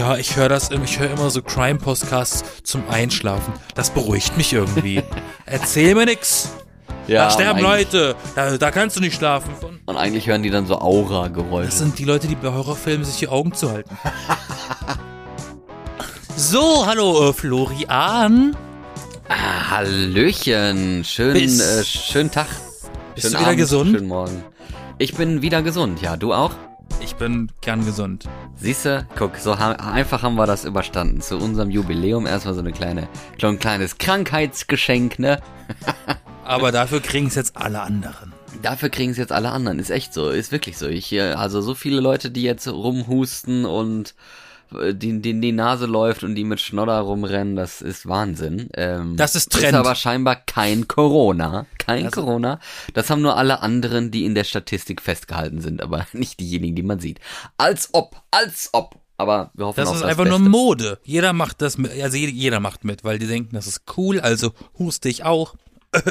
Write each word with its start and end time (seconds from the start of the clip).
Ja, 0.00 0.16
ich 0.16 0.34
höre 0.34 0.48
das, 0.48 0.70
ich 0.70 0.98
höre 0.98 1.10
immer 1.10 1.28
so 1.28 1.42
Crime-Podcasts 1.42 2.42
zum 2.62 2.88
Einschlafen. 2.88 3.52
Das 3.74 3.90
beruhigt 3.90 4.34
mich 4.38 4.50
irgendwie. 4.50 5.02
Erzähl 5.44 5.94
mir 5.94 6.06
nix. 6.06 6.48
Ja, 7.06 7.24
da 7.24 7.30
sterben 7.30 7.60
Leute. 7.60 8.16
Da, 8.34 8.56
da 8.56 8.70
kannst 8.70 8.96
du 8.96 9.00
nicht 9.02 9.14
schlafen. 9.14 9.50
Und 9.84 9.98
eigentlich 9.98 10.26
hören 10.26 10.42
die 10.42 10.48
dann 10.48 10.66
so 10.66 10.80
Aura-Geräusche. 10.80 11.66
Das 11.66 11.78
sind 11.80 11.98
die 11.98 12.06
Leute, 12.06 12.28
die 12.28 12.34
bei 12.34 12.50
Horrorfilmen 12.50 13.04
sich 13.04 13.16
die 13.16 13.28
Augen 13.28 13.52
zuhalten. 13.52 13.94
so, 16.34 16.86
hallo 16.86 17.28
äh, 17.28 17.32
Florian. 17.34 18.56
Ah, 19.28 19.68
Hallöchen, 19.68 21.04
schönen, 21.04 21.60
äh, 21.60 21.84
schönen 21.84 22.30
Tag. 22.30 22.46
Bist 23.14 23.26
schönen 23.26 23.34
du 23.34 23.38
wieder 23.40 23.48
Abend, 23.48 23.58
gesund? 23.58 23.90
Schönen 23.90 24.08
Morgen. 24.08 24.44
Ich 24.96 25.14
bin 25.14 25.42
wieder 25.42 25.60
gesund, 25.60 26.00
ja, 26.00 26.16
du 26.16 26.32
auch? 26.32 26.52
Ich 27.20 27.26
bin 27.26 27.52
gern 27.60 27.84
gesund. 27.84 28.24
Siehste, 28.56 29.06
guck, 29.14 29.36
so 29.36 29.58
ha 29.58 29.72
einfach 29.72 30.22
haben 30.22 30.36
wir 30.36 30.46
das 30.46 30.64
überstanden. 30.64 31.20
Zu 31.20 31.36
unserem 31.36 31.68
Jubiläum 31.68 32.26
erstmal 32.26 32.54
so 32.54 32.60
eine 32.60 32.72
kleine, 32.72 33.08
so 33.38 33.48
ein 33.48 33.58
kleines 33.58 33.98
Krankheitsgeschenk, 33.98 35.18
ne? 35.18 35.38
Aber 36.44 36.72
dafür 36.72 37.02
kriegen 37.02 37.26
es 37.26 37.34
jetzt 37.34 37.58
alle 37.58 37.82
anderen. 37.82 38.32
Dafür 38.62 38.88
kriegen 38.88 39.10
es 39.10 39.18
jetzt 39.18 39.32
alle 39.32 39.50
anderen. 39.50 39.78
Ist 39.78 39.90
echt 39.90 40.14
so, 40.14 40.30
ist 40.30 40.50
wirklich 40.50 40.78
so. 40.78 40.88
Ich, 40.88 41.12
äh, 41.12 41.32
also 41.32 41.60
so 41.60 41.74
viele 41.74 42.00
Leute, 42.00 42.30
die 42.30 42.42
jetzt 42.42 42.66
rumhusten 42.66 43.66
und 43.66 44.14
die, 44.92 45.20
die, 45.20 45.40
die 45.40 45.52
Nase 45.52 45.86
läuft 45.86 46.22
und 46.24 46.34
die 46.34 46.44
mit 46.44 46.60
Schnodder 46.60 46.98
rumrennen, 47.00 47.56
das 47.56 47.80
ist 47.82 48.06
Wahnsinn. 48.08 48.68
Ähm, 48.74 49.16
Das 49.16 49.34
ist 49.34 49.50
Trend. 49.52 49.68
Ist 49.68 49.74
aber 49.74 49.94
scheinbar 49.94 50.36
kein 50.36 50.86
Corona. 50.88 51.66
Kein 51.78 52.04
Also- 52.06 52.20
Corona. 52.22 52.60
Das 52.94 53.10
haben 53.10 53.22
nur 53.22 53.36
alle 53.36 53.60
anderen, 53.60 54.10
die 54.10 54.24
in 54.24 54.34
der 54.34 54.44
Statistik 54.44 55.00
festgehalten 55.02 55.60
sind, 55.60 55.82
aber 55.82 56.06
nicht 56.12 56.40
diejenigen, 56.40 56.76
die 56.76 56.82
man 56.82 57.00
sieht. 57.00 57.20
Als 57.56 57.88
ob, 57.92 58.16
als 58.30 58.70
ob. 58.72 58.96
Aber 59.16 59.50
wir 59.54 59.66
hoffen 59.66 59.76
Das 59.76 59.90
ist 59.90 60.00
das 60.00 60.08
einfach 60.08 60.24
Beste. 60.24 60.40
nur 60.40 60.48
Mode. 60.48 60.98
Jeder 61.04 61.32
macht 61.34 61.60
das 61.60 61.76
mit, 61.76 61.92
also 62.02 62.16
jeder 62.16 62.58
macht 62.60 62.84
mit, 62.84 63.04
weil 63.04 63.18
die 63.18 63.26
denken, 63.26 63.54
das 63.54 63.66
ist 63.66 63.82
cool, 63.98 64.18
also 64.18 64.52
huste 64.78 65.10
ich 65.10 65.24
auch. 65.24 65.56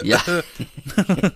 Ja. 0.03 0.22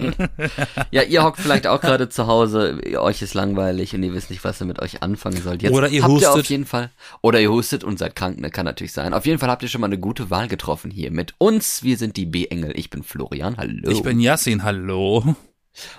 ja, 0.92 1.02
ihr 1.04 1.24
hockt 1.24 1.40
vielleicht 1.40 1.66
auch 1.66 1.80
gerade 1.80 2.10
zu 2.10 2.28
Hause, 2.28 2.78
euch 2.98 3.22
ist 3.22 3.34
langweilig 3.34 3.96
und 3.96 4.04
ihr 4.04 4.14
wisst 4.14 4.30
nicht, 4.30 4.44
was 4.44 4.62
ihr 4.62 4.66
mit 4.66 4.80
euch 4.80 5.02
anfangen 5.02 5.42
sollt. 5.42 5.62
Jetzt 5.62 5.74
Oder 5.74 5.88
ihr 5.88 6.04
habt 6.04 6.22
ihr 6.22 6.30
auf 6.30 6.36
hustet. 6.36 6.50
jeden 6.50 6.66
Fall. 6.66 6.92
Oder 7.22 7.40
ihr 7.40 7.52
hustet 7.52 7.84
und 7.84 8.00
seid 8.00 8.16
krank, 8.16 8.40
ne, 8.40 8.50
kann 8.50 8.66
natürlich 8.66 8.92
sein. 8.92 9.14
Auf 9.14 9.26
jeden 9.26 9.40
Fall 9.40 9.50
habt 9.50 9.64
ihr 9.64 9.70
schon 9.70 9.82
mal 9.82 9.88
eine 9.88 10.00
gute 10.00 10.30
Wahl 10.30 10.48
getroffen 10.50 10.92
hier 10.92 11.12
mit 11.12 11.34
uns. 11.38 11.84
Wir 11.84 11.98
sind 11.98 12.18
die 12.18 12.26
B-Engel. 12.26 12.74
Ich 12.76 12.90
bin 12.90 13.04
Florian, 13.04 13.56
hallo. 13.58 13.90
Ich 13.90 14.04
bin 14.04 14.20
Yassin, 14.20 14.64
hallo. 14.64 15.36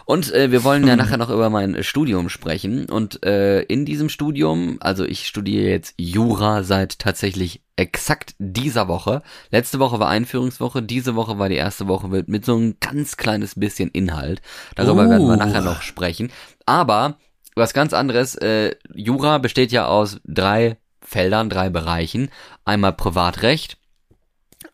Und 0.05 0.33
äh, 0.33 0.51
wir 0.53 0.63
wollen 0.65 0.87
ja 0.87 0.97
nachher 0.97 1.17
noch 1.17 1.31
über 1.31 1.51
mein 1.51 1.75
äh, 1.75 1.83
Studium 1.83 2.29
sprechen. 2.29 2.87
Und 2.87 3.25
äh, 3.25 3.63
in 3.63 3.85
diesem 3.85 4.09
Studium, 4.09 4.79
also 4.81 5.05
ich 5.05 5.27
studiere 5.27 5.69
jetzt 5.71 5.95
Jura 5.97 6.63
seit 6.63 6.99
tatsächlich 6.99 7.63
exakt 7.77 8.35
dieser 8.39 8.87
Woche. 8.87 9.23
Letzte 9.51 9.81
Woche 9.81 9.99
war 9.99 10.09
Einführungswoche, 10.09 10.83
diese 10.83 11.17
Woche 11.17 11.39
war 11.39 11.49
die 11.49 11.57
erste 11.57 11.89
Woche 11.89 12.09
mit, 12.09 12.29
mit 12.29 12.45
so 12.45 12.57
ein 12.57 12.77
ganz 12.81 13.17
kleines 13.17 13.59
bisschen 13.59 13.91
Inhalt. 13.91 14.41
Darüber 14.77 15.07
Oh. 15.07 15.11
werden 15.11 15.27
wir 15.27 15.37
nachher 15.37 15.63
noch 15.63 15.83
sprechen. 15.83 16.31
Aber 16.67 17.19
was 17.57 17.75
ganz 17.75 17.93
anderes, 17.93 18.37
äh, 18.37 18.77
Jura 18.95 19.39
besteht 19.39 19.73
ja 19.73 19.87
aus 19.87 20.21
drei 20.25 20.77
Feldern, 21.01 21.51
drei 21.51 21.69
Bereichen. 21.69 22.31
Einmal 22.65 22.93
Privatrecht, 22.93 23.77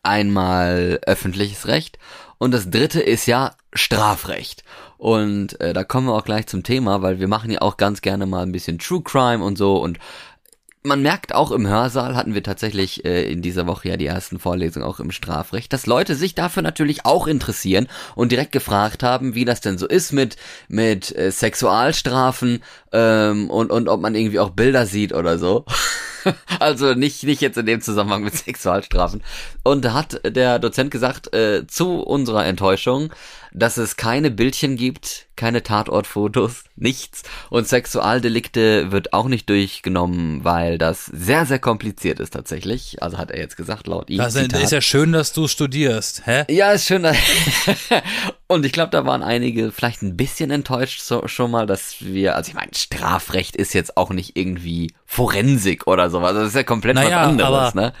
einmal 0.03 0.99
öffentliches 1.05 1.67
Recht 1.67 1.97
und 2.41 2.55
das 2.55 2.71
dritte 2.71 2.99
ist 2.99 3.27
ja 3.27 3.51
Strafrecht. 3.71 4.63
Und 4.97 5.61
äh, 5.61 5.73
da 5.73 5.83
kommen 5.83 6.07
wir 6.07 6.15
auch 6.15 6.25
gleich 6.25 6.47
zum 6.47 6.63
Thema, 6.63 7.03
weil 7.03 7.19
wir 7.19 7.27
machen 7.27 7.51
ja 7.51 7.61
auch 7.61 7.77
ganz 7.77 8.01
gerne 8.01 8.25
mal 8.25 8.41
ein 8.41 8.51
bisschen 8.51 8.79
True 8.79 9.03
Crime 9.03 9.43
und 9.43 9.59
so 9.59 9.77
und 9.77 9.99
man 10.83 11.01
merkt 11.01 11.33
auch 11.35 11.51
im 11.51 11.67
Hörsaal 11.67 12.15
hatten 12.15 12.33
wir 12.33 12.41
tatsächlich 12.43 13.05
äh, 13.05 13.31
in 13.31 13.41
dieser 13.41 13.67
Woche 13.67 13.89
ja 13.89 13.97
die 13.97 14.07
ersten 14.07 14.39
Vorlesungen 14.39 14.85
auch 14.85 14.99
im 14.99 15.11
Strafrecht, 15.11 15.71
dass 15.73 15.85
Leute 15.85 16.15
sich 16.15 16.33
dafür 16.33 16.63
natürlich 16.63 17.05
auch 17.05 17.27
interessieren 17.27 17.87
und 18.15 18.31
direkt 18.31 18.51
gefragt 18.51 19.03
haben, 19.03 19.35
wie 19.35 19.45
das 19.45 19.61
denn 19.61 19.77
so 19.77 19.87
ist 19.87 20.11
mit 20.11 20.37
mit 20.67 21.15
äh, 21.15 21.31
Sexualstrafen 21.31 22.63
ähm, 22.91 23.49
und 23.49 23.71
und 23.71 23.89
ob 23.89 24.01
man 24.01 24.15
irgendwie 24.15 24.39
auch 24.39 24.51
Bilder 24.51 24.85
sieht 24.87 25.13
oder 25.13 25.37
so. 25.37 25.65
also 26.59 26.93
nicht 26.93 27.23
nicht 27.23 27.41
jetzt 27.41 27.57
in 27.57 27.65
dem 27.67 27.81
Zusammenhang 27.81 28.23
mit 28.23 28.35
Sexualstrafen. 28.35 29.21
Und 29.63 29.85
da 29.85 29.93
hat 29.93 30.21
der 30.25 30.57
Dozent 30.57 30.89
gesagt 30.89 31.33
äh, 31.35 31.67
zu 31.67 32.01
unserer 32.01 32.45
Enttäuschung, 32.45 33.13
dass 33.53 33.77
es 33.77 33.97
keine 33.97 34.31
Bildchen 34.31 34.75
gibt, 34.77 35.27
keine 35.35 35.63
Tatortfotos, 35.63 36.63
nichts. 36.75 37.23
Und 37.49 37.67
Sexualdelikte 37.67 38.91
wird 38.91 39.13
auch 39.13 39.27
nicht 39.27 39.49
durchgenommen, 39.49 40.43
weil 40.43 40.77
das 40.77 41.05
sehr, 41.05 41.45
sehr 41.45 41.59
kompliziert 41.59 42.19
ist 42.19 42.31
tatsächlich. 42.31 43.01
Also 43.01 43.17
hat 43.17 43.31
er 43.31 43.39
jetzt 43.39 43.57
gesagt, 43.57 43.87
laut 43.87 44.09
ihm. 44.09 44.17
Das 44.19 44.33
Zitat. 44.33 44.61
ist 44.63 44.71
ja 44.71 44.81
schön, 44.81 45.11
dass 45.11 45.33
du 45.33 45.47
studierst, 45.47 46.23
hä? 46.25 46.45
Ja, 46.49 46.71
ist 46.71 46.85
schön. 46.87 47.03
dass- 47.03 47.17
Und 48.47 48.65
ich 48.65 48.71
glaube, 48.73 48.91
da 48.91 49.05
waren 49.05 49.23
einige 49.23 49.71
vielleicht 49.71 50.01
ein 50.01 50.17
bisschen 50.17 50.51
enttäuscht 50.51 51.01
so, 51.01 51.27
schon 51.27 51.51
mal, 51.51 51.65
dass 51.65 51.95
wir, 52.01 52.35
also 52.35 52.49
ich 52.49 52.55
meine, 52.55 52.71
Strafrecht 52.75 53.55
ist 53.55 53.73
jetzt 53.73 53.95
auch 53.97 54.09
nicht 54.09 54.35
irgendwie 54.37 54.93
Forensik 55.05 55.87
oder 55.87 56.09
sowas. 56.09 56.33
Das 56.33 56.47
ist 56.49 56.55
ja 56.55 56.63
komplett 56.63 56.95
Naja, 56.95 57.21
was 57.21 57.27
anderes, 57.27 57.51
aber- 57.73 57.81
ne? 57.81 57.93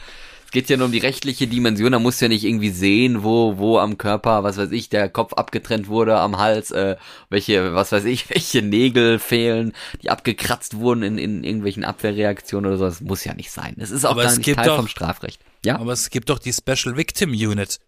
Es 0.51 0.53
geht 0.53 0.69
ja 0.69 0.75
nur 0.75 0.87
um 0.87 0.91
die 0.91 0.97
rechtliche 0.97 1.47
Dimension, 1.47 1.93
da 1.93 1.99
musst 1.99 2.19
du 2.19 2.25
ja 2.25 2.29
nicht 2.29 2.43
irgendwie 2.43 2.71
sehen, 2.71 3.23
wo, 3.23 3.57
wo 3.57 3.77
am 3.79 3.97
Körper, 3.97 4.43
was 4.43 4.57
weiß 4.57 4.71
ich, 4.71 4.89
der 4.89 5.07
Kopf 5.07 5.31
abgetrennt 5.31 5.87
wurde, 5.87 6.19
am 6.19 6.39
Hals, 6.39 6.71
äh, 6.71 6.97
welche, 7.29 7.73
was 7.73 7.93
weiß 7.93 8.03
ich, 8.03 8.29
welche 8.35 8.61
Nägel 8.61 9.17
fehlen, 9.17 9.71
die 10.03 10.09
abgekratzt 10.09 10.75
wurden 10.75 11.03
in, 11.03 11.17
in 11.17 11.45
irgendwelchen 11.45 11.85
Abwehrreaktionen 11.85 12.69
oder 12.69 12.77
so. 12.77 12.83
Das 12.83 12.99
muss 12.99 13.23
ja 13.23 13.33
nicht 13.33 13.49
sein. 13.49 13.75
Es 13.77 13.91
ist 13.91 14.03
auch 14.03 14.11
Aber 14.11 14.23
gar 14.23 14.35
nicht 14.35 14.53
Teil 14.53 14.65
doch- 14.65 14.75
vom 14.75 14.89
Strafrecht. 14.89 15.39
Ja, 15.63 15.79
Aber 15.79 15.93
es 15.93 16.09
gibt 16.09 16.29
doch 16.29 16.37
die 16.39 16.51
Special 16.51 16.97
Victim 16.97 17.29
Unit. 17.31 17.79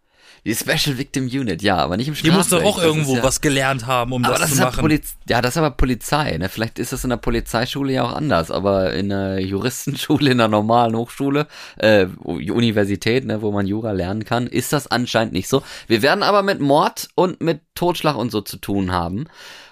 Die 0.45 0.55
Special 0.55 0.97
Victim 0.97 1.25
Unit, 1.25 1.61
ja, 1.61 1.77
aber 1.77 1.95
nicht 1.95 2.07
im 2.09 2.15
Die 2.15 2.19
Strafrecht. 2.19 2.37
muss 2.37 2.49
doch 2.49 2.63
auch 2.63 2.75
Das 2.77 2.85
irgendwo 2.85 3.15
ja, 3.15 3.23
was 3.23 3.39
gelernt 3.39 3.87
haben, 3.87 4.11
um 4.11 4.23
das, 4.23 4.39
das 4.41 4.55
zu 4.55 4.61
machen. 4.61 4.81
Poliz 4.81 5.15
ja, 5.29 5.41
das 5.41 5.51
ist 5.53 5.57
aber 5.57 5.71
Polizei, 5.71 6.37
ne? 6.37 6.49
Vielleicht 6.49 6.79
ist 6.79 6.91
das 6.91 7.03
in 7.03 7.11
der 7.11 7.17
Polizeischule 7.17 7.93
ja 7.93 8.03
auch 8.03 8.13
anders, 8.13 8.51
aber 8.51 8.93
in 8.93 9.09
der 9.09 9.39
Juristenschule, 9.39 10.31
in 10.31 10.39
der 10.39 10.49
normalen 10.49 10.95
Hochschule, 10.95 11.47
äh, 11.77 12.07
Universität, 12.23 13.25
ne, 13.25 13.41
wo 13.41 13.51
man 13.51 13.67
Jura 13.67 13.91
lernen 13.91 14.25
kann, 14.25 14.47
ist 14.47 14.73
das 14.73 14.87
anscheinend 14.87 15.33
nicht 15.33 15.47
so. 15.47 15.63
Wir 15.87 16.01
werden 16.01 16.23
aber 16.23 16.43
mit 16.43 16.59
Mord 16.59 17.07
und 17.15 17.41
mit 17.41 17.61
Totschlag 17.75 18.17
und 18.17 18.31
so 18.31 18.41
zu 18.41 18.57
tun 18.57 18.91
haben. 18.91 19.25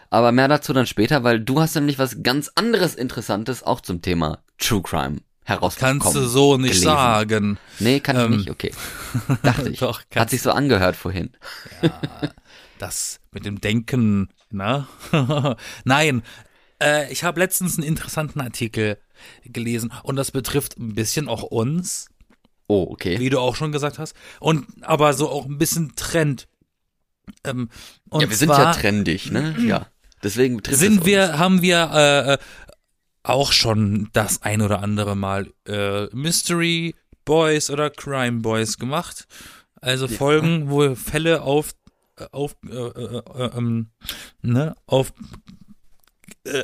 Aber 0.10 0.32
mehr 0.32 0.48
dazu 0.50 0.74
dann 0.74 0.88
später, 0.88 1.24
weil 1.24 1.40
du 1.40 1.62
hast 1.62 1.76
nämlich 1.76 1.98
was 1.98 2.22
ganz 2.22 2.52
anderes 2.56 2.96
Interessantes 2.96 3.64
auch 3.64 3.82
zum 3.82 4.02
Thema 4.02 4.40
True 4.58 4.82
Crime 4.82 5.18
herausgekommen. 5.44 6.00
Kannst 6.00 6.16
du 6.16 6.26
so 6.28 6.58
nicht 6.58 6.70
gelesen. 6.72 6.84
sagen. 6.86 7.60
Nee, 7.80 8.00
kann 8.00 8.16
ich 8.16 8.22
Ähm. 8.24 8.38
nicht, 8.38 8.50
okay. 8.50 8.72
Dachte 9.44 9.70
ich. 9.72 9.80
Doch, 9.80 10.02
Hat 10.16 10.30
sich 10.30 10.42
so 10.42 10.52
angehört 10.52 10.96
vorhin. 10.96 11.32
das 12.80 13.20
mit 13.32 13.46
dem 13.46 13.62
Denken, 13.62 14.30
na? 14.50 14.88
Nein, 15.84 16.24
äh, 16.82 17.12
ich 17.12 17.24
habe 17.24 17.40
letztens 17.40 17.78
einen 17.78 17.88
interessanten 17.88 18.42
Artikel 18.42 18.98
gelesen 19.44 19.92
und 20.04 20.16
das 20.16 20.32
betrifft 20.32 20.78
ein 20.78 20.94
bisschen 20.96 21.28
auch 21.28 21.44
uns, 21.44 22.08
Oh, 22.68 22.88
okay. 22.90 23.20
wie 23.20 23.30
du 23.30 23.40
auch 23.40 23.56
schon 23.56 23.72
gesagt 23.72 24.00
hast, 24.00 24.16
und 24.40 24.66
aber 24.82 25.14
so 25.14 25.30
auch 25.30 25.46
ein 25.46 25.58
bisschen 25.58 25.94
Trend. 25.96 26.48
Ähm, 27.44 27.70
ja, 28.14 28.30
wir 28.30 28.36
sind 28.36 28.48
zwar 28.50 28.64
ja 28.66 28.74
trendig, 28.74 29.32
ne? 29.32 29.56
Ja. 29.68 29.88
Deswegen 30.24 30.58
betrifft 30.58 30.80
sind 30.80 31.00
es 31.02 31.06
wir, 31.06 31.24
uns. 31.32 31.38
haben 31.40 31.62
wir 31.62 31.92
äh, 31.94 32.34
äh, 32.34 32.38
auch 33.24 33.52
schon 33.52 34.10
das 34.14 34.42
ein 34.42 34.62
oder 34.62 34.82
andere 34.82 35.16
Mal 35.16 35.52
äh, 35.68 36.06
Mystery 36.16 36.96
Boys 37.26 37.70
oder 37.70 37.90
Crime 37.90 38.42
Boys 38.42 38.78
gemacht. 38.78 39.28
Also 39.80 40.08
Folgen, 40.08 40.70
wo 40.70 40.96
Fälle 40.96 41.42
auf 41.42 41.72
äh, 42.18 42.26
auf 42.32 42.56
äh, 42.68 42.76
äh, 42.76 43.18
äh, 43.18 43.58
ähm, 43.58 43.90
ne 44.42 44.76
auf 44.86 45.14
äh, 46.46 46.64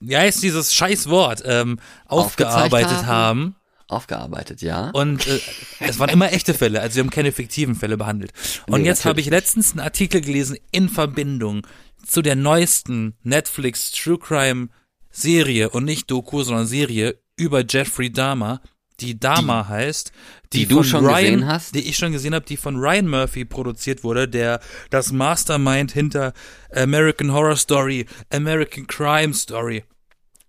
wie 0.00 0.16
heißt 0.16 0.42
dieses 0.42 0.74
scheiß 0.74 1.08
Wort 1.08 1.42
ähm, 1.46 1.78
aufgearbeitet 2.06 3.06
haben. 3.06 3.06
haben. 3.06 3.56
aufgearbeitet, 3.88 4.60
ja. 4.60 4.90
Und 4.90 5.26
äh, 5.26 5.40
es 5.80 5.98
waren 5.98 6.10
immer 6.10 6.32
echte 6.32 6.52
Fälle, 6.52 6.80
also 6.80 6.96
wir 6.96 7.02
haben 7.04 7.10
keine 7.10 7.32
fiktiven 7.32 7.74
Fälle 7.74 7.96
behandelt. 7.96 8.32
Und 8.66 8.82
Nee, 8.82 8.86
jetzt 8.86 9.04
habe 9.04 9.20
ich 9.20 9.30
letztens 9.30 9.72
einen 9.72 9.80
Artikel 9.80 10.20
gelesen 10.20 10.58
in 10.72 10.88
Verbindung 10.88 11.66
zu 12.04 12.20
der 12.20 12.36
neuesten 12.36 13.14
Netflix 13.22 13.92
True 13.92 14.18
Crime 14.18 14.68
Serie 15.14 15.70
und 15.70 15.84
nicht 15.84 16.10
Doku, 16.10 16.42
sondern 16.42 16.66
Serie 16.66 17.16
über 17.36 17.64
Jeffrey 17.68 18.10
Dahmer, 18.12 18.60
die 19.00 19.18
Dahmer 19.18 19.68
heißt, 19.68 20.12
die, 20.52 20.60
die 20.60 20.66
du 20.66 20.82
schon 20.82 21.04
Ryan, 21.06 21.22
gesehen 21.24 21.46
hast? 21.46 21.74
die 21.74 21.88
ich 21.88 21.96
schon 21.96 22.12
gesehen 22.12 22.34
habe, 22.34 22.44
die 22.44 22.56
von 22.56 22.76
Ryan 22.76 23.08
Murphy 23.08 23.44
produziert 23.44 24.04
wurde, 24.04 24.28
der 24.28 24.60
das 24.90 25.12
Mastermind 25.12 25.92
hinter 25.92 26.32
American 26.74 27.32
Horror 27.32 27.56
Story, 27.56 28.06
American 28.30 28.86
Crime 28.86 29.34
Story. 29.34 29.84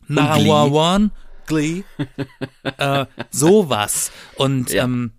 911, 0.07 1.11
Glee, 1.47 1.83
äh, 2.77 3.05
sowas. 3.31 4.11
Und 4.35 4.71
Ja. 4.71 4.83
ähm, 4.83 5.11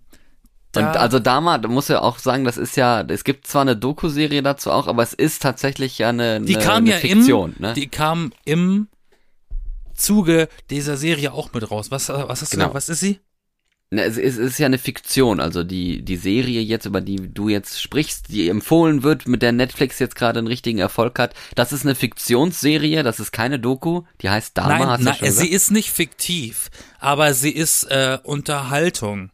Und 0.75 0.83
also 0.83 1.19
Dama, 1.19 1.57
da 1.57 1.67
muss 1.67 1.87
ja 1.87 2.01
auch 2.01 2.19
sagen, 2.19 2.43
das 2.43 2.57
ist 2.57 2.77
ja, 2.77 3.01
es 3.01 3.23
gibt 3.23 3.47
zwar 3.47 3.63
eine 3.63 3.75
Doku-Serie 3.75 4.43
dazu 4.43 4.71
auch, 4.71 4.87
aber 4.87 5.03
es 5.03 5.13
ist 5.13 5.41
tatsächlich 5.41 5.97
ja 5.97 6.09
eine, 6.09 6.39
die 6.41 6.55
eine, 6.55 6.65
kam 6.65 6.75
eine 6.77 6.91
ja 6.91 6.97
Fiktion, 6.97 7.53
im, 7.57 7.61
ne? 7.61 7.73
die 7.73 7.87
kam 7.87 8.31
im 8.45 8.87
Zuge 9.97 10.47
dieser 10.69 10.95
Serie 10.97 11.33
auch 11.33 11.51
mit 11.53 11.69
raus. 11.69 11.91
Was, 11.91 12.09
was 12.09 12.41
hast 12.41 12.53
du 12.53 12.57
Genau. 12.57 12.67
gesagt? 12.69 12.75
Was 12.75 12.89
ist 12.89 12.99
sie? 13.01 13.19
Na, 13.89 14.01
es 14.03 14.17
ist, 14.17 14.37
es 14.37 14.51
ist 14.51 14.57
ja 14.59 14.65
eine 14.65 14.79
Fiktion, 14.79 15.39
also 15.39 15.63
die, 15.63 16.01
die 16.03 16.17
Serie 16.17 16.59
jetzt, 16.59 16.85
über 16.85 16.99
die 16.99 17.33
du 17.33 17.47
jetzt 17.47 17.81
sprichst, 17.81 18.25
die 18.27 18.49
empfohlen 18.49 19.01
wird, 19.01 19.29
mit 19.29 19.41
der 19.41 19.53
Netflix 19.53 19.97
jetzt 19.99 20.17
gerade 20.17 20.39
einen 20.39 20.49
richtigen 20.49 20.79
Erfolg 20.79 21.17
hat, 21.19 21.33
das 21.55 21.71
ist 21.71 21.85
eine 21.85 21.95
Fiktionsserie, 21.95 23.03
das 23.03 23.21
ist 23.21 23.31
keine 23.31 23.59
Doku, 23.59 24.01
die 24.21 24.29
heißt 24.29 24.57
Dama, 24.57 24.77
Nein, 24.77 24.87
hast 24.89 24.99
du 24.99 25.05
nein 25.05 25.15
schon 25.15 25.27
sie 25.29 25.33
gesagt? 25.35 25.51
ist 25.51 25.71
nicht 25.71 25.89
fiktiv, 25.91 26.69
aber 26.99 27.33
sie 27.33 27.51
ist 27.51 27.85
äh, 27.85 28.17
Unterhaltung. 28.23 29.29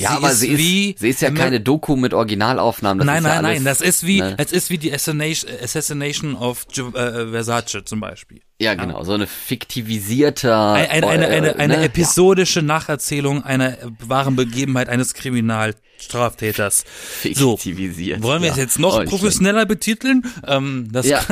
Ja, 0.00 0.10
aber 0.16 0.32
sie 0.32 0.56
wie 0.58 0.90
ist, 0.90 1.00
sie 1.00 1.08
ist 1.10 1.20
ja 1.22 1.30
keine 1.30 1.60
Doku 1.60 1.96
mit 1.96 2.14
Originalaufnahmen. 2.14 2.98
Das 2.98 3.06
nein, 3.06 3.18
ist 3.18 3.24
ja 3.24 3.34
nein, 3.36 3.44
alles, 3.44 3.56
nein, 3.58 3.64
das 3.64 3.80
ist 3.80 4.06
wie, 4.06 4.20
ne? 4.20 4.34
es 4.38 4.52
ist 4.52 4.70
wie 4.70 4.78
die 4.78 4.92
Assassination, 4.92 5.50
Assassination 5.62 6.34
of 6.36 6.66
Gio- 6.72 6.94
äh, 6.96 7.30
Versace 7.30 7.82
zum 7.84 8.00
Beispiel. 8.00 8.40
Ja, 8.60 8.74
genau, 8.74 9.02
so 9.04 9.12
eine 9.14 9.26
fiktivisierter, 9.26 10.72
Ein, 10.72 10.90
eine, 10.90 11.06
eine, 11.06 11.26
äh, 11.26 11.30
eine, 11.30 11.56
eine 11.56 11.76
ne? 11.78 11.84
episodische 11.84 12.60
Nacherzählung 12.62 13.42
einer 13.42 13.78
wahren 14.00 14.36
Begebenheit 14.36 14.88
eines 14.90 15.14
Kriminalstraftäters. 15.14 16.84
Ja, 17.24 17.34
So, 17.34 17.56
fiktivisiert. 17.56 18.22
wollen 18.22 18.42
wir 18.42 18.48
ja. 18.48 18.52
es 18.52 18.58
jetzt 18.58 18.78
noch 18.78 18.98
Oh, 19.00 19.04
professioneller 19.04 19.64
betiteln? 19.66 20.24
Ähm, 20.46 20.88
das 20.92 21.06
Ja. 21.06 21.24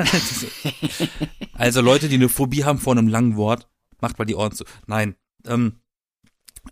also 1.54 1.80
Leute, 1.80 2.08
die 2.08 2.16
eine 2.16 2.28
Phobie 2.28 2.64
haben 2.64 2.78
vor 2.78 2.94
einem 2.94 3.08
langen 3.08 3.36
Wort, 3.36 3.66
macht 4.00 4.18
mal 4.18 4.24
die 4.24 4.34
Ohren 4.34 4.52
zu. 4.52 4.64
Nein, 4.86 5.14
ähm, 5.46 5.80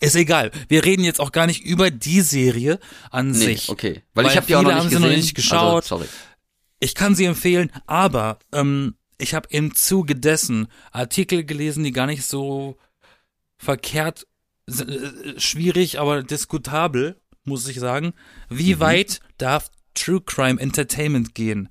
ist 0.00 0.14
egal. 0.14 0.50
Wir 0.68 0.84
reden 0.84 1.04
jetzt 1.04 1.20
auch 1.20 1.32
gar 1.32 1.46
nicht 1.46 1.64
über 1.64 1.90
die 1.90 2.20
Serie 2.20 2.78
an. 3.10 3.30
Nee, 3.30 3.38
sich. 3.38 3.68
okay. 3.68 4.02
Weil, 4.14 4.24
Weil 4.24 4.30
ich 4.32 4.36
habe 4.36 4.46
die 4.46 4.54
auch 4.56 4.62
noch 4.62 4.70
haben 4.72 4.76
nicht 4.78 4.90
sie 4.90 4.96
gesehen. 4.96 5.08
noch 5.10 5.16
nicht 5.16 5.34
geschaut. 5.34 5.82
Also, 5.84 5.96
sorry. 5.96 6.06
Ich 6.80 6.94
kann 6.94 7.14
sie 7.14 7.24
empfehlen, 7.24 7.70
aber 7.86 8.38
ähm, 8.52 8.94
ich 9.18 9.32
habe 9.34 9.48
im 9.50 9.74
Zuge 9.74 10.14
dessen 10.14 10.68
Artikel 10.92 11.44
gelesen, 11.44 11.84
die 11.84 11.92
gar 11.92 12.06
nicht 12.06 12.24
so 12.24 12.76
verkehrt 13.58 14.26
äh, 14.68 15.38
schwierig, 15.40 15.98
aber 16.00 16.22
diskutabel, 16.22 17.16
muss 17.44 17.66
ich 17.68 17.78
sagen. 17.80 18.12
Wie 18.50 18.74
Mhm. 18.74 18.80
weit 18.80 19.20
darf 19.38 19.70
True 19.94 20.20
Crime 20.20 20.60
Entertainment 20.60 21.34
gehen? 21.34 21.68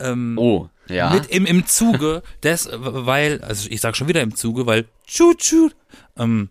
Ähm, 0.00 0.36
Oh, 0.38 0.68
ja. 0.88 1.10
Mit 1.10 1.26
im, 1.26 1.46
im 1.46 1.66
Zuge 1.66 2.22
des, 2.42 2.68
weil, 2.72 3.40
also 3.42 3.68
ich 3.70 3.80
sag 3.80 3.96
schon 3.96 4.08
wieder 4.08 4.20
im 4.22 4.34
Zuge, 4.34 4.66
weil 4.66 4.86
tschu, 5.06 5.34
tschu, 5.34 5.70
ähm, 6.18 6.50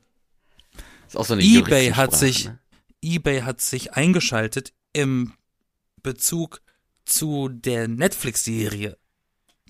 ist 1.09 1.17
auch 1.17 1.25
so 1.25 1.33
eine 1.33 1.43
eBay 1.43 1.91
hat 1.91 2.15
sich, 2.15 2.45
Ne? 2.45 2.59
eBay 3.03 3.41
hat 3.41 3.61
sich 3.61 3.93
eingeschaltet 3.93 4.73
im 4.93 5.33
Bezug 6.01 6.61
zu 7.05 7.49
der 7.49 7.87
Netflix-Serie 7.87 8.97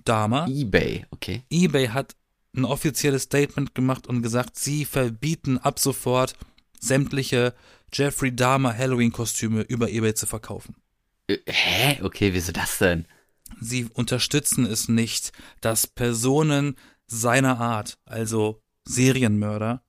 Dama. 0.05 0.47
eBay, 0.47 1.05
okay. 1.11 1.43
eBay 1.49 1.87
hat 1.87 2.15
ein 2.55 2.65
offizielles 2.65 3.23
Statement 3.23 3.75
gemacht 3.75 4.07
und 4.07 4.21
gesagt, 4.21 4.57
sie 4.57 4.85
verbieten 4.85 5.57
ab 5.57 5.79
sofort 5.79 6.33
sämtliche 6.79 7.53
Jeffrey 7.93 8.35
Dahmer 8.35 8.75
Halloween-Kostüme 8.77 9.61
über 9.61 9.89
eBay 9.89 10.13
zu 10.13 10.25
verkaufen. 10.25 10.75
Hä? 11.29 11.99
Okay, 12.01 12.33
wieso 12.33 12.51
das 12.51 12.77
denn? 12.79 13.05
Sie 13.59 13.85
unterstützen 13.93 14.65
es 14.65 14.87
nicht, 14.89 15.31
dass 15.61 15.87
Personen 15.87 16.75
seiner 17.07 17.59
Art, 17.59 17.97
also 18.05 18.61
Serienmörder, 18.85 19.83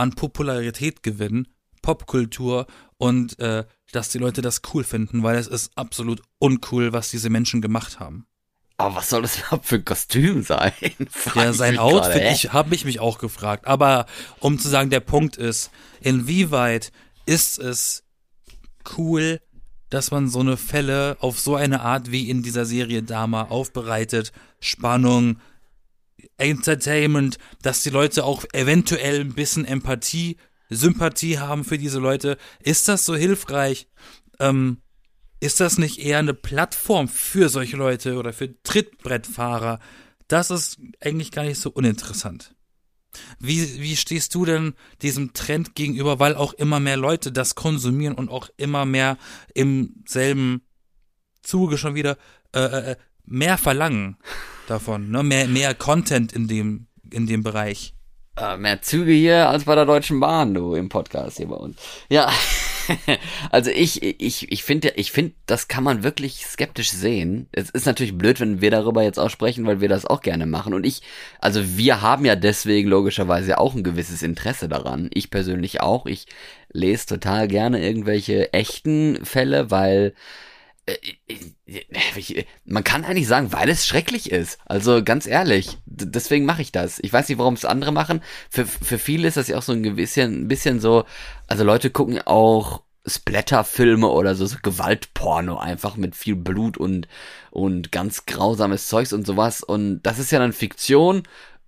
an 0.00 0.14
Popularität 0.14 1.02
gewinnen, 1.02 1.46
Popkultur 1.82 2.66
und 2.96 3.38
äh, 3.38 3.64
dass 3.92 4.08
die 4.08 4.18
Leute 4.18 4.42
das 4.42 4.62
cool 4.72 4.82
finden, 4.84 5.22
weil 5.22 5.36
es 5.36 5.46
ist 5.46 5.72
absolut 5.76 6.22
uncool, 6.38 6.92
was 6.92 7.10
diese 7.10 7.30
Menschen 7.30 7.60
gemacht 7.60 8.00
haben. 8.00 8.26
Aber 8.78 8.94
was 8.94 9.10
soll 9.10 9.22
das 9.22 9.38
überhaupt 9.38 9.66
für 9.66 9.76
ein 9.76 9.84
Kostüm 9.84 10.42
sein? 10.42 10.72
Ja, 11.34 11.52
sein 11.52 11.78
Outfit, 11.78 12.12
gerade, 12.14 12.28
hä? 12.28 12.32
ich 12.32 12.52
habe 12.52 12.70
mich 12.70 12.86
mich 12.86 12.98
auch 12.98 13.18
gefragt. 13.18 13.66
Aber 13.66 14.06
um 14.38 14.58
zu 14.58 14.68
sagen, 14.68 14.88
der 14.88 15.00
Punkt 15.00 15.36
ist, 15.36 15.70
inwieweit 16.00 16.92
ist 17.26 17.58
es 17.58 18.04
cool, 18.96 19.40
dass 19.90 20.10
man 20.10 20.28
so 20.28 20.40
eine 20.40 20.56
Fälle 20.56 21.18
auf 21.20 21.38
so 21.38 21.56
eine 21.56 21.82
Art 21.82 22.10
wie 22.10 22.30
in 22.30 22.42
dieser 22.42 22.64
Serie 22.64 23.02
Dama 23.02 23.44
aufbereitet, 23.44 24.32
Spannung, 24.60 25.40
Entertainment, 26.36 27.38
dass 27.62 27.82
die 27.82 27.90
Leute 27.90 28.24
auch 28.24 28.44
eventuell 28.52 29.20
ein 29.20 29.34
bisschen 29.34 29.64
Empathie, 29.64 30.36
Sympathie 30.68 31.38
haben 31.38 31.64
für 31.64 31.78
diese 31.78 31.98
Leute. 31.98 32.38
Ist 32.60 32.88
das 32.88 33.04
so 33.04 33.16
hilfreich? 33.16 33.88
Ähm, 34.38 34.78
ist 35.40 35.60
das 35.60 35.78
nicht 35.78 35.98
eher 35.98 36.18
eine 36.18 36.34
Plattform 36.34 37.08
für 37.08 37.48
solche 37.48 37.76
Leute 37.76 38.16
oder 38.16 38.32
für 38.32 38.62
Trittbrettfahrer? 38.62 39.80
Das 40.28 40.50
ist 40.50 40.78
eigentlich 41.00 41.32
gar 41.32 41.44
nicht 41.44 41.60
so 41.60 41.70
uninteressant. 41.70 42.54
Wie, 43.40 43.80
wie 43.80 43.96
stehst 43.96 44.34
du 44.34 44.44
denn 44.44 44.74
diesem 45.02 45.32
Trend 45.32 45.74
gegenüber, 45.74 46.20
weil 46.20 46.36
auch 46.36 46.52
immer 46.52 46.78
mehr 46.78 46.96
Leute 46.96 47.32
das 47.32 47.54
konsumieren 47.54 48.14
und 48.14 48.28
auch 48.28 48.48
immer 48.56 48.84
mehr 48.84 49.18
im 49.54 50.04
selben 50.06 50.62
Zuge 51.42 51.78
schon 51.78 51.94
wieder 51.94 52.16
äh, 52.54 52.92
äh, 52.92 52.96
mehr 53.30 53.56
verlangen 53.56 54.16
davon, 54.66 55.10
ne? 55.10 55.22
Mehr, 55.22 55.48
mehr 55.48 55.74
Content 55.74 56.32
in 56.32 56.48
dem, 56.48 56.86
in 57.10 57.26
dem 57.26 57.42
Bereich. 57.42 57.94
Äh, 58.36 58.56
mehr 58.56 58.82
Züge 58.82 59.12
hier 59.12 59.48
als 59.48 59.64
bei 59.64 59.74
der 59.74 59.86
Deutschen 59.86 60.20
Bahn, 60.20 60.54
du, 60.54 60.74
im 60.74 60.88
Podcast 60.88 61.38
hier 61.38 61.48
bei 61.48 61.56
uns. 61.56 61.76
Ja, 62.08 62.30
also 63.50 63.70
ich, 63.70 64.02
ich, 64.02 64.50
ich 64.50 64.64
finde, 64.64 64.92
ich 64.96 65.12
finde, 65.12 65.34
das 65.46 65.68
kann 65.68 65.84
man 65.84 66.02
wirklich 66.02 66.46
skeptisch 66.46 66.90
sehen. 66.90 67.48
Es 67.52 67.70
ist 67.70 67.86
natürlich 67.86 68.16
blöd, 68.16 68.40
wenn 68.40 68.60
wir 68.60 68.70
darüber 68.70 69.02
jetzt 69.02 69.18
auch 69.18 69.30
sprechen, 69.30 69.66
weil 69.66 69.80
wir 69.80 69.88
das 69.88 70.06
auch 70.06 70.22
gerne 70.22 70.46
machen. 70.46 70.74
Und 70.74 70.84
ich, 70.84 71.02
also 71.40 71.76
wir 71.76 72.02
haben 72.02 72.24
ja 72.24 72.36
deswegen 72.36 72.88
logischerweise 72.88 73.58
auch 73.58 73.74
ein 73.74 73.84
gewisses 73.84 74.22
Interesse 74.22 74.68
daran. 74.68 75.10
Ich 75.12 75.30
persönlich 75.30 75.80
auch. 75.80 76.06
Ich 76.06 76.26
lese 76.72 77.06
total 77.06 77.48
gerne 77.48 77.82
irgendwelche 77.82 78.52
echten 78.52 79.24
Fälle, 79.24 79.70
weil 79.70 80.14
man 82.64 82.84
kann 82.84 83.04
eigentlich 83.04 83.26
sagen, 83.28 83.52
weil 83.52 83.68
es 83.68 83.86
schrecklich 83.86 84.30
ist. 84.30 84.58
Also 84.66 85.02
ganz 85.02 85.26
ehrlich, 85.26 85.78
deswegen 85.86 86.44
mache 86.44 86.62
ich 86.62 86.72
das. 86.72 86.98
Ich 87.00 87.12
weiß 87.12 87.28
nicht, 87.28 87.38
warum 87.38 87.54
es 87.54 87.64
andere 87.64 87.92
machen. 87.92 88.22
Für, 88.48 88.66
für 88.66 88.98
viele 88.98 89.28
ist 89.28 89.36
das 89.36 89.48
ja 89.48 89.58
auch 89.58 89.62
so 89.62 89.72
ein 89.72 89.96
bisschen, 89.96 90.44
ein 90.44 90.48
bisschen 90.48 90.80
so, 90.80 91.04
also 91.46 91.64
Leute 91.64 91.90
gucken 91.90 92.20
auch 92.22 92.82
Splatterfilme 93.06 94.08
oder 94.08 94.34
so, 94.34 94.46
so 94.46 94.56
Gewaltporno 94.62 95.56
einfach 95.58 95.96
mit 95.96 96.14
viel 96.14 96.36
Blut 96.36 96.76
und, 96.76 97.08
und 97.50 97.92
ganz 97.92 98.26
grausames 98.26 98.88
Zeugs 98.88 99.12
und 99.12 99.26
sowas. 99.26 99.62
Und 99.62 100.02
das 100.02 100.18
ist 100.18 100.32
ja 100.32 100.38
dann 100.38 100.52
Fiktion. 100.52 101.22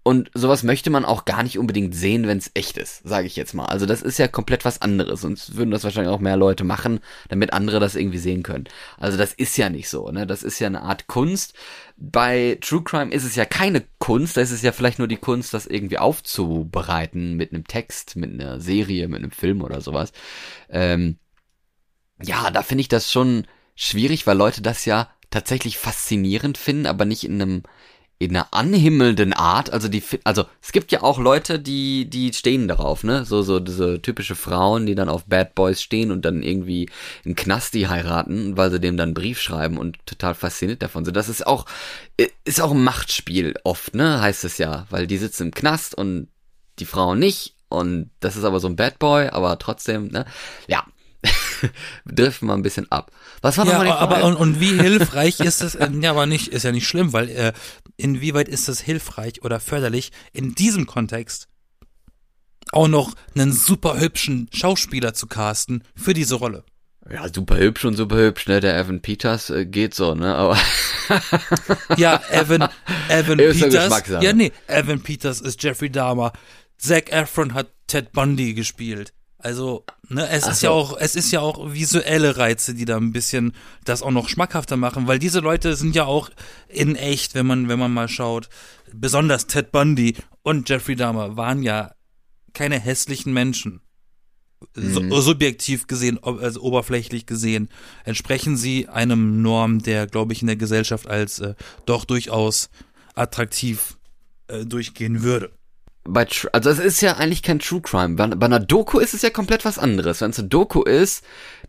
Und 0.04 0.30
sowas 0.34 0.64
möchte 0.64 0.90
man 0.90 1.04
auch 1.04 1.24
gar 1.24 1.44
nicht 1.44 1.58
unbedingt 1.58 1.94
sehen, 1.94 2.26
wenn 2.26 2.38
es 2.38 2.50
echt 2.54 2.76
ist, 2.76 3.06
sage 3.06 3.28
ich 3.28 3.36
jetzt 3.36 3.54
mal. 3.54 3.66
Also 3.66 3.86
das 3.86 4.02
ist 4.02 4.18
ja 4.18 4.26
komplett 4.26 4.64
was 4.64 4.82
anderes. 4.82 5.20
Sonst 5.20 5.54
würden 5.54 5.70
das 5.70 5.84
wahrscheinlich 5.84 6.12
auch 6.12 6.18
mehr 6.18 6.36
Leute 6.36 6.64
machen, 6.64 6.98
damit 7.28 7.52
andere 7.52 7.78
das 7.78 7.94
irgendwie 7.94 8.18
sehen 8.18 8.42
können. 8.42 8.64
Also 8.98 9.16
das 9.16 9.32
ist 9.32 9.56
ja 9.56 9.70
nicht 9.70 9.88
so, 9.88 10.10
ne? 10.10 10.26
Das 10.26 10.42
ist 10.42 10.58
ja 10.58 10.66
eine 10.66 10.82
Art 10.82 11.06
Kunst. 11.06 11.54
Bei 11.96 12.58
True 12.60 12.82
Crime 12.82 13.12
ist 13.12 13.22
es 13.22 13.36
ja 13.36 13.44
keine 13.44 13.84
Kunst, 13.98 14.36
da 14.36 14.40
ist 14.40 14.50
es 14.50 14.62
ja 14.62 14.72
vielleicht 14.72 14.98
nur 14.98 15.06
die 15.06 15.18
Kunst, 15.18 15.54
das 15.54 15.66
irgendwie 15.66 15.98
aufzubereiten 15.98 17.34
mit 17.34 17.52
einem 17.52 17.68
Text, 17.68 18.16
mit 18.16 18.32
einer 18.32 18.60
Serie, 18.60 19.06
mit 19.06 19.20
einem 19.20 19.30
Film 19.30 19.62
oder 19.62 19.80
sowas. 19.80 20.12
Ähm, 20.68 21.18
ja, 22.20 22.50
da 22.50 22.62
finde 22.62 22.80
ich 22.80 22.88
das 22.88 23.12
schon 23.12 23.46
schwierig, 23.76 24.26
weil 24.26 24.36
Leute 24.36 24.62
das 24.62 24.84
ja 24.84 25.10
tatsächlich 25.30 25.78
faszinierend 25.78 26.58
finden, 26.58 26.86
aber 26.86 27.04
nicht 27.04 27.22
in 27.24 27.40
einem 27.40 27.62
in 28.18 28.36
einer 28.36 28.46
anhimmelnden 28.52 29.32
Art, 29.32 29.72
also 29.72 29.88
die, 29.88 30.02
also 30.22 30.44
es 30.60 30.70
gibt 30.70 30.92
ja 30.92 31.02
auch 31.02 31.18
Leute, 31.18 31.58
die, 31.58 32.08
die 32.08 32.32
stehen 32.32 32.68
darauf, 32.68 33.02
ne, 33.02 33.24
so, 33.24 33.42
so 33.42 33.58
diese 33.58 34.00
typische 34.00 34.36
Frauen, 34.36 34.86
die 34.86 34.94
dann 34.94 35.08
auf 35.08 35.24
Bad 35.24 35.56
Boys 35.56 35.82
stehen 35.82 36.12
und 36.12 36.24
dann 36.24 36.42
irgendwie 36.42 36.88
einen 37.24 37.34
Knasti 37.34 37.82
heiraten, 37.82 38.56
weil 38.56 38.70
sie 38.70 38.78
dem 38.78 38.96
dann 38.96 39.08
einen 39.08 39.14
Brief 39.14 39.40
schreiben 39.40 39.76
und 39.76 39.98
total 40.06 40.34
fasziniert 40.34 40.82
davon 40.82 41.04
sind. 41.04 41.16
Das 41.16 41.28
ist 41.28 41.46
auch, 41.46 41.66
äh, 42.16 42.28
ist 42.44 42.60
auch 42.60 42.70
ein 42.70 42.84
Machtspiel 42.84 43.54
oft, 43.64 43.94
ne, 43.96 44.20
heißt 44.20 44.44
es 44.44 44.58
ja, 44.58 44.86
weil 44.90 45.08
die 45.08 45.18
sitzen 45.18 45.48
im 45.48 45.50
Knast 45.50 45.96
und 45.96 46.28
die 46.78 46.86
Frau 46.86 47.14
nicht. 47.14 47.56
Und 47.68 48.10
das 48.20 48.36
ist 48.36 48.44
aber 48.44 48.60
so 48.60 48.68
ein 48.68 48.76
Bad 48.76 48.98
Boy, 48.98 49.28
aber 49.28 49.58
trotzdem, 49.58 50.08
ne, 50.08 50.26
ja, 50.68 50.84
driften 52.06 52.48
wir 52.48 52.54
ein 52.54 52.62
bisschen 52.62 52.90
ab. 52.90 53.10
Was 53.40 53.58
war 53.58 53.66
Ja, 53.66 53.72
nochmal 53.72 53.86
die 53.86 53.92
Frage? 53.92 54.16
aber 54.16 54.24
und, 54.26 54.36
und 54.36 54.60
wie 54.60 54.80
hilfreich 54.80 55.40
ist 55.40 55.62
es? 55.62 55.74
äh, 55.74 55.88
Ja, 56.00 56.10
aber 56.10 56.26
nicht, 56.26 56.48
ist 56.48 56.62
ja 56.64 56.72
nicht 56.72 56.86
schlimm, 56.86 57.12
weil 57.12 57.28
äh, 57.28 57.52
inwieweit 57.96 58.48
ist 58.48 58.68
es 58.68 58.80
hilfreich 58.80 59.42
oder 59.42 59.60
förderlich 59.60 60.12
in 60.32 60.54
diesem 60.54 60.86
Kontext 60.86 61.48
auch 62.72 62.88
noch 62.88 63.14
einen 63.34 63.52
super 63.52 63.98
hübschen 64.00 64.48
Schauspieler 64.52 65.14
zu 65.14 65.26
casten 65.26 65.84
für 65.94 66.14
diese 66.14 66.36
Rolle? 66.36 66.64
Ja, 67.10 67.26
super 67.32 67.56
hübsch 67.58 67.84
und 67.84 67.96
super 67.96 68.16
hübsch, 68.16 68.46
ne? 68.46 68.60
Der 68.60 68.78
Evan 68.78 69.02
Peters 69.02 69.50
äh, 69.50 69.66
geht 69.66 69.92
so, 69.92 70.14
ne? 70.14 70.34
Aber 70.36 70.56
Ja, 71.96 72.22
Evan, 72.30 72.68
Evan 73.08 73.38
Ist 73.40 73.60
Peters. 73.60 74.08
Ja, 74.08 74.32
nee, 74.32 74.52
Evan 74.68 75.02
Peters 75.02 75.40
ist 75.40 75.62
Jeffrey 75.62 75.90
Dahmer. 75.90 76.32
Zac 76.78 77.10
Efron 77.12 77.54
hat 77.54 77.68
Ted 77.88 78.12
Bundy 78.12 78.54
gespielt. 78.54 79.12
Also, 79.42 79.84
ne, 80.08 80.28
es 80.28 80.44
Ach 80.44 80.52
ist 80.52 80.60
so. 80.60 80.66
ja 80.66 80.70
auch, 80.72 80.96
es 80.98 81.16
ist 81.16 81.30
ja 81.32 81.40
auch 81.40 81.72
visuelle 81.72 82.36
Reize, 82.36 82.74
die 82.74 82.84
da 82.84 82.96
ein 82.96 83.12
bisschen 83.12 83.52
das 83.84 84.02
auch 84.02 84.10
noch 84.12 84.28
schmackhafter 84.28 84.76
machen, 84.76 85.08
weil 85.08 85.18
diese 85.18 85.40
Leute 85.40 85.74
sind 85.74 85.96
ja 85.96 86.04
auch 86.04 86.30
in 86.68 86.94
echt, 86.96 87.34
wenn 87.34 87.46
man, 87.46 87.68
wenn 87.68 87.78
man 87.78 87.92
mal 87.92 88.08
schaut, 88.08 88.48
besonders 88.92 89.48
Ted 89.48 89.72
Bundy 89.72 90.16
und 90.42 90.68
Jeffrey 90.68 90.94
Dahmer 90.96 91.36
waren 91.36 91.62
ja 91.62 91.92
keine 92.52 92.78
hässlichen 92.78 93.32
Menschen. 93.32 93.80
so, 94.74 95.00
Mhm. 95.00 95.20
subjektiv 95.20 95.88
gesehen, 95.88 96.22
also 96.22 96.60
oberflächlich 96.60 97.26
gesehen, 97.26 97.68
entsprechen 98.04 98.56
sie 98.56 98.88
einem 98.88 99.42
Norm, 99.42 99.82
der, 99.82 100.06
glaube 100.06 100.32
ich, 100.34 100.40
in 100.40 100.46
der 100.46 100.54
Gesellschaft 100.54 101.08
als 101.08 101.40
äh, 101.40 101.54
doch 101.84 102.04
durchaus 102.04 102.70
attraktiv 103.16 103.98
äh, 104.46 104.64
durchgehen 104.64 105.22
würde. 105.24 105.50
Bei 106.04 106.24
Tr- 106.24 106.48
also 106.52 106.70
es 106.70 106.78
ist 106.78 107.00
ja 107.00 107.16
eigentlich 107.16 107.42
kein 107.42 107.58
True 107.58 107.80
Crime. 107.80 108.16
Bei, 108.16 108.26
bei 108.26 108.46
einer 108.46 108.60
Doku 108.60 108.98
ist 108.98 109.14
es 109.14 109.22
ja 109.22 109.30
komplett 109.30 109.64
was 109.64 109.78
anderes. 109.78 110.20
Wenn 110.20 110.30
es 110.30 110.38
eine 110.38 110.48
Doku 110.48 110.82
ist, 110.82 111.24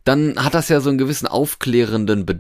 dann 0.06 0.36
hat 0.44 0.54
das 0.54 0.68
ja 0.70 0.82
so 0.82 0.90
einen 0.90 0.98
gewissen 0.98 1.28
aufklärenden 1.28 2.26
Be 2.26 2.40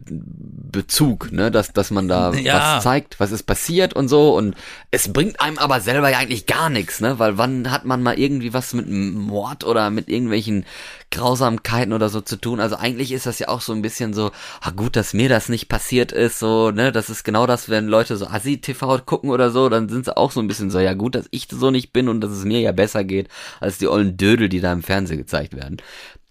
Bezug, 0.73 1.31
ne, 1.31 1.51
dass 1.51 1.71
dass 1.71 1.91
man 1.91 2.07
da 2.07 2.33
Ja. 2.33 2.77
was 2.77 2.83
zeigt, 2.83 3.19
was 3.19 3.31
ist 3.31 3.43
passiert 3.43 3.93
und 3.93 4.07
so 4.07 4.35
und 4.35 4.55
es 4.89 5.13
bringt 5.13 5.39
einem 5.39 5.59
aber 5.59 5.79
selber 5.81 6.09
ja 6.09 6.17
eigentlich 6.17 6.47
gar 6.47 6.69
nichts, 6.71 6.99
ne, 6.99 7.19
weil 7.19 7.37
wann 7.37 7.69
hat 7.69 7.85
man 7.85 8.01
mal 8.01 8.17
irgendwie 8.17 8.53
was 8.53 8.73
mit 8.73 8.87
einem 8.87 9.13
Mord 9.13 9.65
oder 9.65 9.91
mit 9.91 10.09
irgendwelchen 10.09 10.65
Grausamkeiten 11.11 11.93
oder 11.93 12.09
so 12.09 12.21
zu 12.21 12.37
tun? 12.37 12.59
Also 12.59 12.75
eigentlich 12.75 13.11
ist 13.11 13.27
das 13.27 13.37
ja 13.37 13.49
auch 13.49 13.61
so 13.61 13.71
ein 13.71 13.83
bisschen 13.83 14.13
so, 14.15 14.31
ah 14.61 14.71
gut, 14.71 14.95
dass 14.95 15.13
mir 15.13 15.29
das 15.29 15.47
nicht 15.47 15.69
passiert 15.69 16.11
ist, 16.11 16.39
so, 16.39 16.71
ne, 16.71 16.91
das 16.91 17.09
ist 17.11 17.23
genau 17.23 17.45
das, 17.45 17.69
wenn 17.69 17.87
Leute 17.87 18.17
so 18.17 18.25
Asi 18.25 18.59
TV 18.59 18.97
gucken 19.05 19.29
oder 19.29 19.51
so, 19.51 19.69
dann 19.69 19.89
sind 19.89 20.05
sie 20.05 20.17
auch 20.17 20.31
so 20.31 20.39
ein 20.39 20.47
bisschen 20.47 20.71
so, 20.71 20.79
ja 20.79 20.95
gut, 20.95 21.13
dass 21.13 21.27
ich 21.29 21.47
so 21.51 21.69
nicht 21.69 21.93
bin 21.93 22.09
und 22.09 22.21
dass 22.21 22.31
es 22.31 22.45
mir 22.45 22.59
ja 22.61 22.71
besser 22.71 23.03
geht 23.03 23.27
als 23.59 23.77
die 23.77 23.87
ollen 23.87 24.17
Dödel, 24.17 24.49
die 24.49 24.59
da 24.59 24.73
im 24.73 24.81
Fernsehen 24.81 25.19
gezeigt 25.19 25.55
werden. 25.55 25.77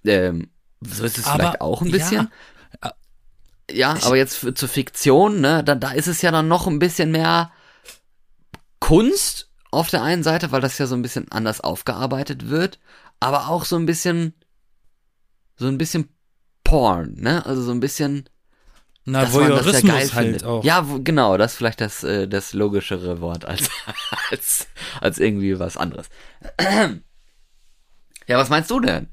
Ähm, 0.04 0.48
so 0.86 1.04
ist 1.04 1.18
es 1.18 1.26
Aber, 1.26 1.38
vielleicht 1.38 1.60
auch 1.60 1.82
ein 1.82 1.90
bisschen. 1.90 2.28
ja, 2.82 2.92
Ja, 3.70 3.90
aber 4.02 4.16
jetzt 4.16 4.36
für, 4.36 4.54
zur 4.54 4.68
Fiktion, 4.68 5.40
ne, 5.40 5.62
da, 5.64 5.74
da 5.74 5.92
ist 5.92 6.06
es 6.08 6.22
ja 6.22 6.30
dann 6.30 6.48
noch 6.48 6.66
ein 6.66 6.78
bisschen 6.78 7.10
mehr 7.10 7.50
Kunst 8.80 9.50
auf 9.70 9.88
der 9.88 10.02
einen 10.02 10.22
Seite, 10.22 10.52
weil 10.52 10.60
das 10.60 10.78
ja 10.78 10.86
so 10.86 10.94
ein 10.94 11.02
bisschen 11.02 11.30
anders 11.32 11.60
aufgearbeitet 11.60 12.48
wird, 12.50 12.78
aber 13.20 13.48
auch 13.48 13.64
so 13.64 13.76
ein 13.76 13.86
bisschen, 13.86 14.34
so 15.56 15.66
ein 15.68 15.78
bisschen 15.78 16.08
Porn, 16.64 17.14
ne, 17.16 17.46
also 17.46 17.62
so 17.62 17.70
ein 17.72 17.80
bisschen, 17.80 18.28
Na, 19.04 19.22
dass 19.22 19.32
man 19.32 19.50
das 19.50 19.50
ja 19.50 19.62
Voyeurismus 19.64 19.82
geil 19.92 20.00
halt 20.00 20.10
findet. 20.10 20.44
auch. 20.44 20.64
Ja, 20.64 20.86
genau, 21.02 21.36
das 21.38 21.52
ist 21.52 21.58
vielleicht 21.58 21.80
das, 21.80 22.04
äh, 22.04 22.28
das 22.28 22.52
logischere 22.52 23.20
Wort 23.20 23.44
als, 23.44 23.70
als, 24.30 24.66
als 25.00 25.18
irgendwie 25.18 25.58
was 25.58 25.76
anderes. 25.76 26.08
Ja, 28.28 28.38
was 28.38 28.50
meinst 28.50 28.70
du 28.70 28.78
denn? 28.78 29.08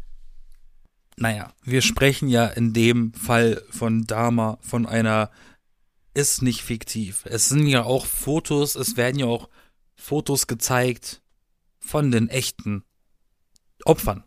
Naja, 1.20 1.54
wir 1.64 1.82
sprechen 1.82 2.30
ja 2.30 2.46
in 2.48 2.72
dem 2.72 3.14
Fall 3.14 3.62
von 3.70 4.06
Dama 4.06 4.58
von 4.62 4.86
einer 4.86 5.30
ist 6.14 6.42
nicht 6.42 6.64
fiktiv. 6.64 7.26
Es 7.26 7.50
sind 7.50 7.68
ja 7.68 7.84
auch 7.84 8.06
Fotos, 8.06 8.76
es 8.76 8.96
werden 8.96 9.20
ja 9.20 9.26
auch 9.26 9.50
Fotos 9.96 10.48
gezeigt 10.48 11.22
von 11.80 12.12
den 12.12 12.30
echten 12.30 12.84
Opfern. 13.84 14.24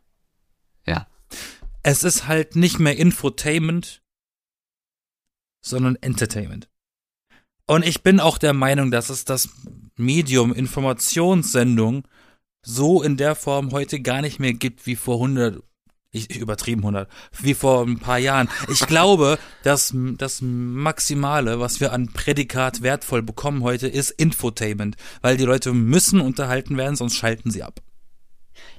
Ja. 0.86 1.08
Es 1.82 2.04
ist 2.04 2.28
halt 2.28 2.56
nicht 2.56 2.78
mehr 2.78 2.96
Infotainment, 2.96 4.02
sondern 5.62 5.96
Entertainment. 5.96 6.68
Und 7.66 7.86
ich 7.86 8.02
bin 8.02 8.20
auch 8.20 8.36
der 8.36 8.52
Meinung, 8.52 8.90
dass 8.90 9.08
es 9.08 9.24
das 9.24 9.48
Medium 9.96 10.52
Informationssendung 10.52 12.06
so 12.60 13.02
in 13.02 13.16
der 13.16 13.34
Form 13.34 13.72
heute 13.72 14.00
gar 14.00 14.20
nicht 14.20 14.38
mehr 14.38 14.52
gibt 14.52 14.86
wie 14.86 14.96
vor 14.96 15.16
100, 15.16 15.62
ich, 16.12 16.30
ich 16.30 16.38
übertrieben 16.38 16.82
100, 16.82 17.08
wie 17.40 17.54
vor 17.54 17.84
ein 17.84 17.98
paar 17.98 18.18
Jahren. 18.18 18.48
Ich 18.68 18.86
glaube, 18.86 19.38
dass 19.62 19.94
das 19.94 20.40
Maximale, 20.42 21.58
was 21.58 21.80
wir 21.80 21.92
an 21.92 22.08
Prädikat 22.12 22.82
wertvoll 22.82 23.22
bekommen 23.22 23.62
heute, 23.62 23.88
ist 23.88 24.10
Infotainment, 24.10 24.96
weil 25.22 25.38
die 25.38 25.44
Leute 25.44 25.72
müssen 25.72 26.20
unterhalten 26.20 26.76
werden, 26.76 26.96
sonst 26.96 27.16
schalten 27.16 27.50
sie 27.50 27.62
ab. 27.62 27.80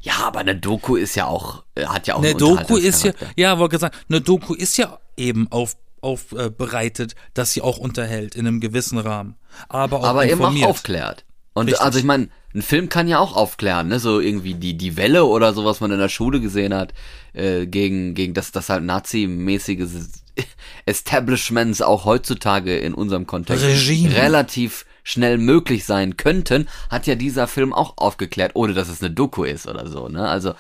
Ja, 0.02 0.20
aber 0.20 0.40
eine 0.40 0.56
Doku 0.56 0.96
ist 0.96 1.16
ja 1.16 1.26
auch, 1.26 1.64
äh, 1.76 1.86
hat 1.86 2.08
ja 2.08 2.16
auch 2.16 2.20
Eine 2.20 2.36
Doku 2.36 2.78
ist 2.78 3.04
ja, 3.04 3.14
ja, 3.36 3.58
wollte 3.58 3.78
gesagt, 3.78 4.06
eine 4.10 4.22
Doku 4.22 4.54
ist 4.54 4.78
ja 4.78 5.00
eben 5.18 5.52
auf 5.52 5.76
aufbereitet, 6.02 7.14
äh, 7.14 7.16
dass 7.34 7.54
sie 7.54 7.62
auch 7.62 7.78
unterhält 7.78 8.36
in 8.36 8.46
einem 8.46 8.60
gewissen 8.60 8.98
Rahmen, 8.98 9.38
aber 9.70 10.00
auch 10.00 10.04
aber 10.04 10.26
eben 10.26 10.34
informiert. 10.34 10.66
auch 10.66 10.72
aufklärt. 10.72 11.24
Und 11.54 11.68
Richtig. 11.68 11.82
also 11.84 12.00
ich 12.00 12.06
meine, 12.06 12.30
ein 12.56 12.62
Film 12.62 12.90
kann 12.90 13.08
ja 13.08 13.20
auch 13.20 13.36
aufklären, 13.36 13.88
ne? 13.88 14.00
So 14.00 14.20
irgendwie 14.20 14.56
die 14.56 14.76
die 14.78 14.98
Welle 14.98 15.26
oder 15.26 15.54
so, 15.54 15.66
was 15.66 15.80
man 15.82 15.92
in 15.92 16.00
der 16.00 16.10
Schule 16.10 16.40
gesehen 16.42 16.74
hat, 16.74 16.94
äh, 17.34 17.66
gegen 17.68 18.14
gegen 18.16 18.34
das 18.34 18.52
das 18.52 18.70
halt 18.70 18.84
Nazi-mäßige 18.84 19.88
Establishments 20.86 21.82
auch 21.82 22.06
heutzutage 22.06 22.78
in 22.78 22.94
unserem 22.94 23.28
Kontext 23.28 23.64
Regime. 23.66 24.16
relativ 24.16 24.86
schnell 25.04 25.38
möglich 25.38 25.86
sein 25.86 26.18
könnten, 26.18 26.68
hat 26.90 27.08
ja 27.08 27.16
dieser 27.16 27.48
Film 27.48 27.74
auch 27.74 27.98
aufgeklärt, 27.98 28.52
ohne 28.56 28.74
dass 28.74 28.88
es 28.90 29.02
eine 29.02 29.12
Doku 29.12 29.44
ist 29.44 29.68
oder 29.68 29.88
so, 29.88 30.08
ne? 30.10 30.28
Also 30.28 30.54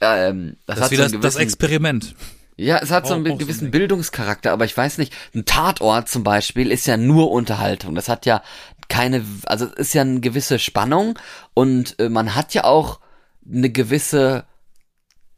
ähm, 0.00 0.56
das, 0.66 0.78
Das 0.78 0.80
hat 0.80 0.90
so 0.90 0.96
das, 0.96 1.12
einen 1.12 1.20
das 1.20 1.34
gewissen, 1.34 1.42
Experiment. 1.42 2.14
ja, 2.56 2.78
es 2.78 2.90
hat 2.90 3.06
so 3.06 3.14
einen 3.14 3.36
gewissen. 3.38 3.70
Bildungscharakter, 3.70 4.52
aber 4.52 4.64
ich 4.64 4.76
weiß 4.76 4.98
nicht, 4.98 5.12
ein 5.34 5.44
Tatort 5.44 6.08
zum 6.08 6.24
Beispiel 6.24 6.70
ist 6.72 6.86
ja 6.86 6.96
nur 6.96 7.30
Unterhaltung. 7.30 7.94
Das 7.94 8.08
hat 8.08 8.24
ja 8.26 8.42
keine, 8.90 9.24
also 9.46 9.66
es 9.66 9.72
ist 9.88 9.94
ja 9.94 10.02
eine 10.02 10.20
gewisse 10.20 10.58
Spannung 10.58 11.18
und 11.54 11.98
äh, 11.98 12.10
man 12.10 12.34
hat 12.34 12.52
ja 12.52 12.64
auch 12.64 13.00
eine 13.46 13.70
gewisse 13.70 14.44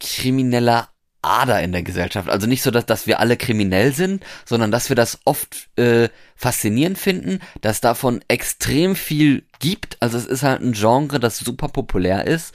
kriminelle 0.01 0.87
Ader 1.21 1.61
in 1.61 1.71
der 1.71 1.83
Gesellschaft. 1.83 2.27
Also 2.27 2.47
nicht 2.47 2.63
so, 2.63 2.71
dass, 2.71 2.85
dass 2.85 3.07
wir 3.07 3.21
alle 3.21 3.37
kriminell 3.37 3.93
sind, 3.93 4.23
sondern 4.43 4.71
dass 4.71 4.89
wir 4.89 4.97
das 4.97 5.19
oft 5.23 5.69
äh, 5.77 6.09
faszinierend 6.35 6.97
finden, 6.97 7.39
dass 7.61 7.79
davon 7.79 8.21
extrem 8.27 8.97
viel 8.97 9.45
gibt. 9.59 9.95
Also 10.01 10.17
es 10.17 10.25
ist 10.25 10.43
halt 10.43 10.61
ein 10.61 10.73
Genre, 10.73 11.21
das 11.21 11.37
super 11.37 11.69
populär 11.69 12.27
ist. 12.27 12.53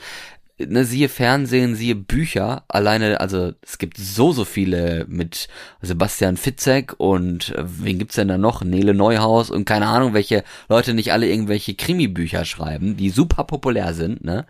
Ne, 0.58 0.84
siehe 0.84 1.08
Fernsehen, 1.08 1.76
siehe 1.76 1.94
Bücher, 1.94 2.64
alleine, 2.66 3.20
also 3.20 3.52
es 3.62 3.78
gibt 3.78 3.96
so, 3.96 4.32
so 4.32 4.44
viele 4.44 5.06
mit 5.08 5.46
Sebastian 5.82 6.36
Fitzek 6.36 6.94
und 6.98 7.54
äh, 7.54 7.62
wen 7.64 7.98
gibt's 7.98 8.16
denn 8.16 8.26
da 8.26 8.38
noch? 8.38 8.64
Nele 8.64 8.92
Neuhaus 8.92 9.50
und 9.50 9.66
keine 9.66 9.86
Ahnung, 9.86 10.14
welche 10.14 10.42
Leute 10.68 10.94
nicht 10.94 11.12
alle 11.12 11.28
irgendwelche 11.28 11.74
Krimi-Bücher 11.74 12.44
schreiben, 12.44 12.96
die 12.96 13.10
super 13.10 13.44
populär 13.44 13.94
sind, 13.94 14.24
ne? 14.24 14.46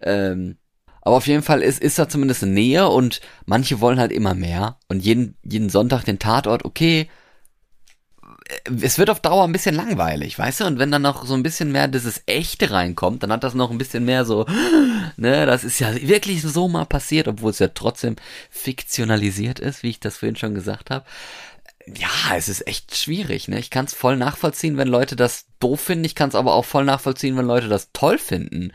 Ähm, 0.00 0.58
aber 1.02 1.16
auf 1.16 1.26
jeden 1.26 1.42
Fall 1.42 1.62
ist, 1.62 1.80
ist 1.80 1.98
da 1.98 2.08
zumindest 2.08 2.44
Nähe 2.44 2.88
und 2.88 3.20
manche 3.46 3.80
wollen 3.80 3.98
halt 3.98 4.12
immer 4.12 4.34
mehr. 4.34 4.78
Und 4.88 5.04
jeden, 5.04 5.36
jeden 5.42 5.70
Sonntag 5.70 6.04
den 6.04 6.18
Tatort, 6.18 6.64
okay. 6.64 7.08
Es 8.82 8.98
wird 8.98 9.10
auf 9.10 9.20
Dauer 9.20 9.44
ein 9.44 9.52
bisschen 9.52 9.74
langweilig, 9.74 10.38
weißt 10.38 10.60
du? 10.60 10.64
Und 10.64 10.78
wenn 10.78 10.90
dann 10.90 11.02
noch 11.02 11.26
so 11.26 11.34
ein 11.34 11.42
bisschen 11.42 11.70
mehr 11.70 11.86
dieses 11.86 12.22
Echte 12.26 12.70
reinkommt, 12.70 13.22
dann 13.22 13.32
hat 13.32 13.44
das 13.44 13.54
noch 13.54 13.70
ein 13.70 13.78
bisschen 13.78 14.04
mehr 14.04 14.24
so, 14.24 14.46
ne, 15.16 15.44
das 15.44 15.64
ist 15.64 15.78
ja 15.80 15.94
wirklich 15.94 16.42
so 16.42 16.68
mal 16.68 16.86
passiert, 16.86 17.28
obwohl 17.28 17.50
es 17.50 17.58
ja 17.58 17.68
trotzdem 17.68 18.16
fiktionalisiert 18.50 19.60
ist, 19.60 19.82
wie 19.82 19.90
ich 19.90 20.00
das 20.00 20.18
vorhin 20.18 20.36
schon 20.36 20.54
gesagt 20.54 20.90
habe. 20.90 21.04
Ja, 21.96 22.36
es 22.36 22.48
ist 22.48 22.66
echt 22.66 22.96
schwierig, 22.96 23.48
ne? 23.48 23.58
Ich 23.58 23.70
kann 23.70 23.86
es 23.86 23.94
voll 23.94 24.16
nachvollziehen, 24.16 24.76
wenn 24.76 24.88
Leute 24.88 25.16
das 25.16 25.46
doof 25.60 25.80
finden. 25.80 26.04
Ich 26.04 26.14
kann 26.14 26.28
es 26.28 26.34
aber 26.34 26.54
auch 26.54 26.64
voll 26.64 26.84
nachvollziehen, 26.84 27.36
wenn 27.36 27.46
Leute 27.46 27.68
das 27.68 27.90
toll 27.92 28.18
finden. 28.18 28.72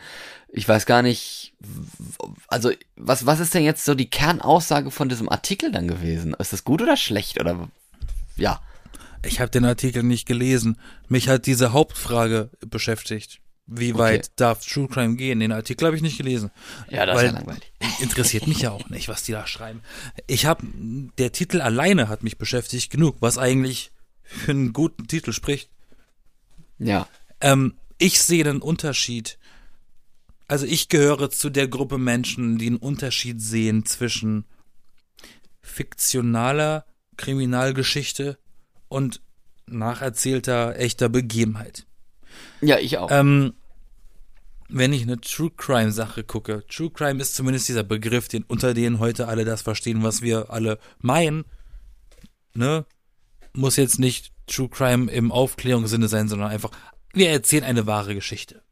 Ich 0.51 0.67
weiß 0.67 0.85
gar 0.85 1.01
nicht, 1.01 1.53
also 2.47 2.71
was 2.95 3.25
was 3.25 3.39
ist 3.39 3.53
denn 3.53 3.63
jetzt 3.63 3.85
so 3.85 3.95
die 3.95 4.09
Kernaussage 4.09 4.91
von 4.91 5.09
diesem 5.09 5.29
Artikel 5.29 5.71
dann 5.71 5.87
gewesen? 5.87 6.35
Ist 6.37 6.53
das 6.53 6.63
gut 6.63 6.81
oder 6.81 6.97
schlecht 6.97 7.39
oder 7.39 7.69
ja? 8.35 8.61
Ich 9.25 9.39
habe 9.39 9.49
den 9.51 9.65
Artikel 9.65 10.03
nicht 10.03 10.27
gelesen. 10.27 10.77
Mich 11.07 11.29
hat 11.29 11.45
diese 11.45 11.71
Hauptfrage 11.71 12.49
beschäftigt. 12.67 13.39
Wie 13.65 13.95
weit 13.95 14.31
darf 14.35 14.65
True 14.65 14.89
Crime 14.89 15.15
gehen? 15.15 15.39
Den 15.39 15.53
Artikel 15.53 15.85
habe 15.85 15.95
ich 15.95 16.01
nicht 16.01 16.17
gelesen. 16.17 16.51
Ja, 16.89 17.05
das 17.05 17.15
Weil- 17.17 17.27
ist 17.27 17.31
ja 17.31 17.37
langweilig. 17.39 17.71
Interessiert 18.01 18.47
mich 18.47 18.61
ja 18.61 18.71
auch 18.71 18.89
nicht, 18.89 19.07
was 19.07 19.23
die 19.23 19.31
da 19.31 19.47
schreiben. 19.47 19.81
Ich 20.27 20.45
habe 20.45 20.67
der 21.17 21.31
Titel 21.31 21.61
alleine 21.61 22.09
hat 22.09 22.23
mich 22.23 22.37
beschäftigt 22.37 22.91
genug, 22.91 23.15
was 23.21 23.37
eigentlich 23.37 23.91
für 24.21 24.51
einen 24.51 24.73
guten 24.73 25.07
Titel 25.07 25.31
spricht. 25.31 25.69
Ja. 26.77 27.07
Ähm, 27.39 27.75
ich 27.97 28.21
sehe 28.21 28.43
den 28.43 28.61
Unterschied. 28.61 29.37
Also 30.47 30.65
ich 30.65 30.89
gehöre 30.89 31.29
zu 31.29 31.49
der 31.49 31.69
Gruppe 31.69 31.97
Menschen, 31.97 32.57
die 32.57 32.67
einen 32.67 32.77
Unterschied 32.77 33.41
sehen 33.41 33.85
zwischen 33.85 34.45
fiktionaler 35.61 36.85
Kriminalgeschichte 37.15 38.37
und 38.93 39.21
nacherzählter 39.65 40.75
echter 40.77 41.09
Begebenheit. 41.09 41.85
Ja, 42.61 42.77
ich 42.77 42.97
auch. 42.97 43.09
Ähm, 43.11 43.53
wenn 44.69 44.93
ich 44.93 45.03
eine 45.03 45.19
True 45.19 45.51
Crime 45.55 45.91
Sache 45.91 46.23
gucke, 46.23 46.65
True 46.67 46.91
Crime 46.91 47.21
ist 47.21 47.35
zumindest 47.35 47.67
dieser 47.67 47.83
Begriff, 47.83 48.27
den 48.27 48.43
unter 48.43 48.73
denen 48.73 48.99
heute 48.99 49.27
alle 49.27 49.45
das 49.45 49.61
verstehen, 49.61 50.03
was 50.03 50.21
wir 50.21 50.51
alle 50.51 50.79
meinen, 50.99 51.45
ne? 52.53 52.85
Muss 53.53 53.75
jetzt 53.75 53.99
nicht 53.99 54.31
True 54.47 54.69
Crime 54.69 55.11
im 55.11 55.31
Aufklärungssinne 55.31 56.07
sein, 56.07 56.27
sondern 56.27 56.49
einfach, 56.49 56.71
wir 57.13 57.29
erzählen 57.29 57.63
eine 57.63 57.85
wahre 57.85 58.15
Geschichte. 58.15 58.63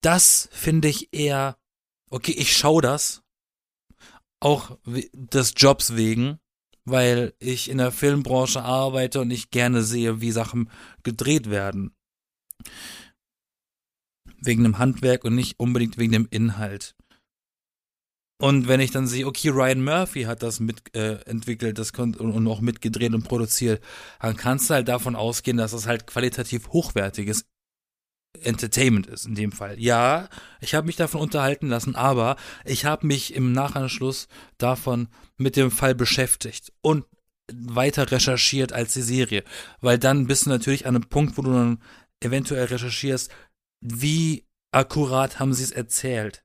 Das 0.00 0.48
finde 0.52 0.88
ich 0.88 1.12
eher, 1.12 1.56
okay, 2.08 2.32
ich 2.32 2.56
schaue 2.56 2.82
das, 2.82 3.22
auch 4.40 4.78
des 5.12 5.52
Jobs 5.56 5.94
wegen, 5.94 6.40
weil 6.90 7.34
ich 7.38 7.70
in 7.70 7.78
der 7.78 7.92
Filmbranche 7.92 8.62
arbeite 8.62 9.20
und 9.20 9.30
ich 9.30 9.50
gerne 9.50 9.82
sehe, 9.82 10.20
wie 10.20 10.30
Sachen 10.30 10.70
gedreht 11.02 11.50
werden 11.50 11.92
wegen 14.42 14.64
dem 14.64 14.78
Handwerk 14.78 15.24
und 15.24 15.34
nicht 15.34 15.58
unbedingt 15.60 15.98
wegen 15.98 16.12
dem 16.12 16.28
Inhalt. 16.30 16.94
Und 18.40 18.68
wenn 18.68 18.80
ich 18.80 18.90
dann 18.90 19.06
sehe, 19.06 19.26
okay, 19.26 19.50
Ryan 19.50 19.84
Murphy 19.84 20.22
hat 20.22 20.42
das 20.42 20.60
mit 20.60 20.94
äh, 20.96 21.18
das 21.74 21.90
und, 21.90 22.16
und 22.16 22.48
auch 22.48 22.62
mitgedreht 22.62 23.12
und 23.12 23.22
produziert, 23.22 23.84
dann 24.18 24.36
kannst 24.36 24.70
du 24.70 24.74
halt 24.74 24.88
davon 24.88 25.14
ausgehen, 25.14 25.58
dass 25.58 25.74
es 25.74 25.86
halt 25.86 26.06
qualitativ 26.06 26.68
hochwertiges 26.68 27.44
Entertainment 28.40 29.06
ist 29.06 29.26
in 29.26 29.34
dem 29.34 29.52
Fall. 29.52 29.78
Ja, 29.78 30.28
ich 30.60 30.74
habe 30.74 30.86
mich 30.86 30.96
davon 30.96 31.20
unterhalten 31.20 31.68
lassen, 31.68 31.94
aber 31.94 32.36
ich 32.64 32.84
habe 32.84 33.06
mich 33.06 33.34
im 33.34 33.52
Nachanschluss 33.52 34.28
davon 34.58 35.08
mit 35.36 35.56
dem 35.56 35.70
Fall 35.70 35.94
beschäftigt 35.94 36.72
und 36.80 37.04
weiter 37.52 38.10
recherchiert 38.10 38.72
als 38.72 38.94
die 38.94 39.02
Serie, 39.02 39.44
weil 39.80 39.98
dann 39.98 40.26
bist 40.26 40.46
du 40.46 40.50
natürlich 40.50 40.86
an 40.86 40.94
einem 40.94 41.08
Punkt, 41.08 41.36
wo 41.36 41.42
du 41.42 41.52
dann 41.52 41.82
eventuell 42.20 42.66
recherchierst, 42.66 43.30
wie 43.80 44.46
akkurat 44.72 45.40
haben 45.40 45.52
sie 45.52 45.64
es 45.64 45.72
erzählt. 45.72 46.44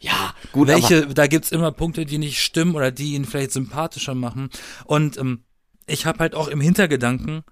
Ja, 0.00 0.34
gut. 0.52 0.68
Welche, 0.68 1.06
da 1.06 1.26
gibt's 1.26 1.52
immer 1.52 1.72
Punkte, 1.72 2.04
die 2.04 2.18
nicht 2.18 2.42
stimmen 2.42 2.74
oder 2.74 2.90
die 2.90 3.14
ihn 3.14 3.24
vielleicht 3.24 3.52
sympathischer 3.52 4.14
machen. 4.14 4.50
Und 4.84 5.16
ähm, 5.16 5.44
ich 5.86 6.06
habe 6.06 6.18
halt 6.18 6.34
auch 6.34 6.48
im 6.48 6.60
Hintergedanken, 6.60 7.42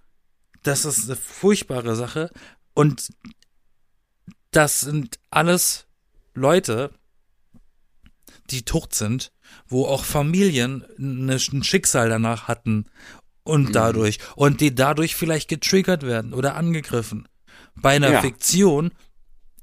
das 0.62 0.84
ist 0.84 1.04
eine 1.04 1.16
furchtbare 1.16 1.96
Sache. 1.96 2.30
Und 2.74 3.10
das 4.50 4.80
sind 4.80 5.18
alles 5.30 5.86
Leute, 6.34 6.92
die 8.50 8.62
tot 8.62 8.94
sind, 8.94 9.32
wo 9.66 9.86
auch 9.86 10.04
Familien 10.04 10.84
ein 10.98 11.62
Schicksal 11.62 12.08
danach 12.08 12.48
hatten 12.48 12.86
und 13.42 13.68
mhm. 13.68 13.72
dadurch 13.72 14.18
und 14.36 14.60
die 14.60 14.74
dadurch 14.74 15.14
vielleicht 15.14 15.48
getriggert 15.48 16.02
werden 16.02 16.34
oder 16.34 16.56
angegriffen. 16.56 17.28
Bei 17.74 17.96
einer 17.96 18.12
ja. 18.12 18.20
Fiktion 18.20 18.92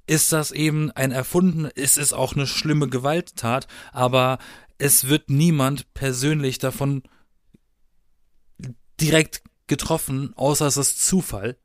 ist 0.07 0.31
das 0.31 0.51
eben 0.51 0.91
ein 0.91 1.11
erfunden, 1.11 1.69
es 1.75 1.97
ist 1.97 2.13
auch 2.13 2.33
eine 2.33 2.47
schlimme 2.47 2.87
Gewalttat, 2.87 3.67
aber 3.91 4.39
es 4.77 5.07
wird 5.07 5.29
niemand 5.29 5.93
persönlich 5.93 6.59
davon 6.59 7.03
direkt 9.01 9.43
getroffen, 9.67 10.33
außer 10.35 10.65
es 10.65 10.77
ist 10.77 11.05
Zufall. 11.05 11.57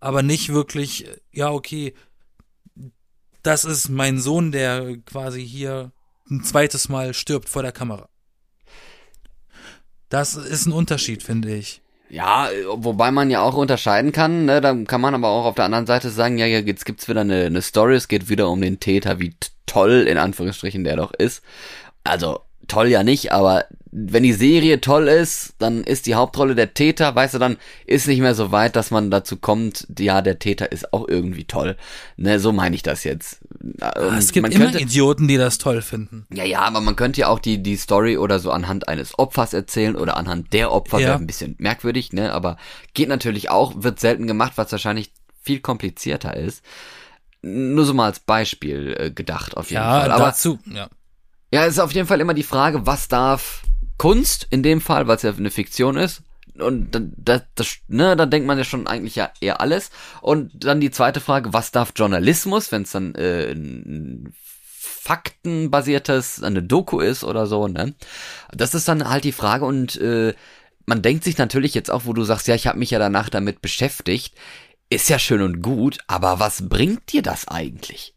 Aber 0.00 0.22
nicht 0.22 0.52
wirklich, 0.52 1.06
ja, 1.32 1.50
okay, 1.50 1.94
das 3.42 3.64
ist 3.64 3.88
mein 3.88 4.18
Sohn, 4.18 4.52
der 4.52 4.96
quasi 5.06 5.46
hier 5.46 5.92
ein 6.30 6.42
zweites 6.42 6.88
Mal 6.88 7.14
stirbt 7.14 7.48
vor 7.48 7.62
der 7.62 7.72
Kamera. 7.72 8.08
Das 10.08 10.34
ist 10.34 10.66
ein 10.66 10.72
Unterschied, 10.72 11.22
finde 11.22 11.54
ich. 11.54 11.82
Ja, 12.08 12.48
wobei 12.74 13.10
man 13.10 13.30
ja 13.30 13.40
auch 13.40 13.56
unterscheiden 13.56 14.12
kann, 14.12 14.44
ne, 14.44 14.60
da 14.60 14.74
kann 14.84 15.00
man 15.00 15.14
aber 15.14 15.28
auch 15.28 15.44
auf 15.44 15.56
der 15.56 15.64
anderen 15.64 15.86
Seite 15.86 16.10
sagen, 16.10 16.38
ja, 16.38 16.46
jetzt 16.46 16.84
gibt's 16.84 17.08
wieder 17.08 17.22
eine, 17.22 17.46
eine 17.46 17.62
Story, 17.62 17.94
es 17.96 18.06
geht 18.06 18.28
wieder 18.28 18.48
um 18.48 18.60
den 18.60 18.78
Täter, 18.78 19.18
wie 19.18 19.34
toll 19.66 20.06
in 20.08 20.16
Anführungsstrichen 20.16 20.84
der 20.84 20.96
doch 20.96 21.12
ist. 21.12 21.42
Also 22.04 22.45
toll 22.68 22.88
ja 22.88 23.02
nicht, 23.02 23.32
aber 23.32 23.64
wenn 23.98 24.24
die 24.24 24.34
Serie 24.34 24.80
toll 24.82 25.08
ist, 25.08 25.54
dann 25.58 25.82
ist 25.82 26.06
die 26.06 26.14
Hauptrolle 26.14 26.54
der 26.54 26.74
Täter, 26.74 27.14
weißt 27.14 27.34
du, 27.34 27.38
dann 27.38 27.56
ist 27.86 28.06
nicht 28.06 28.20
mehr 28.20 28.34
so 28.34 28.52
weit, 28.52 28.76
dass 28.76 28.90
man 28.90 29.10
dazu 29.10 29.38
kommt, 29.38 29.86
ja, 29.98 30.20
der 30.20 30.38
Täter 30.38 30.70
ist 30.70 30.92
auch 30.92 31.08
irgendwie 31.08 31.44
toll. 31.44 31.76
Ne, 32.18 32.38
so 32.38 32.52
meine 32.52 32.76
ich 32.76 32.82
das 32.82 33.04
jetzt. 33.04 33.40
Ah, 33.80 34.16
es 34.18 34.32
gibt 34.32 34.52
immer 34.52 34.74
Idioten, 34.74 35.28
die 35.28 35.38
das 35.38 35.56
toll 35.56 35.80
finden. 35.80 36.26
Ja, 36.30 36.44
ja, 36.44 36.60
aber 36.60 36.82
man 36.82 36.94
könnte 36.94 37.22
ja 37.22 37.28
auch 37.28 37.38
die, 37.38 37.62
die 37.62 37.76
Story 37.76 38.18
oder 38.18 38.38
so 38.38 38.50
anhand 38.50 38.86
eines 38.86 39.18
Opfers 39.18 39.54
erzählen 39.54 39.96
oder 39.96 40.18
anhand 40.18 40.52
der 40.52 40.72
Opfer, 40.72 40.98
ja. 40.98 41.08
wäre 41.08 41.18
ein 41.18 41.26
bisschen 41.26 41.54
merkwürdig, 41.58 42.12
ne, 42.12 42.32
aber 42.32 42.58
geht 42.92 43.08
natürlich 43.08 43.48
auch, 43.48 43.72
wird 43.76 43.98
selten 43.98 44.26
gemacht, 44.26 44.52
was 44.56 44.72
wahrscheinlich 44.72 45.10
viel 45.40 45.60
komplizierter 45.60 46.36
ist. 46.36 46.62
Nur 47.40 47.84
so 47.86 47.94
mal 47.94 48.06
als 48.06 48.20
Beispiel 48.20 48.94
äh, 48.98 49.10
gedacht, 49.10 49.56
auf 49.56 49.70
jeden 49.70 49.82
ja, 49.82 50.00
Fall. 50.00 50.10
Aber 50.10 50.24
dazu, 50.24 50.58
ja. 50.66 50.88
Ja, 51.52 51.64
es 51.64 51.74
ist 51.74 51.78
auf 51.78 51.92
jeden 51.92 52.08
Fall 52.08 52.20
immer 52.20 52.34
die 52.34 52.42
Frage, 52.42 52.86
was 52.86 53.08
darf 53.08 53.62
Kunst 53.98 54.46
in 54.50 54.62
dem 54.62 54.80
Fall, 54.80 55.06
weil 55.06 55.16
es 55.16 55.22
ja 55.22 55.32
eine 55.32 55.50
Fiktion 55.50 55.96
ist. 55.96 56.22
Und 56.58 56.94
dann, 56.94 57.12
das, 57.16 57.42
das, 57.54 57.76
ne, 57.88 58.16
dann 58.16 58.30
denkt 58.30 58.46
man 58.46 58.58
ja 58.58 58.64
schon 58.64 58.86
eigentlich 58.86 59.14
ja 59.14 59.30
eher 59.40 59.60
alles. 59.60 59.90
Und 60.22 60.64
dann 60.64 60.80
die 60.80 60.90
zweite 60.90 61.20
Frage, 61.20 61.52
was 61.52 61.70
darf 61.70 61.92
Journalismus, 61.94 62.72
wenn 62.72 62.82
es 62.82 62.92
dann 62.92 63.14
äh, 63.14 63.52
ein 63.52 64.32
faktenbasiertes, 65.06 66.42
eine 66.42 66.62
Doku 66.62 66.98
ist 66.98 67.22
oder 67.22 67.46
so, 67.46 67.68
ne? 67.68 67.94
Das 68.52 68.74
ist 68.74 68.88
dann 68.88 69.08
halt 69.08 69.22
die 69.24 69.32
Frage 69.32 69.64
und 69.64 69.96
äh, 70.00 70.34
man 70.86 71.02
denkt 71.02 71.22
sich 71.22 71.38
natürlich 71.38 71.74
jetzt 71.74 71.90
auch, 71.90 72.06
wo 72.06 72.12
du 72.12 72.24
sagst, 72.24 72.48
ja, 72.48 72.54
ich 72.56 72.66
habe 72.66 72.78
mich 72.78 72.90
ja 72.90 72.98
danach 72.98 73.28
damit 73.28 73.62
beschäftigt, 73.62 74.34
ist 74.88 75.08
ja 75.08 75.18
schön 75.18 75.42
und 75.42 75.62
gut, 75.62 75.98
aber 76.08 76.40
was 76.40 76.68
bringt 76.68 77.12
dir 77.12 77.22
das 77.22 77.46
eigentlich? 77.46 78.15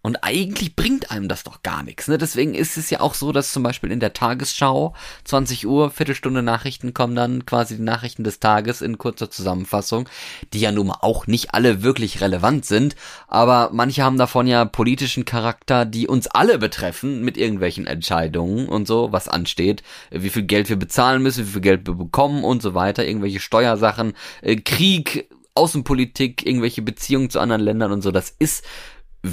Und 0.00 0.22
eigentlich 0.22 0.76
bringt 0.76 1.10
einem 1.10 1.26
das 1.26 1.42
doch 1.42 1.62
gar 1.62 1.82
nichts. 1.82 2.06
Ne? 2.06 2.18
Deswegen 2.18 2.54
ist 2.54 2.76
es 2.76 2.88
ja 2.88 3.00
auch 3.00 3.14
so, 3.14 3.32
dass 3.32 3.52
zum 3.52 3.64
Beispiel 3.64 3.90
in 3.90 3.98
der 3.98 4.12
Tagesschau 4.12 4.94
20 5.24 5.66
Uhr, 5.66 5.90
Viertelstunde 5.90 6.40
Nachrichten 6.40 6.94
kommen 6.94 7.16
dann 7.16 7.46
quasi 7.46 7.76
die 7.76 7.82
Nachrichten 7.82 8.22
des 8.22 8.38
Tages 8.38 8.80
in 8.80 8.96
kurzer 8.96 9.28
Zusammenfassung, 9.28 10.08
die 10.52 10.60
ja 10.60 10.70
nun 10.70 10.86
mal 10.86 10.98
auch 11.00 11.26
nicht 11.26 11.52
alle 11.52 11.82
wirklich 11.82 12.20
relevant 12.20 12.64
sind, 12.64 12.94
aber 13.26 13.70
manche 13.72 14.04
haben 14.04 14.18
davon 14.18 14.46
ja 14.46 14.64
politischen 14.64 15.24
Charakter, 15.24 15.84
die 15.84 16.06
uns 16.06 16.28
alle 16.28 16.58
betreffen 16.58 17.24
mit 17.24 17.36
irgendwelchen 17.36 17.88
Entscheidungen 17.88 18.68
und 18.68 18.86
so, 18.86 19.10
was 19.10 19.28
ansteht, 19.28 19.82
wie 20.10 20.30
viel 20.30 20.44
Geld 20.44 20.68
wir 20.68 20.76
bezahlen 20.76 21.22
müssen, 21.24 21.44
wie 21.46 21.52
viel 21.52 21.60
Geld 21.60 21.86
wir 21.88 21.94
bekommen 21.94 22.44
und 22.44 22.62
so 22.62 22.74
weiter, 22.74 23.04
irgendwelche 23.04 23.40
Steuersachen, 23.40 24.12
äh, 24.42 24.56
Krieg, 24.56 25.28
Außenpolitik, 25.56 26.46
irgendwelche 26.46 26.82
Beziehungen 26.82 27.30
zu 27.30 27.40
anderen 27.40 27.62
Ländern 27.62 27.90
und 27.90 28.02
so. 28.02 28.12
Das 28.12 28.30
ist 28.38 28.64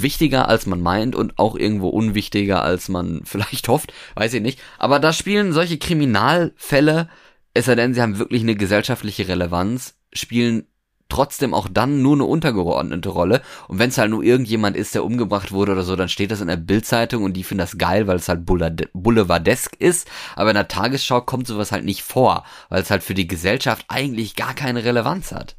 wichtiger 0.02 0.48
als 0.48 0.66
man 0.66 0.80
meint 0.80 1.14
und 1.14 1.38
auch 1.38 1.56
irgendwo 1.56 1.88
unwichtiger 1.88 2.62
als 2.62 2.88
man 2.88 3.22
vielleicht 3.24 3.68
hofft, 3.68 3.92
weiß 4.14 4.34
ich 4.34 4.42
nicht. 4.42 4.60
Aber 4.78 4.98
da 4.98 5.12
spielen 5.12 5.52
solche 5.52 5.78
Kriminalfälle, 5.78 7.08
es 7.54 7.66
sei 7.66 7.74
denn, 7.74 7.94
sie 7.94 8.02
haben 8.02 8.18
wirklich 8.18 8.42
eine 8.42 8.56
gesellschaftliche 8.56 9.28
Relevanz, 9.28 9.94
spielen 10.12 10.66
trotzdem 11.08 11.54
auch 11.54 11.68
dann 11.68 12.02
nur 12.02 12.14
eine 12.14 12.24
untergeordnete 12.24 13.08
Rolle. 13.08 13.42
Und 13.68 13.78
wenn 13.78 13.90
es 13.90 13.98
halt 13.98 14.10
nur 14.10 14.22
irgendjemand 14.22 14.76
ist, 14.76 14.94
der 14.94 15.04
umgebracht 15.04 15.52
wurde 15.52 15.72
oder 15.72 15.82
so, 15.82 15.96
dann 15.96 16.08
steht 16.08 16.30
das 16.30 16.40
in 16.40 16.48
der 16.48 16.56
Bildzeitung 16.56 17.22
und 17.22 17.34
die 17.34 17.44
finden 17.44 17.60
das 17.60 17.78
geil, 17.78 18.06
weil 18.06 18.16
es 18.16 18.28
halt 18.28 18.44
boulevardesk 18.44 19.76
ist. 19.78 20.08
Aber 20.34 20.50
in 20.50 20.56
der 20.56 20.68
Tagesschau 20.68 21.20
kommt 21.20 21.46
sowas 21.46 21.72
halt 21.72 21.84
nicht 21.84 22.02
vor, 22.02 22.44
weil 22.68 22.82
es 22.82 22.90
halt 22.90 23.02
für 23.02 23.14
die 23.14 23.28
Gesellschaft 23.28 23.84
eigentlich 23.88 24.34
gar 24.36 24.54
keine 24.54 24.84
Relevanz 24.84 25.32
hat. 25.32 25.56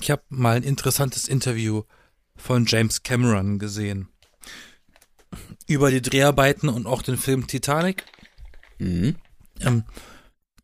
Ich 0.00 0.10
habe 0.10 0.22
mal 0.28 0.56
ein 0.56 0.62
interessantes 0.62 1.28
Interview 1.28 1.82
von 2.38 2.64
James 2.66 3.02
Cameron 3.02 3.58
gesehen. 3.58 4.08
Über 5.66 5.90
die 5.90 6.00
Dreharbeiten 6.00 6.68
und 6.68 6.86
auch 6.86 7.02
den 7.02 7.18
Film 7.18 7.46
Titanic. 7.46 8.04
Mhm. 8.78 9.16
Ähm, 9.60 9.84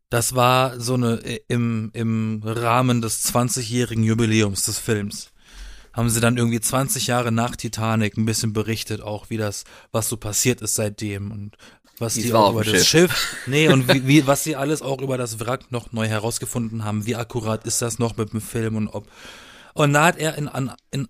das 0.09 0.35
war 0.35 0.81
so 0.81 0.95
eine 0.95 1.23
äh, 1.25 1.41
im, 1.49 1.91
im 1.93 2.41
Rahmen 2.45 3.03
des 3.03 3.35
20-jährigen 3.35 4.05
Jubiläums 4.05 4.63
des 4.63 4.79
Films. 4.79 5.33
Haben 5.93 6.09
sie 6.09 6.21
dann 6.21 6.37
irgendwie 6.37 6.61
20 6.61 7.07
Jahre 7.07 7.33
nach 7.33 7.57
Titanic 7.57 8.17
ein 8.17 8.25
bisschen 8.25 8.53
berichtet, 8.53 9.01
auch 9.01 9.31
wie 9.31 9.37
das, 9.37 9.65
was 9.93 10.09
so 10.09 10.17
passiert 10.17 10.61
ist 10.61 10.75
seitdem 10.75 11.31
und 11.31 11.57
was 11.99 12.15
die 12.15 12.33
auch 12.33 12.53
über 12.53 12.65
das 12.65 12.87
Schiff. 12.87 13.13
Schiff, 13.13 13.37
nee, 13.47 13.69
und 13.69 13.93
wie, 13.93 14.07
wie, 14.07 14.27
was 14.27 14.43
sie 14.43 14.57
alles 14.57 14.83
auch 14.83 15.01
über 15.01 15.19
das 15.19 15.39
Wrack 15.41 15.71
noch 15.71 15.93
neu 15.93 16.09
herausgefunden 16.09 16.85
haben, 16.85 17.07
wie 17.07 17.17
akkurat 17.17 17.65
ist 17.65 17.83
das 17.83 17.99
noch 17.99 18.17
mit 18.17 18.33
dem 18.33 18.41
Film 18.41 18.77
und 18.77 18.89
ob. 18.89 19.09
Und 19.75 19.93
da 19.93 20.07
hat 20.07 20.17
er 20.19 20.37
in, 20.37 20.49
an, 20.49 20.73
in 20.91 21.09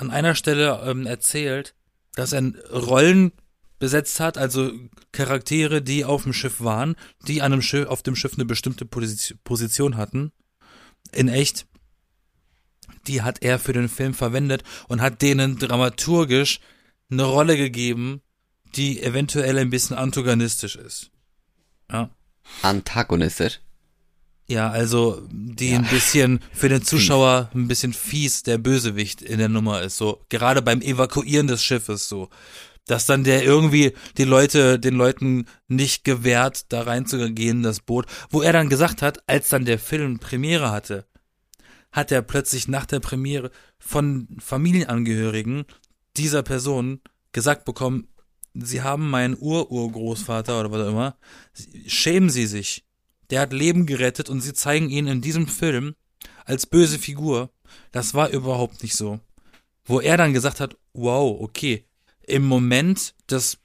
an 0.00 0.10
einer 0.10 0.34
Stelle 0.34 0.80
ähm, 0.84 1.06
erzählt, 1.06 1.74
dass 2.14 2.32
er 2.32 2.52
Rollen 2.70 3.32
besetzt 3.78 4.20
hat, 4.20 4.36
also 4.38 4.72
Charaktere, 5.12 5.82
die 5.82 6.04
auf 6.04 6.24
dem 6.24 6.32
Schiff 6.32 6.60
waren, 6.60 6.96
die 7.26 7.42
an 7.42 7.52
einem 7.52 7.62
Schiff, 7.62 7.86
auf 7.86 8.02
dem 8.02 8.16
Schiff 8.16 8.34
eine 8.34 8.44
bestimmte 8.44 8.84
Position 8.84 9.96
hatten. 9.96 10.32
In 11.12 11.28
echt. 11.28 11.66
Die 13.06 13.22
hat 13.22 13.42
er 13.42 13.58
für 13.58 13.72
den 13.72 13.88
Film 13.88 14.12
verwendet 14.12 14.62
und 14.88 15.00
hat 15.00 15.22
denen 15.22 15.58
dramaturgisch 15.58 16.60
eine 17.10 17.24
Rolle 17.24 17.56
gegeben, 17.56 18.20
die 18.76 19.02
eventuell 19.02 19.58
ein 19.58 19.70
bisschen 19.70 19.96
antagonistisch 19.96 20.76
ist. 20.76 21.10
Ja. 21.90 22.10
Antagonistisch? 22.62 23.60
Ja, 24.50 24.68
also 24.68 25.22
die 25.30 25.70
ja. 25.70 25.78
ein 25.78 25.86
bisschen 25.86 26.40
für 26.52 26.68
den 26.68 26.82
Zuschauer 26.82 27.50
ein 27.54 27.68
bisschen 27.68 27.92
fies 27.92 28.42
der 28.42 28.58
Bösewicht 28.58 29.22
in 29.22 29.38
der 29.38 29.48
Nummer 29.48 29.82
ist 29.82 29.96
so. 29.96 30.24
Gerade 30.28 30.60
beim 30.60 30.80
Evakuieren 30.80 31.46
des 31.46 31.62
Schiffes 31.62 32.08
so, 32.08 32.30
dass 32.84 33.06
dann 33.06 33.22
der 33.22 33.44
irgendwie 33.44 33.92
die 34.18 34.24
Leute 34.24 34.80
den 34.80 34.96
Leuten 34.96 35.46
nicht 35.68 36.02
gewährt 36.02 36.72
da 36.72 36.82
reinzugehen 36.82 37.62
das 37.62 37.78
Boot, 37.78 38.06
wo 38.30 38.42
er 38.42 38.52
dann 38.52 38.68
gesagt 38.68 39.02
hat, 39.02 39.22
als 39.28 39.50
dann 39.50 39.66
der 39.66 39.78
Film 39.78 40.18
Premiere 40.18 40.72
hatte, 40.72 41.06
hat 41.92 42.10
er 42.10 42.20
plötzlich 42.20 42.66
nach 42.66 42.86
der 42.86 42.98
Premiere 42.98 43.52
von 43.78 44.26
Familienangehörigen 44.40 45.64
dieser 46.16 46.42
Person 46.42 47.00
gesagt 47.30 47.64
bekommen, 47.64 48.08
sie 48.54 48.82
haben 48.82 49.10
meinen 49.10 49.36
Ururgroßvater 49.38 50.58
oder 50.58 50.72
was 50.72 50.80
auch 50.80 50.90
immer, 50.90 51.16
schämen 51.86 52.30
sie 52.30 52.46
sich 52.46 52.84
der 53.30 53.40
hat 53.40 53.52
Leben 53.52 53.86
gerettet 53.86 54.28
und 54.28 54.40
sie 54.40 54.52
zeigen 54.52 54.90
ihn 54.90 55.06
in 55.06 55.20
diesem 55.20 55.46
Film 55.46 55.94
als 56.44 56.66
böse 56.66 56.98
Figur. 56.98 57.50
Das 57.92 58.14
war 58.14 58.30
überhaupt 58.30 58.82
nicht 58.82 58.96
so. 58.96 59.20
Wo 59.84 60.00
er 60.00 60.16
dann 60.16 60.34
gesagt 60.34 60.60
hat, 60.60 60.76
wow, 60.92 61.40
okay, 61.40 61.84
im 62.22 62.44
Moment 62.44 63.14
des 63.30 63.58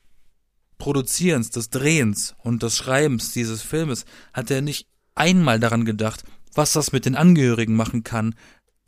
Produzierens, 0.77 1.49
des 1.51 1.69
Drehens 1.69 2.35
und 2.43 2.63
des 2.63 2.75
Schreibens 2.75 3.31
dieses 3.31 3.61
Filmes 3.61 4.05
hat 4.33 4.51
er 4.51 4.61
nicht 4.61 4.87
einmal 5.15 5.59
daran 5.59 5.85
gedacht, 5.85 6.23
was 6.53 6.73
das 6.73 6.91
mit 6.91 7.05
den 7.05 7.15
Angehörigen 7.15 7.75
machen 7.75 8.03
kann, 8.03 8.35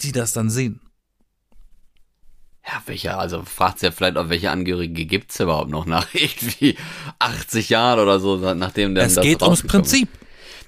die 0.02 0.12
das 0.12 0.34
dann 0.34 0.50
sehen. 0.50 0.82
Ja, 2.66 2.82
welche, 2.86 3.16
also 3.18 3.44
fragt 3.44 3.82
ja 3.82 3.92
vielleicht 3.92 4.18
auch, 4.18 4.28
welche 4.28 4.52
Angehörige 4.52 5.06
gibt's 5.06 5.40
überhaupt 5.40 5.70
noch 5.70 5.86
nach 5.86 6.08
irgendwie 6.13 6.78
80 7.20 7.70
Jahren 7.70 8.00
oder 8.00 8.20
so, 8.20 8.36
nachdem 8.54 8.94
der 8.94 9.06
Es 9.06 9.16
geht 9.16 9.42
ums 9.42 9.63
Prinzip. 9.63 10.10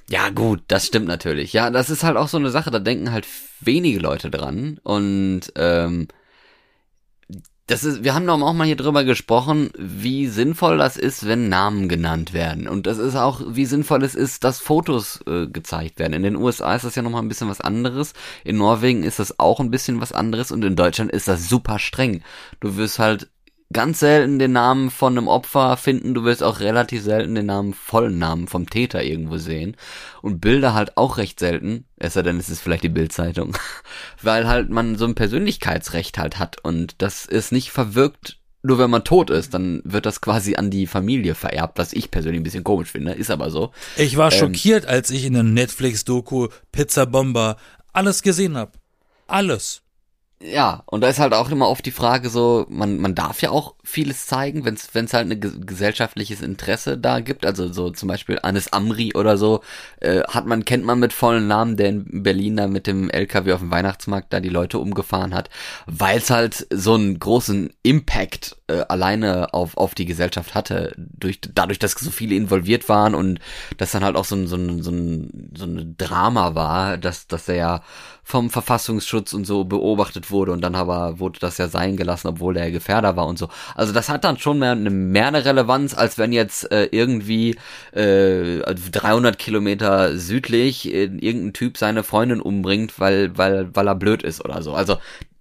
Ja, 0.10 0.30
gut, 0.30 0.64
das 0.68 0.88
stimmt 0.88 1.08
natürlich. 1.08 1.54
Ja, 1.54 1.70
das 1.70 1.92
ist 1.92 2.04
halt 2.04 2.18
auch 2.18 2.28
so 2.28 2.38
eine 2.38 2.50
Sache, 2.50 2.72
da 2.72 2.80
denken 2.80 3.12
halt 3.12 3.28
wenige 3.60 4.00
Leute 4.00 4.32
dran. 4.32 4.80
Und 4.84 5.54
ähm, 5.56 6.08
das 7.68 7.84
ist, 7.84 8.04
wir 8.04 8.16
haben 8.16 8.26
doch 8.26 8.42
auch 8.42 8.54
mal 8.54 8.66
hier 8.66 8.76
drüber 8.76 9.04
gesprochen, 9.04 9.70
wie 9.78 10.26
sinnvoll 10.26 10.80
das 10.80 10.98
ist, 10.98 11.28
wenn 11.28 11.50
Namen 11.50 11.88
genannt 11.88 12.34
werden. 12.34 12.68
Und 12.68 12.88
das 12.88 12.98
ist 12.98 13.16
auch, 13.16 13.42
wie 13.50 13.66
sinnvoll 13.66 14.04
es 14.04 14.16
ist, 14.16 14.44
dass 14.44 14.60
Fotos 14.60 15.20
äh, 15.28 15.46
gezeigt 15.46 16.00
werden. 16.00 16.14
In 16.14 16.24
den 16.24 16.36
USA 16.36 16.74
ist 16.74 16.86
das 16.86 16.96
ja 16.96 17.04
nochmal 17.04 17.22
ein 17.22 17.30
bisschen 17.30 17.50
was 17.50 17.62
anderes. 17.62 18.14
In 18.44 18.58
Norwegen 18.58 19.04
ist 19.04 19.20
das 19.20 19.38
auch 19.38 19.60
ein 19.60 19.70
bisschen 19.70 20.02
was 20.02 20.12
anderes. 20.12 20.52
Und 20.52 20.66
in 20.66 20.76
Deutschland 20.76 21.12
ist 21.12 21.28
das 21.28 21.48
super 21.48 21.78
streng. 21.78 22.24
Du 22.60 22.78
wirst 22.78 22.98
halt 22.98 23.30
ganz 23.72 24.00
selten 24.00 24.40
den 24.40 24.54
Namen 24.54 24.90
von 24.90 25.18
einem 25.18 25.28
Opfer 25.28 25.78
finden. 25.78 26.14
Du 26.14 26.24
wirst 26.24 26.42
auch 26.42 26.60
relativ 26.60 27.04
selten 27.04 27.36
den 27.36 27.46
Namen, 27.46 27.74
vollen 27.74 28.18
Namen 28.18 28.48
vom 28.48 28.70
Täter 28.70 29.04
irgendwo 29.04 29.38
sehen. 29.38 29.76
Und 30.22 30.42
Bilder 30.42 30.74
halt 30.74 30.98
auch 30.98 31.18
recht 31.18 31.40
selten. 31.40 31.86
Es 31.98 32.14
sei 32.14 32.24
denn, 32.24 32.38
es 32.38 32.50
ist 32.50 32.62
vielleicht 32.62 32.84
die 32.84 32.90
Bildzeitung. 32.90 33.56
Weil 34.22 34.48
halt 34.48 34.70
man 34.70 34.98
so 34.98 35.06
ein 35.06 35.16
Persönlichkeitsrecht 35.16 36.18
halt 36.18 36.40
hat. 36.40 36.58
Und 36.64 36.96
das 37.02 37.26
ist 37.26 37.52
nicht 37.52 37.72
verwirkt 37.72 38.38
nur 38.62 38.78
wenn 38.78 38.90
man 38.90 39.06
tot 39.06 39.30
ist, 39.30 39.54
dann 39.54 39.82
wird 39.86 40.06
das 40.06 40.20
quasi 40.20 40.58
an 40.58 40.70
die 40.70 40.86
Familie 40.86 41.34
vererbt, 41.34 41.78
was 41.78 41.94
ich 41.94 42.12
persönlich 42.12 42.42
ein 42.42 42.44
bisschen 42.44 42.66
komisch 42.66 42.92
finde, 42.92 43.14
ist 43.14 43.32
aber 43.32 43.52
so. 43.52 43.72
Ich 43.96 44.18
war 44.18 44.34
ähm, 44.34 44.38
schockiert, 44.38 44.86
als 44.86 45.12
ich 45.12 45.24
in 45.24 45.32
der 45.32 45.44
Netflix-Doku 45.44 46.50
Pizza 46.74 47.06
Bomber 47.06 47.56
alles 47.94 48.22
gesehen 48.22 48.58
habe. 48.58 48.74
Alles 49.28 49.82
ja, 50.42 50.84
und 50.86 51.02
da 51.02 51.10
ist 51.10 51.20
halt 51.20 51.34
auch 51.34 51.52
immer 51.52 51.68
oft 51.68 51.86
die 51.86 51.92
Frage 51.92 52.30
so, 52.30 52.66
man, 52.70 52.98
man 53.00 53.14
darf 53.14 53.42
ja 53.42 53.50
auch 53.50 53.76
vieles 53.84 54.26
zeigen, 54.26 54.64
wenn 54.64 54.76
es 54.76 55.14
halt 55.14 55.30
ein 55.30 55.66
gesellschaftliches 55.66 56.42
Interesse 56.42 56.98
da 56.98 57.20
gibt. 57.20 57.46
Also 57.46 57.72
so 57.74 57.90
zum 57.90 58.08
Beispiel 58.08 58.40
Anis 58.42 58.70
Amri 58.70 59.14
oder 59.16 59.38
so, 59.38 59.62
äh, 60.00 60.22
hat 60.24 60.46
man, 60.46 60.64
kennt 60.64 60.86
man 60.86 61.00
mit 61.00 61.12
vollen 61.12 61.48
Namen, 61.48 61.76
der 61.76 61.90
in 61.90 62.24
Berlin 62.24 62.56
da 62.56 62.68
mit 62.68 62.88
dem 62.88 63.10
LKW 63.10 63.52
auf 63.52 63.60
dem 63.60 63.72
Weihnachtsmarkt 63.72 64.32
da 64.32 64.40
die 64.40 64.50
Leute 64.50 64.80
umgefahren 64.80 65.34
hat, 65.34 65.50
weil 65.88 66.20
es 66.20 66.30
halt 66.30 66.68
so 66.70 66.94
einen 66.94 67.20
großen 67.20 67.74
Impact 67.84 68.56
äh, 68.70 68.86
alleine 68.88 69.54
auf, 69.54 69.76
auf 69.78 69.96
die 69.96 70.06
Gesellschaft 70.06 70.56
hatte, 70.56 70.94
durch, 70.98 71.40
dadurch, 71.42 71.80
dass 71.80 71.92
so 71.92 72.12
viele 72.12 72.36
involviert 72.36 72.88
waren 72.88 73.16
und 73.16 73.40
das 73.78 73.92
dann 73.92 74.04
halt 74.04 74.16
auch 74.16 74.26
so 74.26 74.36
ein, 74.36 74.48
so 74.48 74.56
ein, 74.56 74.82
so 74.82 74.92
ein, 74.92 75.52
so 75.56 75.66
ein 75.66 75.96
Drama 75.98 76.56
war, 76.56 76.98
dass, 76.98 77.28
dass 77.28 77.50
er 77.50 77.56
ja 77.56 77.82
vom 78.24 78.52
Verfassungsschutz 78.52 79.34
und 79.34 79.46
so 79.46 79.64
beobachtet 79.64 80.30
wurde 80.30 80.52
und 80.52 80.62
dann 80.62 80.76
aber 80.76 81.20
wurde 81.20 81.40
das 81.40 81.58
ja 81.58 81.68
sein 81.68 81.98
gelassen, 81.98 82.28
obwohl 82.28 82.58
er 82.58 82.70
Gefährder 82.70 83.16
war 83.16 83.26
und 83.26 83.40
so. 83.40 83.50
Also 83.74 83.92
das 83.92 84.08
hat 84.08 84.24
dann 84.24 84.38
schon 84.38 84.60
mehr 84.60 84.74
eine, 84.74 84.92
mehr 84.92 85.28
eine 85.28 85.46
Relevanz, 85.46 85.96
als 85.96 86.20
wenn 86.20 86.32
jetzt 86.32 86.72
äh, 86.72 86.90
irgendwie 86.92 87.58
äh, 87.92 88.60
300 88.62 89.40
Kilometer 89.40 90.16
südlich 90.16 90.94
äh, 90.94 91.06
irgendein 91.06 91.54
Typ 91.54 91.78
seine 91.78 92.04
Freundin 92.04 92.40
umbringt, 92.40 93.00
weil, 93.00 93.36
weil, 93.36 93.76
weil 93.76 93.88
er 93.88 93.96
blöd 93.96 94.22
ist 94.22 94.46
oder 94.46 94.62
so. 94.62 94.76
Also 94.76 94.98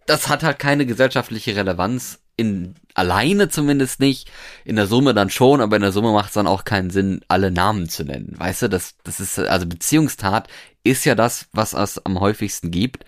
das 0.07 0.29
hat 0.29 0.43
halt 0.43 0.59
keine 0.59 0.87
gesellschaftliche 0.87 1.55
Relevanz 1.55 2.21
in 2.39 2.77
alleine 2.95 3.49
zumindest 3.49 4.01
nicht, 4.01 4.31
in 4.65 4.77
der 4.77 4.87
Summe 4.87 5.13
dann 5.13 5.29
schon, 5.29 5.61
aber 5.61 5.77
in 5.77 5.83
der 5.83 5.93
Summe 5.93 6.13
macht 6.13 6.29
es 6.29 6.35
dann 6.35 6.47
auch 6.47 6.65
keinen 6.65 6.91
Sinn, 6.91 7.21
alle 7.29 7.51
Namen 7.51 7.89
zu 7.89 8.05
nennen. 8.05 8.35
Weißt 8.39 8.63
du, 8.63 8.69
das, 8.69 8.95
das 9.03 9.21
ist, 9.21 9.39
also 9.39 9.67
Beziehungstat 9.67 10.49
ist 10.85 11.05
ja 11.05 11.15
das, 11.15 11.47
was 11.53 11.75
es 11.75 12.05
am 12.07 12.21
häufigsten 12.21 12.71
gibt. 12.71 13.05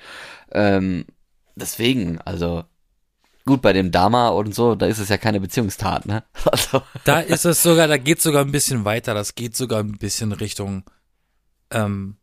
Ähm, 0.51 1.07
deswegen, 1.55 2.21
also 2.21 2.65
gut, 3.47 3.63
bei 3.63 3.73
dem 3.73 3.93
Dama 3.93 4.31
und 4.31 4.55
so, 4.55 4.75
da 4.75 4.87
ist 4.87 4.99
es 4.99 5.09
ja 5.09 5.17
keine 5.17 5.41
Beziehungstat, 5.41 6.07
ne? 6.07 6.25
Also. 6.45 6.83
Da 7.05 7.21
ist 7.21 7.45
es 7.45 7.63
sogar, 7.63 7.87
da 7.87 7.97
geht 7.97 8.21
sogar 8.21 8.45
ein 8.45 8.53
bisschen 8.53 8.85
weiter, 8.85 9.15
das 9.15 9.37
geht 9.37 9.57
sogar 9.57 9.81
ein 9.81 9.99
bisschen 9.99 10.33
Richtung 10.33 10.85
ähm, 11.71 12.17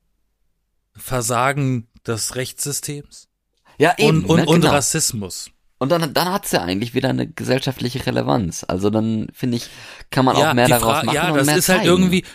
Versagen 0.93 1.87
des 2.05 2.35
Rechtssystems. 2.35 3.29
Ja, 3.77 3.95
eben. 3.97 4.25
Und, 4.25 4.29
und, 4.29 4.39
ne? 4.39 4.45
und 4.45 4.61
genau. 4.61 4.73
Rassismus. 4.73 5.51
Und 5.79 5.91
dann, 5.91 6.13
dann 6.13 6.31
hat's 6.31 6.51
ja 6.51 6.61
eigentlich 6.61 6.93
wieder 6.93 7.09
eine 7.09 7.27
gesellschaftliche 7.27 8.05
Relevanz. 8.05 8.65
Also 8.67 8.89
dann 8.89 9.27
finde 9.33 9.57
ich, 9.57 9.69
kann 10.09 10.25
man 10.25 10.37
ja, 10.37 10.49
auch 10.49 10.53
mehr 10.53 10.67
daraus 10.67 11.03
machen. 11.03 11.15
Ja, 11.15 11.31
das 11.31 11.47
ist 11.47 11.65
zeigen. 11.65 11.79
halt 11.79 11.87
irgendwie, 11.87 12.25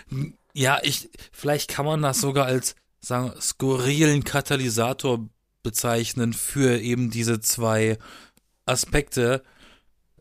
ja, 0.54 0.78
ich, 0.82 1.10
vielleicht 1.32 1.68
kann 1.68 1.84
man 1.84 2.02
das 2.02 2.20
sogar 2.20 2.46
als, 2.46 2.76
sagen, 3.00 3.32
skurrilen 3.40 4.22
Katalysator 4.22 5.28
bezeichnen 5.62 6.32
für 6.32 6.80
eben 6.80 7.10
diese 7.10 7.40
zwei 7.40 7.98
Aspekte, 8.64 9.42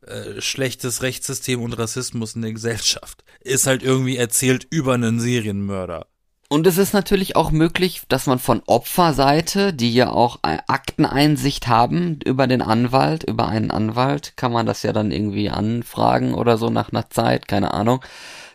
äh, 0.01 0.41
schlechtes 0.41 1.03
Rechtssystem 1.03 1.61
und 1.61 1.73
Rassismus 1.73 2.35
in 2.35 2.41
der 2.41 2.53
Gesellschaft. 2.53 3.23
Ist 3.41 3.67
halt 3.67 3.83
irgendwie 3.83 4.17
erzählt 4.17 4.65
über 4.69 4.93
einen 4.93 5.19
Serienmörder. 5.19 6.07
Und 6.51 6.67
es 6.67 6.77
ist 6.77 6.91
natürlich 6.93 7.37
auch 7.37 7.51
möglich, 7.51 8.01
dass 8.09 8.27
man 8.27 8.37
von 8.37 8.61
Opferseite, 8.65 9.71
die 9.71 9.93
ja 9.93 10.09
auch 10.11 10.39
Akteneinsicht 10.41 11.69
haben 11.69 12.19
über 12.25 12.45
den 12.45 12.61
Anwalt, 12.61 13.23
über 13.23 13.47
einen 13.47 13.71
Anwalt, 13.71 14.33
kann 14.35 14.51
man 14.51 14.65
das 14.65 14.83
ja 14.83 14.91
dann 14.91 15.11
irgendwie 15.11 15.49
anfragen 15.49 16.33
oder 16.33 16.57
so 16.57 16.69
nach 16.69 16.91
einer 16.91 17.09
Zeit, 17.09 17.47
keine 17.47 17.73
Ahnung. 17.73 18.03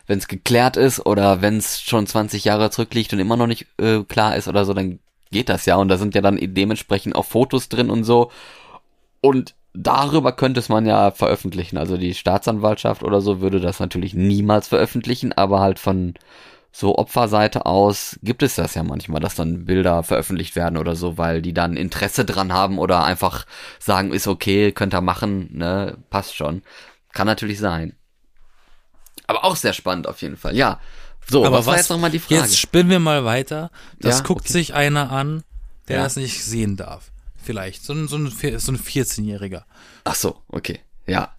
Wenn 0.05 0.19
es 0.19 0.27
geklärt 0.27 0.77
ist 0.77 1.07
oder 1.07 1.41
wenn 1.41 1.57
es 1.57 1.81
schon 1.81 2.05
20 2.05 2.45
Jahre 2.45 2.69
zurückliegt 2.69 3.13
und 3.13 3.19
immer 3.19 3.35
noch 3.35 3.47
nicht 3.47 3.65
äh, 3.79 4.03
klar 4.03 4.35
ist 4.35 4.47
oder 4.47 4.63
so, 4.63 4.75
dann 4.75 4.99
geht 5.31 5.49
das 5.49 5.65
ja. 5.65 5.77
Und 5.77 5.87
da 5.87 5.97
sind 5.97 6.13
ja 6.13 6.21
dann 6.21 6.37
dementsprechend 6.39 7.15
auch 7.15 7.25
Fotos 7.25 7.67
drin 7.67 7.89
und 7.89 8.03
so. 8.03 8.29
Und 9.21 9.55
darüber 9.73 10.33
könnte 10.33 10.59
es 10.59 10.69
man 10.69 10.85
ja 10.85 11.09
veröffentlichen. 11.09 11.77
Also 11.77 11.97
die 11.97 12.13
Staatsanwaltschaft 12.13 13.01
oder 13.01 13.21
so 13.21 13.41
würde 13.41 13.59
das 13.59 13.79
natürlich 13.79 14.13
niemals 14.13 14.67
veröffentlichen, 14.67 15.33
aber 15.33 15.61
halt 15.61 15.79
von 15.79 16.13
so 16.71 16.97
Opferseite 16.97 17.65
aus 17.65 18.19
gibt 18.21 18.43
es 18.43 18.55
das 18.55 18.75
ja 18.75 18.83
manchmal, 18.83 19.19
dass 19.19 19.35
dann 19.35 19.65
Bilder 19.65 20.03
veröffentlicht 20.03 20.55
werden 20.55 20.77
oder 20.77 20.95
so, 20.95 21.17
weil 21.17 21.41
die 21.41 21.53
dann 21.53 21.75
Interesse 21.75 22.25
dran 22.25 22.53
haben 22.53 22.77
oder 22.77 23.03
einfach 23.03 23.45
sagen, 23.79 24.13
ist 24.13 24.27
okay, 24.27 24.71
könnt 24.71 24.93
ihr 24.93 25.01
machen, 25.01 25.49
ne, 25.53 25.97
passt 26.09 26.35
schon. 26.35 26.61
Kann 27.13 27.27
natürlich 27.27 27.59
sein. 27.59 27.95
Aber 29.25 29.43
auch 29.43 29.55
sehr 29.55 29.73
spannend 29.73 30.07
auf 30.07 30.21
jeden 30.21 30.37
Fall, 30.37 30.55
ja. 30.55 30.79
So, 31.29 31.45
Aber 31.45 31.57
was, 31.57 31.65
was 31.65 31.67
war 31.67 31.77
jetzt 31.77 31.89
nochmal 31.89 32.11
die 32.11 32.19
Frage? 32.19 32.41
Jetzt 32.41 32.57
spinnen 32.57 32.89
wir 32.89 32.99
mal 32.99 33.25
weiter. 33.25 33.69
Das 33.99 34.19
ja, 34.19 34.23
guckt 34.23 34.41
okay. 34.41 34.53
sich 34.53 34.73
einer 34.73 35.11
an, 35.11 35.43
der 35.87 35.97
ja. 35.97 36.03
das 36.03 36.15
nicht 36.15 36.43
sehen 36.43 36.77
darf. 36.77 37.11
Vielleicht. 37.43 37.83
So 37.83 37.93
ein, 37.93 38.07
so 38.07 38.17
ein, 38.17 38.27
so 38.29 38.71
ein 38.71 38.77
14-Jähriger. 38.77 39.63
Ach 40.03 40.15
so, 40.15 40.41
okay. 40.47 40.79
Ja. 41.05 41.33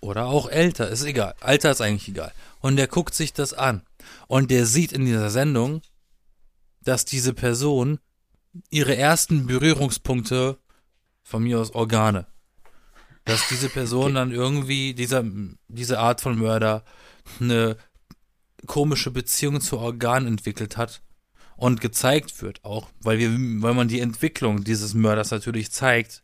Oder 0.00 0.26
auch 0.26 0.48
älter, 0.48 0.88
ist 0.88 1.04
egal. 1.04 1.34
Alter 1.40 1.70
ist 1.70 1.80
eigentlich 1.80 2.08
egal. 2.08 2.32
Und 2.60 2.76
der 2.76 2.86
guckt 2.86 3.14
sich 3.14 3.32
das 3.32 3.52
an. 3.52 3.82
Und 4.28 4.50
der 4.50 4.66
sieht 4.66 4.92
in 4.92 5.04
dieser 5.04 5.30
Sendung, 5.30 5.82
dass 6.82 7.04
diese 7.04 7.34
Person 7.34 7.98
ihre 8.70 8.96
ersten 8.96 9.46
Berührungspunkte 9.46 10.58
von 11.22 11.42
mir 11.42 11.60
aus 11.60 11.72
Organe, 11.72 12.26
dass 13.24 13.48
diese 13.48 13.68
Person 13.68 14.14
dann 14.14 14.30
irgendwie, 14.30 14.94
dieser, 14.94 15.24
diese 15.68 15.98
Art 15.98 16.20
von 16.20 16.38
Mörder, 16.38 16.84
eine 17.40 17.76
komische 18.66 19.10
Beziehung 19.10 19.60
zu 19.60 19.78
Organen 19.78 20.28
entwickelt 20.28 20.76
hat 20.76 21.02
und 21.56 21.80
gezeigt 21.80 22.42
wird 22.42 22.64
auch, 22.64 22.90
weil 23.00 23.18
wir, 23.18 23.30
weil 23.62 23.74
man 23.74 23.88
die 23.88 24.00
Entwicklung 24.00 24.64
dieses 24.64 24.94
Mörders 24.94 25.30
natürlich 25.30 25.72
zeigt. 25.72 26.22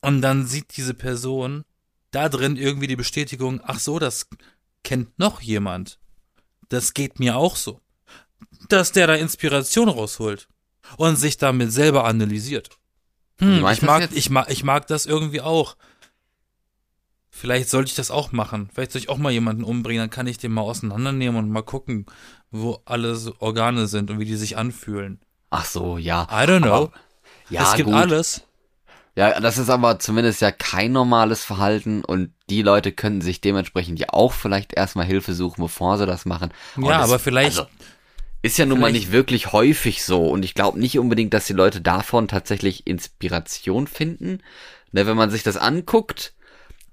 Und 0.00 0.20
dann 0.20 0.46
sieht 0.46 0.76
diese 0.76 0.94
Person 0.94 1.64
da 2.10 2.28
drin 2.28 2.56
irgendwie 2.56 2.86
die 2.86 2.96
Bestätigung, 2.96 3.60
ach 3.64 3.78
so, 3.78 3.98
das 3.98 4.28
kennt 4.84 5.18
noch 5.18 5.40
jemand 5.40 5.98
das 6.72 6.94
geht 6.94 7.18
mir 7.18 7.36
auch 7.36 7.56
so. 7.56 7.80
Dass 8.68 8.92
der 8.92 9.06
da 9.06 9.14
Inspiration 9.14 9.88
rausholt 9.88 10.48
und 10.96 11.16
sich 11.16 11.36
damit 11.36 11.72
selber 11.72 12.04
analysiert. 12.04 12.70
Hm, 13.38 13.66
ich 13.66 13.82
mag, 13.82 14.08
ich 14.12 14.30
mag, 14.30 14.50
ich 14.50 14.64
mag 14.64 14.86
das 14.86 15.06
irgendwie 15.06 15.40
auch. 15.40 15.76
Vielleicht 17.30 17.70
sollte 17.70 17.88
ich 17.88 17.94
das 17.94 18.10
auch 18.10 18.32
machen. 18.32 18.68
Vielleicht 18.72 18.92
soll 18.92 19.00
ich 19.00 19.08
auch 19.08 19.18
mal 19.18 19.32
jemanden 19.32 19.64
umbringen, 19.64 20.02
dann 20.02 20.10
kann 20.10 20.26
ich 20.26 20.38
den 20.38 20.52
mal 20.52 20.62
auseinandernehmen 20.62 21.38
und 21.38 21.50
mal 21.50 21.62
gucken, 21.62 22.06
wo 22.50 22.80
alle 22.84 23.18
Organe 23.38 23.86
sind 23.86 24.10
und 24.10 24.18
wie 24.18 24.26
die 24.26 24.36
sich 24.36 24.56
anfühlen. 24.56 25.20
Ach 25.50 25.64
so, 25.64 25.98
ja. 25.98 26.24
I 26.30 26.46
don't 26.46 26.60
know. 26.60 26.72
Aber, 26.72 26.92
ja, 27.50 27.70
es 27.70 27.74
gibt 27.74 27.88
gut. 27.88 27.96
alles. 27.96 28.42
Ja, 29.14 29.38
das 29.40 29.58
ist 29.58 29.68
aber 29.68 29.98
zumindest 29.98 30.40
ja 30.40 30.50
kein 30.50 30.92
normales 30.92 31.44
Verhalten 31.44 32.02
und 32.02 32.32
die 32.48 32.62
Leute 32.62 32.92
können 32.92 33.20
sich 33.20 33.42
dementsprechend 33.42 34.00
ja 34.00 34.08
auch 34.10 34.32
vielleicht 34.32 34.72
erstmal 34.72 35.04
Hilfe 35.04 35.34
suchen, 35.34 35.62
bevor 35.62 35.98
sie 35.98 36.06
das 36.06 36.24
machen. 36.24 36.50
Und 36.76 36.84
ja, 36.84 36.98
das, 36.98 37.08
aber 37.10 37.18
vielleicht. 37.18 37.58
Also, 37.58 37.70
ist 38.40 38.58
ja 38.58 38.66
nun 38.66 38.80
mal 38.80 38.90
nicht 38.90 39.12
wirklich 39.12 39.52
häufig 39.52 40.02
so 40.02 40.26
und 40.26 40.44
ich 40.44 40.54
glaube 40.54 40.80
nicht 40.80 40.98
unbedingt, 40.98 41.32
dass 41.32 41.46
die 41.46 41.52
Leute 41.52 41.80
davon 41.80 42.26
tatsächlich 42.26 42.88
Inspiration 42.88 43.86
finden. 43.86 44.40
Ne, 44.90 45.06
wenn 45.06 45.16
man 45.16 45.30
sich 45.30 45.42
das 45.42 45.56
anguckt, 45.56 46.34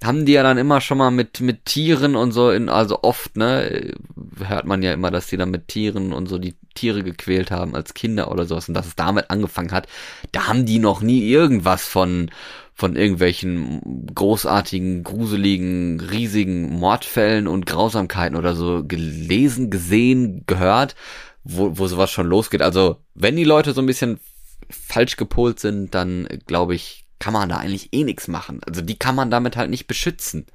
haben 0.04 0.26
die 0.26 0.34
ja 0.34 0.44
dann 0.44 0.58
immer 0.58 0.80
schon 0.80 0.98
mal 0.98 1.12
mit, 1.12 1.42
mit 1.42 1.66
Tieren 1.66 2.16
und 2.16 2.32
so, 2.32 2.52
in, 2.52 2.70
also 2.70 3.00
oft, 3.04 3.36
ne, 3.36 3.94
hört 4.38 4.66
man 4.66 4.82
ja 4.82 4.94
immer, 4.94 5.12
dass 5.12 5.28
die 5.28 5.36
dann 5.36 5.52
mit 5.52 5.68
Tieren 5.68 6.14
und 6.14 6.28
so 6.28 6.38
die 6.38 6.56
Tiere 6.74 7.04
gequält 7.04 7.52
haben 7.52 7.76
als 7.76 7.94
Kinder 7.94 8.32
oder 8.32 8.46
sowas 8.46 8.70
und 8.70 8.76
dass 8.76 8.88
es 8.88 8.96
damit 8.96 9.30
angefangen 9.30 9.72
hat. 9.72 9.88
Da 10.32 10.48
haben 10.48 10.66
die 10.66 10.80
noch 10.80 11.02
nie 11.02 11.28
irgendwas 11.30 11.86
von, 11.86 12.32
von 12.74 12.96
irgendwelchen 12.96 14.08
großartigen, 14.16 15.04
gruseligen, 15.04 16.00
riesigen 16.00 16.80
Mordfällen 16.80 17.48
und 17.48 17.66
Grausamkeiten 17.66 18.38
oder 18.38 18.56
so 18.56 18.86
gelesen, 18.86 19.70
gesehen, 19.70 20.44
gehört, 20.48 20.96
wo, 21.44 21.78
wo 21.78 21.88
sowas 21.88 22.10
schon 22.10 22.28
losgeht. 22.28 22.62
Also, 22.62 22.98
wenn 23.16 23.36
die 23.36 23.44
Leute 23.44 23.74
so 23.74 23.82
ein 23.82 23.88
bisschen 23.88 24.22
falsch 24.70 25.18
gepolt 25.18 25.60
sind, 25.60 25.94
dann 25.94 26.28
glaube 26.48 26.74
ich, 26.76 27.06
kann 27.20 27.34
man 27.34 27.50
da 27.50 27.58
eigentlich 27.58 27.90
eh 27.94 28.04
nichts 28.04 28.28
machen. 28.28 28.62
Also 28.66 28.82
die 28.82 28.98
kann 28.98 29.16
man 29.16 29.30
damit 29.30 29.58
halt 29.58 29.70
nicht 29.70 29.88
beschützen. 29.88 30.46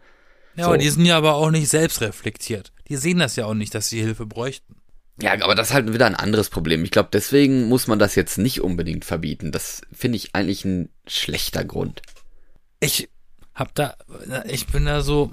Ja, 0.57 0.64
so. 0.64 0.70
aber 0.70 0.79
die 0.79 0.88
sind 0.88 1.05
ja 1.05 1.16
aber 1.16 1.35
auch 1.35 1.50
nicht 1.50 1.68
selbst 1.68 2.00
reflektiert. 2.00 2.72
Die 2.88 2.96
sehen 2.96 3.18
das 3.18 3.37
ja 3.37 3.46
auch 3.46 3.55
nicht, 3.55 3.74
dass 3.74 3.88
sie 3.88 4.00
Hilfe 4.00 4.27
bräuchten. 4.27 4.77
Ja, 5.20 5.33
aber 5.42 5.55
das 5.55 5.68
ist 5.68 5.74
halt 5.74 5.92
wieder 5.92 6.07
ein 6.07 6.16
anderes 6.16 6.50
Problem. 6.50 6.85
Ich 6.85 6.90
glaube, 6.90 7.11
deswegen 7.12 7.68
muss 7.68 7.87
man 7.87 7.98
das 7.98 8.14
jetzt 8.16 8.37
nicht 8.37 8.61
unbedingt 8.61 9.05
verbieten. 9.05 9.53
Das 9.53 9.83
finde 9.92 10.16
ich 10.16 10.35
eigentlich 10.35 10.64
ein 10.64 10.88
schlechter 11.07 11.64
Grund. 11.64 12.03
Ich 12.81 13.09
hab 13.55 13.74
da, 13.74 13.94
ich 14.46 14.66
bin 14.66 14.87
da 14.87 15.03
so, 15.03 15.31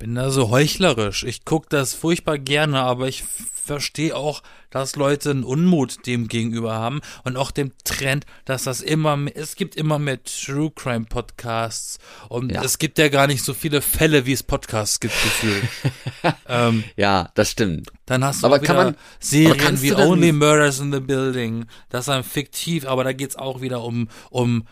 bin 0.00 0.14
da 0.14 0.30
so 0.30 0.48
heuchlerisch. 0.48 1.24
Ich 1.24 1.44
guck 1.44 1.68
das 1.68 1.94
furchtbar 1.94 2.38
gerne, 2.38 2.80
aber 2.80 3.06
ich 3.06 3.22
verstehe 3.22 4.16
auch, 4.16 4.42
dass 4.70 4.96
Leute 4.96 5.30
einen 5.30 5.44
Unmut 5.44 6.06
dem 6.06 6.26
gegenüber 6.26 6.72
haben 6.72 7.02
und 7.22 7.36
auch 7.36 7.50
dem 7.50 7.72
Trend, 7.84 8.24
dass 8.46 8.64
das 8.64 8.80
immer, 8.80 9.18
es 9.34 9.56
gibt 9.56 9.76
immer 9.76 9.98
mehr 9.98 10.18
True 10.24 10.72
Crime 10.74 11.04
Podcasts 11.04 11.98
und 12.30 12.50
ja. 12.50 12.64
es 12.64 12.78
gibt 12.78 12.98
ja 12.98 13.08
gar 13.08 13.26
nicht 13.26 13.44
so 13.44 13.52
viele 13.52 13.82
Fälle, 13.82 14.24
wie 14.24 14.32
es 14.32 14.42
Podcasts 14.42 15.00
gibt, 15.00 15.14
gefühlt. 15.22 15.64
ähm, 16.48 16.82
ja, 16.96 17.28
das 17.34 17.50
stimmt. 17.50 17.90
Dann 18.06 18.24
hast 18.24 18.42
du 18.42 18.46
aber 18.46 18.58
kann 18.58 18.76
man, 18.76 18.96
Serien 19.18 19.82
wie 19.82 19.92
Only 19.92 20.32
Murders 20.32 20.80
in 20.80 20.92
the 20.92 21.00
Building, 21.00 21.66
das 21.90 22.00
ist 22.00 22.08
dann 22.08 22.24
fiktiv, 22.24 22.86
aber 22.86 23.04
da 23.04 23.12
geht's 23.12 23.36
auch 23.36 23.60
wieder 23.60 23.84
um, 23.84 24.08
um 24.30 24.64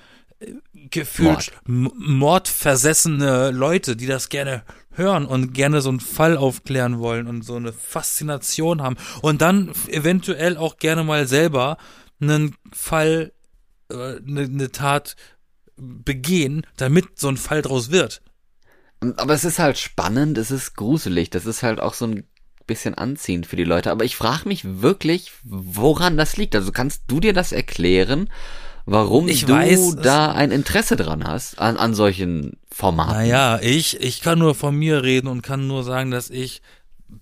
gefühlt 0.75 1.53
Mord. 1.67 1.95
mordversessene 1.99 3.51
Leute, 3.51 3.97
die 3.97 4.07
das 4.07 4.29
gerne 4.29 4.63
hören 4.93 5.27
und 5.27 5.53
gerne 5.53 5.81
so 5.81 5.89
einen 5.89 6.01
Fall 6.01 6.37
aufklären 6.37 6.99
wollen 6.99 7.27
und 7.27 7.43
so 7.43 7.57
eine 7.57 7.73
Faszination 7.73 8.83
haben 8.83 8.97
und 9.23 9.43
dann 9.43 9.73
eventuell 9.89 10.57
auch 10.57 10.77
gerne 10.77 11.05
mal 11.05 11.27
selber 11.27 11.79
einen 12.21 12.55
Fall, 12.73 13.33
äh, 13.91 14.17
eine, 14.17 14.43
eine 14.43 14.71
Tat 14.71 15.17
begehen, 15.77 16.67
damit 16.77 17.19
so 17.19 17.29
ein 17.29 17.37
Fall 17.37 17.63
draus 17.63 17.91
wird. 17.91 18.23
Aber 19.01 19.35
es 19.35 19.45
ist 19.45 19.61
halt 19.61 19.79
spannend, 19.79 20.39
es 20.39 20.51
ist 20.51 20.75
gruselig, 20.75 21.31
das 21.31 21.47
ist 21.47 21.63
halt 21.63 21.81
auch 21.81 21.95
so 21.95 22.07
ein 22.07 22.25
bisschen 22.67 22.95
anziehend 22.95 23.47
für 23.47 23.57
die 23.57 23.65
Leute. 23.65 23.91
Aber 23.91 24.05
ich 24.05 24.17
frage 24.17 24.49
mich 24.49 24.63
wirklich, 24.65 25.33
woran 25.45 26.17
das 26.17 26.37
liegt. 26.37 26.55
Also 26.57 26.73
kannst 26.73 27.05
du 27.07 27.21
dir 27.21 27.33
das 27.33 27.53
erklären? 27.53 28.29
Warum 28.91 29.29
ich 29.29 29.45
du 29.45 29.53
weiß, 29.53 29.97
da 30.03 30.33
ein 30.33 30.51
Interesse 30.51 30.97
dran 30.97 31.25
hast, 31.25 31.59
an, 31.59 31.77
an 31.77 31.95
solchen 31.95 32.59
Formaten. 32.71 33.13
Naja, 33.13 33.59
ich, 33.61 34.01
ich 34.01 34.21
kann 34.21 34.39
nur 34.39 34.55
von 34.55 34.75
mir 34.75 35.03
reden 35.03 35.29
und 35.29 35.43
kann 35.43 35.67
nur 35.67 35.85
sagen, 35.85 36.11
dass 36.11 36.31
ich 36.31 36.63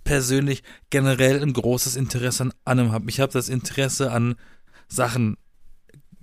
persönlich 0.05 0.63
generell 0.91 1.43
ein 1.43 1.53
großes 1.53 1.97
Interesse 1.97 2.45
an 2.45 2.53
allem 2.65 2.93
habe. 2.93 3.09
Ich 3.09 3.21
habe 3.21 3.33
das 3.33 3.49
Interesse 3.49 4.11
an 4.11 4.37
Sachen 4.89 5.37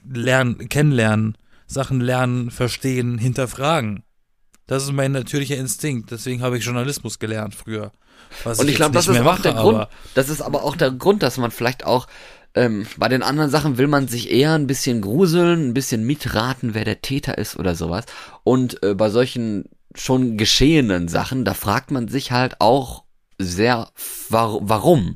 lernen, 0.09 0.69
kennenlernen, 0.69 1.37
Sachen 1.67 1.99
lernen, 1.99 2.51
verstehen, 2.51 3.17
hinterfragen. 3.17 4.03
Das 4.67 4.83
ist 4.83 4.91
mein 4.93 5.11
natürlicher 5.11 5.57
Instinkt. 5.57 6.11
Deswegen 6.11 6.41
habe 6.41 6.57
ich 6.57 6.65
Journalismus 6.65 7.19
gelernt 7.19 7.55
früher. 7.55 7.91
Und 8.45 8.61
ich, 8.63 8.69
ich 8.69 8.75
glaube, 8.75 8.93
das 8.93 9.07
ist 9.07 9.19
auch 9.19 9.23
mache, 9.23 9.41
der 9.41 9.53
Grund. 9.53 9.87
Das 10.15 10.29
ist 10.29 10.41
aber 10.41 10.63
auch 10.63 10.75
der 10.75 10.91
Grund, 10.91 11.21
dass 11.21 11.37
man 11.37 11.51
vielleicht 11.51 11.85
auch 11.85 12.07
ähm, 12.55 12.85
bei 12.97 13.07
den 13.07 13.23
anderen 13.23 13.49
Sachen 13.49 13.77
will 13.77 13.87
man 13.87 14.07
sich 14.07 14.31
eher 14.31 14.53
ein 14.53 14.67
bisschen 14.67 15.01
gruseln, 15.01 15.69
ein 15.69 15.73
bisschen 15.73 16.05
mitraten, 16.05 16.73
wer 16.73 16.85
der 16.85 17.01
Täter 17.01 17.37
ist 17.37 17.57
oder 17.57 17.75
sowas. 17.75 18.05
Und 18.43 18.83
äh, 18.83 18.93
bei 18.93 19.09
solchen 19.09 19.65
schon 19.95 20.37
geschehenen 20.37 21.07
Sachen, 21.07 21.45
da 21.45 21.53
fragt 21.53 21.91
man 21.91 22.07
sich 22.07 22.31
halt 22.31 22.59
auch 22.59 23.03
sehr, 23.37 23.89
war 24.29 24.59
warum? 24.61 25.15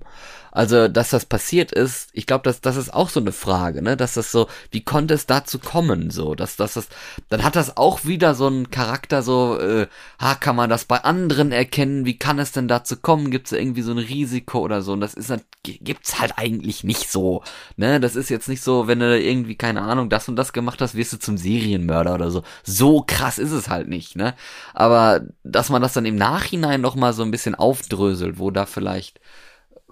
Also, 0.58 0.88
dass 0.88 1.12
das 1.12 1.28
passiert 1.28 1.72
ist, 1.72 2.10
ich 2.14 2.26
glaube, 2.26 2.42
das, 2.42 2.62
das 2.62 2.78
ist 2.78 2.92
auch 2.92 3.10
so 3.10 3.20
eine 3.20 3.32
Frage, 3.32 3.84
ne? 3.84 3.96
Dass 3.96 4.16
das 4.16 4.32
so, 4.32 4.48
wie 4.72 4.84
konnte 4.84 5.14
es 5.14 5.28
dazu 5.28 5.60
kommen, 5.60 6.10
so, 6.10 6.34
dass, 6.34 6.56
dass 6.56 6.74
das, 6.74 6.88
dann 7.30 7.44
hat 7.44 7.56
das 7.56 7.78
auch 7.78 8.06
wieder 8.06 8.34
so 8.34 8.48
einen 8.48 8.72
Charakter, 8.72 9.22
so, 9.22 9.60
äh, 9.60 9.86
ha, 10.20 10.34
kann 10.34 10.56
man 10.56 10.68
das 10.72 10.86
bei 10.86 11.04
anderen 11.04 11.52
erkennen, 11.52 12.06
wie 12.08 12.18
kann 12.18 12.40
es 12.40 12.54
denn 12.54 12.68
dazu 12.68 12.98
kommen, 12.98 13.30
gibt 13.30 13.46
es 13.46 13.52
irgendwie 13.52 13.84
so 13.84 13.92
ein 13.92 14.00
Risiko 14.00 14.62
oder 14.62 14.82
so, 14.82 14.94
und 14.94 15.02
das 15.02 15.14
ist, 15.14 15.32
gibt's 15.62 16.20
halt 16.20 16.34
eigentlich 16.38 16.84
nicht 16.84 17.12
so, 17.12 17.44
ne? 17.76 18.00
Das 18.00 18.16
ist 18.16 18.30
jetzt 18.30 18.50
nicht 18.50 18.64
so, 18.64 18.88
wenn 18.88 19.00
du 19.00 19.16
irgendwie, 19.16 19.58
keine 19.58 19.84
Ahnung, 19.84 20.10
das 20.10 20.28
und 20.28 20.38
das 20.38 20.54
gemacht 20.54 20.82
hast, 20.82 20.96
wirst 20.96 21.14
du 21.14 21.20
zum 21.20 21.38
Serienmörder 21.38 22.16
oder 22.16 22.32
so. 22.32 22.42
So 22.64 23.04
krass 23.06 23.38
ist 23.38 23.52
es 23.52 23.70
halt 23.70 23.90
nicht, 23.90 24.16
ne? 24.16 24.34
Aber, 24.74 25.22
dass 25.44 25.70
man 25.70 25.84
das 25.84 25.94
dann 25.94 26.08
im 26.08 26.16
Nachhinein 26.16 26.82
noch 26.82 26.96
mal 26.96 27.14
so 27.14 27.22
ein 27.22 27.30
bisschen 27.30 27.54
aufdröselt, 27.54 28.40
wo 28.40 28.50
da 28.50 28.66
vielleicht 28.66 29.20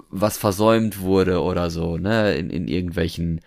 was 0.09 0.37
versäumt 0.37 0.99
wurde 0.99 1.41
oder 1.41 1.69
so, 1.69 1.97
ne, 1.97 2.35
in, 2.35 2.49
in 2.49 2.67
irgendwelchen 2.67 3.41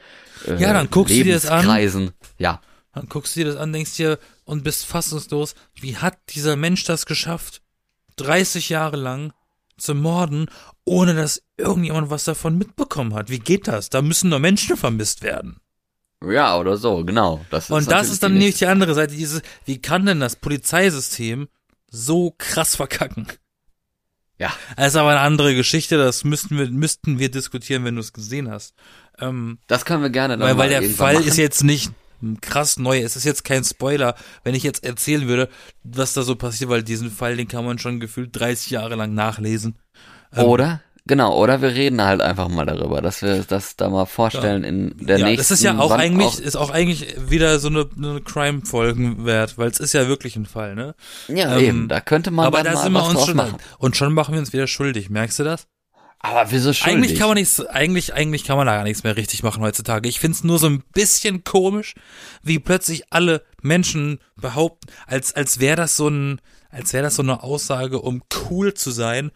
äh, 0.46 0.60
Ja, 0.60 0.72
dann 0.72 0.90
guckst 0.90 1.14
du 1.14 1.24
dir 1.24 1.34
das 1.34 1.46
an. 1.46 2.12
Ja. 2.38 2.60
Dann 2.94 3.06
guckst 3.08 3.36
du 3.36 3.40
dir 3.40 3.46
das 3.46 3.56
an, 3.56 3.72
denkst 3.72 3.96
dir 3.96 4.18
und 4.44 4.64
bist 4.64 4.86
fassungslos, 4.86 5.54
wie 5.74 5.96
hat 5.96 6.18
dieser 6.30 6.56
Mensch 6.56 6.84
das 6.84 7.06
geschafft? 7.06 7.62
30 8.16 8.70
Jahre 8.70 8.96
lang 8.96 9.32
zu 9.76 9.94
morden, 9.94 10.46
ohne 10.84 11.14
dass 11.14 11.42
irgendjemand 11.56 12.10
was 12.10 12.24
davon 12.24 12.58
mitbekommen 12.58 13.14
hat. 13.14 13.30
Wie 13.30 13.38
geht 13.38 13.68
das? 13.68 13.90
Da 13.90 14.02
müssen 14.02 14.30
nur 14.30 14.40
Menschen 14.40 14.76
vermisst 14.76 15.22
werden. 15.22 15.60
Ja, 16.24 16.58
oder 16.58 16.76
so, 16.76 17.04
genau. 17.04 17.44
Das 17.50 17.70
und 17.70 17.90
das 17.90 18.10
ist 18.10 18.22
dann 18.22 18.32
nämlich 18.32 18.56
die 18.56 18.66
andere 18.66 18.94
Seite, 18.94 19.14
dieses, 19.14 19.42
wie 19.64 19.80
kann 19.80 20.04
denn 20.04 20.18
das 20.18 20.34
Polizeisystem 20.36 21.48
so 21.90 22.34
krass 22.36 22.74
verkacken? 22.74 23.28
Ja. 24.38 24.52
Das 24.76 24.88
ist 24.88 24.96
aber 24.96 25.10
eine 25.10 25.20
andere 25.20 25.54
Geschichte, 25.54 25.96
das 25.96 26.24
müssten 26.24 26.56
wir, 26.58 26.70
müssten 26.70 27.18
wir 27.18 27.30
diskutieren, 27.30 27.84
wenn 27.84 27.96
du 27.96 28.00
es 28.00 28.12
gesehen 28.12 28.50
hast. 28.50 28.74
Ähm, 29.18 29.58
das 29.66 29.84
können 29.84 30.02
wir 30.02 30.10
gerne 30.10 30.38
Weil, 30.38 30.56
weil 30.56 30.68
der 30.68 30.82
Fall 30.82 31.14
machen. 31.14 31.26
ist 31.26 31.36
jetzt 31.36 31.64
nicht 31.64 31.90
krass 32.40 32.78
neu, 32.78 33.00
es 33.00 33.16
ist 33.16 33.24
jetzt 33.24 33.44
kein 33.44 33.64
Spoiler, 33.64 34.14
wenn 34.44 34.54
ich 34.54 34.62
jetzt 34.62 34.84
erzählen 34.84 35.28
würde, 35.28 35.48
was 35.84 36.14
da 36.14 36.22
so 36.22 36.36
passiert, 36.36 36.70
weil 36.70 36.82
diesen 36.82 37.10
Fall, 37.10 37.36
den 37.36 37.48
kann 37.48 37.64
man 37.64 37.78
schon 37.78 38.00
gefühlt 38.00 38.30
30 38.38 38.70
Jahre 38.70 38.96
lang 38.96 39.14
nachlesen. 39.14 39.76
Ähm, 40.34 40.44
Oder? 40.44 40.82
Genau, 41.08 41.34
oder 41.36 41.62
wir 41.62 41.70
reden 41.70 42.04
halt 42.04 42.20
einfach 42.20 42.48
mal 42.48 42.66
darüber, 42.66 43.00
dass 43.00 43.22
wir 43.22 43.42
das 43.42 43.76
da 43.76 43.88
mal 43.88 44.04
vorstellen 44.04 44.62
ja. 44.62 44.68
in 44.68 44.94
der 44.98 45.18
ja, 45.18 45.24
nächsten. 45.24 45.40
Das 45.40 45.50
ist 45.50 45.64
ja 45.64 45.78
auch 45.78 45.90
eigentlich, 45.90 46.26
auch 46.26 46.38
ist 46.38 46.56
auch 46.56 46.68
eigentlich 46.70 47.16
wieder 47.30 47.58
so 47.58 47.68
eine, 47.68 47.88
eine 47.96 48.20
Crime-Folgen 48.20 49.24
wert, 49.24 49.56
weil 49.56 49.70
es 49.70 49.80
ist 49.80 49.94
ja 49.94 50.06
wirklich 50.06 50.36
ein 50.36 50.44
Fall, 50.44 50.74
ne? 50.74 50.94
Ja, 51.28 51.56
ähm, 51.56 51.64
eben, 51.64 51.88
da 51.88 52.00
könnte 52.00 52.30
man 52.30 52.46
aber 52.46 52.62
da 52.62 52.76
sind 52.76 52.92
wir 52.92 53.02
uns 53.02 53.24
schon, 53.24 53.36
machen. 53.36 53.56
Und 53.78 53.96
schon 53.96 54.12
machen 54.12 54.34
wir 54.34 54.38
uns 54.38 54.52
wieder 54.52 54.66
schuldig, 54.66 55.08
merkst 55.08 55.38
du 55.38 55.44
das? 55.44 55.66
Aber 56.20 56.50
wieso 56.50 56.74
schuldig? 56.74 56.96
Eigentlich 56.96 57.18
kann 57.18 57.28
man 57.28 57.36
nichts, 57.36 57.64
eigentlich, 57.64 58.12
eigentlich 58.12 58.44
kann 58.44 58.58
man 58.58 58.66
da 58.66 58.74
gar 58.74 58.84
nichts 58.84 59.02
mehr 59.02 59.16
richtig 59.16 59.42
machen 59.42 59.62
heutzutage. 59.62 60.10
Ich 60.10 60.20
find's 60.20 60.44
nur 60.44 60.58
so 60.58 60.66
ein 60.66 60.82
bisschen 60.92 61.42
komisch, 61.42 61.94
wie 62.42 62.58
plötzlich 62.58 63.04
alle 63.10 63.44
Menschen 63.62 64.18
behaupten, 64.36 64.92
als, 65.06 65.34
als 65.34 65.58
wäre 65.58 65.76
das 65.76 65.96
so 65.96 66.08
ein, 66.08 66.42
als 66.70 66.92
wäre 66.92 67.04
das 67.04 67.16
so 67.16 67.22
eine 67.22 67.42
Aussage, 67.42 67.98
um 68.00 68.22
cool 68.50 68.74
zu 68.74 68.90
sein, 68.90 69.30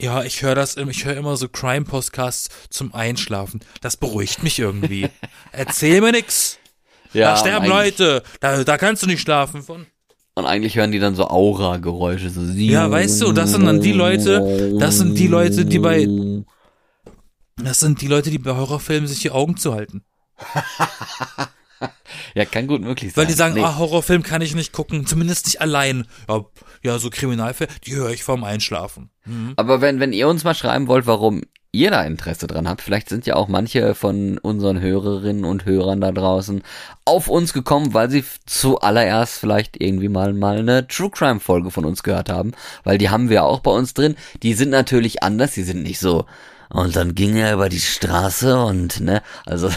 ja, 0.00 0.22
ich 0.24 0.42
höre 0.42 0.54
das, 0.54 0.76
ich 0.76 1.04
höre 1.04 1.16
immer 1.16 1.36
so 1.36 1.48
Crime-Podcasts 1.48 2.48
zum 2.70 2.94
Einschlafen. 2.94 3.60
Das 3.80 3.96
beruhigt 3.96 4.42
mich 4.42 4.58
irgendwie. 4.58 5.08
Erzähl 5.52 6.00
mir 6.00 6.12
nix. 6.12 6.58
Ja, 7.12 7.30
da 7.30 7.36
sterben 7.36 7.66
Leute, 7.66 8.22
da, 8.40 8.64
da 8.64 8.76
kannst 8.76 9.02
du 9.02 9.06
nicht 9.06 9.20
schlafen 9.20 9.62
von. 9.62 9.86
Und 10.34 10.46
eigentlich 10.46 10.76
hören 10.76 10.90
die 10.90 10.98
dann 10.98 11.14
so 11.14 11.28
Aura-Geräusche, 11.28 12.28
so 12.28 12.44
sie. 12.44 12.66
Ja, 12.66 12.90
weißt 12.90 13.22
du, 13.22 13.32
das 13.32 13.52
sind 13.52 13.64
dann 13.66 13.80
die 13.80 13.92
Leute, 13.92 14.74
das 14.80 14.98
sind 14.98 15.16
die 15.16 15.28
Leute, 15.28 15.64
die 15.64 15.78
bei, 15.78 16.08
das 17.56 17.78
sind 17.78 18.00
die 18.00 18.08
Leute, 18.08 18.30
die 18.30 18.38
bei 18.38 18.56
Horrorfilmen 18.56 19.06
sich 19.06 19.20
die 19.20 19.30
Augen 19.30 19.56
zu 19.56 19.74
halten. 19.74 20.02
ja, 22.34 22.44
kann 22.44 22.66
gut 22.66 22.82
möglich 22.82 23.12
sein. 23.12 23.22
Weil 23.22 23.26
die 23.26 23.34
sagen, 23.34 23.54
nee. 23.54 23.62
ah, 23.62 23.78
Horrorfilm 23.78 24.22
kann 24.22 24.42
ich 24.42 24.54
nicht 24.54 24.72
gucken, 24.72 25.06
zumindest 25.06 25.46
nicht 25.46 25.60
allein. 25.60 26.06
Ja, 26.28 26.44
ja, 26.82 26.98
so 26.98 27.08
Kriminalfälle, 27.10 27.70
die 27.86 27.94
höre 27.94 28.10
ich 28.10 28.24
vorm 28.24 28.44
Einschlafen. 28.44 29.10
Mhm. 29.24 29.54
Aber 29.56 29.80
wenn, 29.80 30.00
wenn 30.00 30.12
ihr 30.12 30.28
uns 30.28 30.44
mal 30.44 30.54
schreiben 30.54 30.88
wollt, 30.88 31.06
warum 31.06 31.42
ihr 31.70 31.90
da 31.90 32.02
Interesse 32.02 32.46
dran 32.46 32.68
habt, 32.68 32.82
vielleicht 32.82 33.08
sind 33.08 33.26
ja 33.26 33.34
auch 33.36 33.48
manche 33.48 33.94
von 33.94 34.38
unseren 34.38 34.80
Hörerinnen 34.80 35.44
und 35.44 35.64
Hörern 35.64 36.00
da 36.00 36.12
draußen 36.12 36.62
auf 37.04 37.28
uns 37.28 37.52
gekommen, 37.52 37.94
weil 37.94 38.10
sie 38.10 38.24
zuallererst 38.46 39.38
vielleicht 39.38 39.80
irgendwie 39.80 40.08
mal, 40.08 40.32
mal 40.32 40.58
eine 40.58 40.86
True 40.86 41.10
Crime 41.10 41.40
Folge 41.40 41.70
von 41.70 41.84
uns 41.84 42.02
gehört 42.02 42.30
haben, 42.30 42.52
weil 42.84 42.98
die 42.98 43.10
haben 43.10 43.28
wir 43.28 43.44
auch 43.44 43.60
bei 43.60 43.70
uns 43.70 43.94
drin. 43.94 44.16
Die 44.42 44.54
sind 44.54 44.70
natürlich 44.70 45.22
anders, 45.22 45.52
die 45.52 45.64
sind 45.64 45.82
nicht 45.82 45.98
so, 45.98 46.26
Und 46.74 46.96
dann 46.96 47.14
ging 47.14 47.36
er 47.36 47.54
über 47.54 47.68
die 47.68 47.78
Straße 47.78 48.58
und, 48.58 48.98
ne, 48.98 49.22
also, 49.46 49.70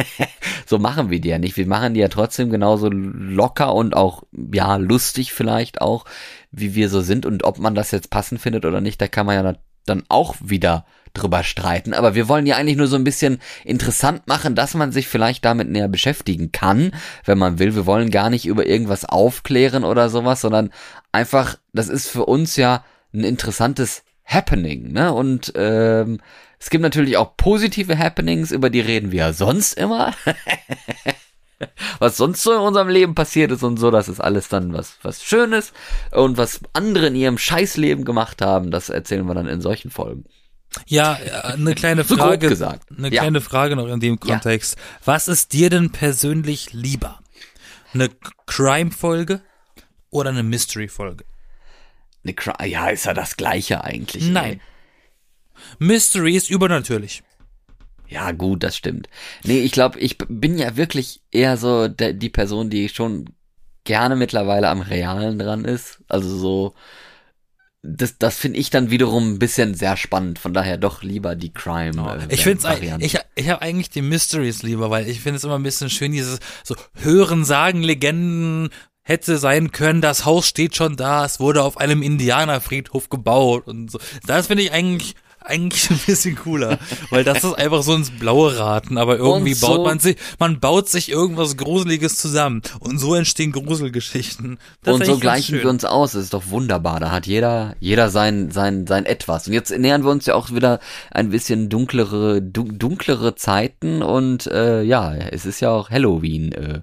so 0.66 0.78
machen 0.78 1.10
wir 1.10 1.20
die 1.20 1.28
ja 1.28 1.38
nicht. 1.38 1.58
Wir 1.58 1.66
machen 1.66 1.92
die 1.92 2.00
ja 2.00 2.08
trotzdem 2.08 2.48
genauso 2.48 2.88
locker 2.88 3.74
und 3.74 3.94
auch, 3.94 4.22
ja, 4.50 4.76
lustig 4.76 5.34
vielleicht 5.34 5.82
auch, 5.82 6.06
wie 6.50 6.74
wir 6.74 6.88
so 6.88 7.02
sind. 7.02 7.26
Und 7.26 7.44
ob 7.44 7.58
man 7.58 7.74
das 7.74 7.90
jetzt 7.90 8.08
passend 8.08 8.40
findet 8.40 8.64
oder 8.64 8.80
nicht, 8.80 9.02
da 9.02 9.06
kann 9.06 9.26
man 9.26 9.34
ja 9.44 9.54
dann 9.84 10.02
auch 10.08 10.34
wieder 10.40 10.86
drüber 11.12 11.42
streiten. 11.44 11.92
Aber 11.92 12.14
wir 12.14 12.26
wollen 12.26 12.46
ja 12.46 12.56
eigentlich 12.56 12.78
nur 12.78 12.86
so 12.86 12.96
ein 12.96 13.04
bisschen 13.04 13.38
interessant 13.62 14.26
machen, 14.26 14.54
dass 14.54 14.72
man 14.72 14.92
sich 14.92 15.08
vielleicht 15.08 15.44
damit 15.44 15.68
näher 15.68 15.88
beschäftigen 15.88 16.52
kann, 16.52 16.92
wenn 17.26 17.36
man 17.36 17.58
will. 17.58 17.74
Wir 17.74 17.84
wollen 17.84 18.10
gar 18.10 18.30
nicht 18.30 18.46
über 18.46 18.64
irgendwas 18.64 19.04
aufklären 19.04 19.84
oder 19.84 20.08
sowas, 20.08 20.40
sondern 20.40 20.70
einfach, 21.12 21.58
das 21.74 21.90
ist 21.90 22.08
für 22.08 22.24
uns 22.24 22.56
ja 22.56 22.82
ein 23.12 23.24
interessantes 23.24 24.04
Happening, 24.30 24.92
ne? 24.92 25.12
Und 25.12 25.52
ähm, 25.56 26.20
es 26.58 26.70
gibt 26.70 26.82
natürlich 26.82 27.16
auch 27.16 27.36
positive 27.36 27.98
Happenings, 27.98 28.50
über 28.50 28.70
die 28.70 28.80
reden 28.80 29.12
wir 29.12 29.18
ja 29.18 29.32
sonst 29.32 29.74
immer. 29.74 30.14
was 31.98 32.16
sonst 32.16 32.42
so 32.42 32.52
in 32.52 32.60
unserem 32.60 32.88
Leben 32.88 33.14
passiert 33.14 33.50
ist 33.50 33.62
und 33.62 33.78
so, 33.78 33.90
das 33.90 34.08
ist 34.08 34.20
alles 34.20 34.48
dann 34.48 34.72
was, 34.72 34.98
was 35.02 35.24
Schönes. 35.24 35.72
Und 36.10 36.36
was 36.36 36.60
andere 36.72 37.08
in 37.08 37.14
ihrem 37.14 37.38
Scheißleben 37.38 38.04
gemacht 38.04 38.42
haben, 38.42 38.70
das 38.70 38.88
erzählen 38.88 39.26
wir 39.26 39.34
dann 39.34 39.48
in 39.48 39.60
solchen 39.60 39.90
Folgen. 39.90 40.24
Ja, 40.86 41.18
äh, 41.18 41.52
eine 41.54 41.74
kleine 41.74 42.04
Frage, 42.04 42.46
so 42.46 42.50
gesagt. 42.50 42.88
eine 42.96 43.12
ja. 43.12 43.22
kleine 43.22 43.40
Frage 43.40 43.76
noch 43.76 43.88
in 43.88 44.00
dem 44.00 44.20
Kontext. 44.20 44.76
Ja. 44.76 44.82
Was 45.04 45.28
ist 45.28 45.52
dir 45.52 45.70
denn 45.70 45.90
persönlich 45.90 46.72
lieber? 46.72 47.20
Eine 47.92 48.08
Crime-Folge 48.46 49.40
oder 50.10 50.30
eine 50.30 50.42
Mystery-Folge? 50.44 51.24
Eine 52.24 52.34
Crime, 52.34 52.68
ja, 52.68 52.88
ist 52.88 53.06
ja 53.06 53.14
das 53.14 53.36
Gleiche 53.36 53.84
eigentlich. 53.84 54.28
Nein. 54.28 54.54
Ey. 54.54 54.60
Mystery 55.78 56.36
ist 56.36 56.50
übernatürlich. 56.50 57.22
Ja, 58.08 58.32
gut, 58.32 58.62
das 58.64 58.76
stimmt. 58.76 59.08
Nee, 59.44 59.60
ich 59.60 59.72
glaube, 59.72 59.98
ich 60.00 60.18
bin 60.18 60.58
ja 60.58 60.76
wirklich 60.76 61.22
eher 61.30 61.56
so 61.56 61.86
der, 61.86 62.12
die 62.12 62.28
Person, 62.28 62.68
die 62.68 62.88
schon 62.88 63.30
gerne 63.84 64.16
mittlerweile 64.16 64.68
am 64.68 64.80
Realen 64.80 65.38
dran 65.38 65.64
ist. 65.64 66.02
Also 66.08 66.36
so, 66.36 66.74
das, 67.82 68.18
das 68.18 68.36
finde 68.36 68.58
ich 68.58 68.68
dann 68.70 68.90
wiederum 68.90 69.34
ein 69.34 69.38
bisschen 69.38 69.74
sehr 69.74 69.96
spannend. 69.96 70.38
Von 70.38 70.52
daher 70.52 70.76
doch 70.76 71.02
lieber 71.02 71.34
die 71.34 71.52
Crime. 71.52 71.92
Oh, 72.02 72.26
ich 72.28 72.42
finde 72.42 72.98
ich, 72.98 73.16
ich 73.36 73.48
habe 73.48 73.62
eigentlich 73.62 73.90
die 73.90 74.02
Mysteries 74.02 74.62
lieber, 74.62 74.90
weil 74.90 75.08
ich 75.08 75.20
finde 75.20 75.38
es 75.38 75.44
immer 75.44 75.58
ein 75.58 75.62
bisschen 75.62 75.88
schön, 75.88 76.12
dieses 76.12 76.40
so 76.62 76.74
Hören, 76.94 77.44
Sagen, 77.44 77.82
Legenden, 77.82 78.70
hätte 79.02 79.38
sein 79.38 79.72
können, 79.72 80.00
das 80.00 80.24
Haus 80.24 80.46
steht 80.46 80.76
schon 80.76 80.96
da, 80.96 81.24
es 81.24 81.40
wurde 81.40 81.62
auf 81.62 81.76
einem 81.78 82.02
Indianerfriedhof 82.02 83.08
gebaut 83.08 83.66
und 83.66 83.90
so. 83.90 83.98
Das 84.26 84.46
finde 84.46 84.62
ich 84.64 84.72
eigentlich 84.72 85.14
eigentlich 85.42 85.90
ein 85.90 86.00
bisschen 86.06 86.36
cooler, 86.36 86.78
weil 87.10 87.24
das 87.24 87.44
ist 87.44 87.54
einfach 87.54 87.82
so 87.82 87.94
ins 87.94 88.10
Blaue 88.10 88.58
raten, 88.58 88.98
aber 88.98 89.16
irgendwie 89.16 89.54
so 89.54 89.66
baut 89.66 89.84
man 89.84 89.98
sich, 89.98 90.16
man 90.38 90.60
baut 90.60 90.88
sich 90.88 91.10
irgendwas 91.10 91.56
Gruseliges 91.56 92.16
zusammen 92.16 92.62
und 92.78 92.98
so 92.98 93.14
entstehen 93.14 93.52
Gruselgeschichten. 93.52 94.58
Das 94.82 94.94
und 94.94 95.06
so 95.06 95.18
gleichen 95.18 95.58
wir 95.58 95.68
uns 95.68 95.84
aus, 95.84 96.12
das 96.12 96.24
ist 96.24 96.34
doch 96.34 96.50
wunderbar, 96.50 97.00
da 97.00 97.10
hat 97.10 97.26
jeder, 97.26 97.74
jeder 97.80 98.10
sein, 98.10 98.50
sein, 98.50 98.86
sein 98.86 99.06
etwas. 99.06 99.46
Und 99.46 99.54
jetzt 99.54 99.76
nähern 99.76 100.04
wir 100.04 100.10
uns 100.10 100.26
ja 100.26 100.34
auch 100.34 100.50
wieder 100.50 100.80
ein 101.10 101.30
bisschen 101.30 101.68
dunklere, 101.68 102.42
dunklere 102.42 103.34
Zeiten 103.34 104.02
und 104.02 104.46
äh, 104.46 104.82
ja, 104.82 105.14
es 105.14 105.46
ist 105.46 105.60
ja 105.60 105.70
auch 105.70 105.90
Halloween, 105.90 106.52
äh, 106.52 106.80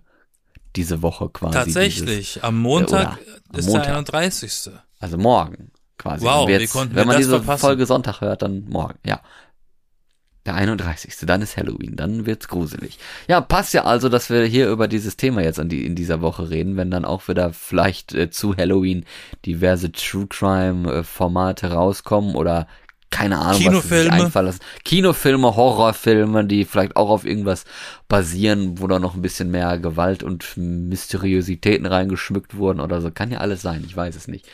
diese 0.78 1.02
Woche 1.02 1.30
quasi. 1.30 1.54
Tatsächlich, 1.54 2.34
dieses, 2.34 2.44
am 2.44 2.60
Montag 2.60 3.18
äh, 3.54 3.60
ist 3.60 3.66
Montag. 3.68 3.86
der 3.86 3.98
31. 3.98 4.72
Also 5.00 5.18
morgen 5.18 5.72
quasi. 5.98 6.26
Wow, 6.26 6.48
jetzt, 6.48 6.74
wir 6.74 6.96
wenn 6.96 7.08
man 7.08 7.18
diese 7.18 7.32
verpassen. 7.32 7.62
Folge 7.62 7.86
Sonntag 7.86 8.22
hört, 8.22 8.44
dann 8.44 8.66
morgen, 8.70 9.00
ja. 9.06 9.22
Der 10.46 10.56
31. 10.56 11.14
Dann 11.26 11.42
ist 11.42 11.58
Halloween, 11.58 11.98
dann 11.98 12.26
wird's 12.26 12.48
gruselig. 12.48 13.00
Ja, 13.28 13.42
passt 13.42 13.74
ja 13.74 13.84
also, 13.84 14.08
dass 14.08 14.30
wir 14.30 14.46
hier 14.46 14.70
über 14.70 14.88
dieses 14.88 15.18
Thema 15.18 15.42
jetzt 15.42 15.60
in, 15.60 15.68
die, 15.68 15.86
in 15.86 15.94
dieser 15.94 16.22
Woche 16.22 16.50
reden, 16.50 16.78
wenn 16.78 16.90
dann 16.90 17.04
auch 17.04 17.28
wieder 17.28 17.52
vielleicht 17.52 18.14
äh, 18.14 18.30
zu 18.30 18.56
Halloween 18.56 19.04
diverse 19.46 19.92
True 19.92 20.28
Crime 20.28 20.90
äh, 20.90 21.04
Formate 21.04 21.72
rauskommen 21.72 22.36
oder 22.36 22.68
keine 23.10 23.40
Ahnung, 23.40 23.62
Kinofilme. 23.62 24.10
was 24.10 24.16
sich 24.16 24.26
einfallen 24.26 24.46
lassen. 24.48 24.60
Kinofilme, 24.84 25.56
Horrorfilme, 25.56 26.46
die 26.46 26.66
vielleicht 26.66 26.96
auch 26.96 27.10
auf 27.10 27.26
irgendwas 27.26 27.64
basieren, 28.08 28.80
wo 28.80 28.88
da 28.88 29.00
noch 29.00 29.16
ein 29.16 29.22
bisschen 29.22 29.50
mehr 29.50 29.78
Gewalt 29.80 30.24
und 30.24 30.58
Mysteriositäten 30.58 31.86
reingeschmückt 31.86 32.58
wurden 32.58 32.80
oder 32.80 33.02
so. 33.02 33.12
Kann 33.12 33.32
ja 33.32 33.40
alles 33.40 33.62
sein, 33.62 33.84
ich 33.86 33.96
weiß 33.96 34.16
es 34.16 34.28
nicht. 34.28 34.46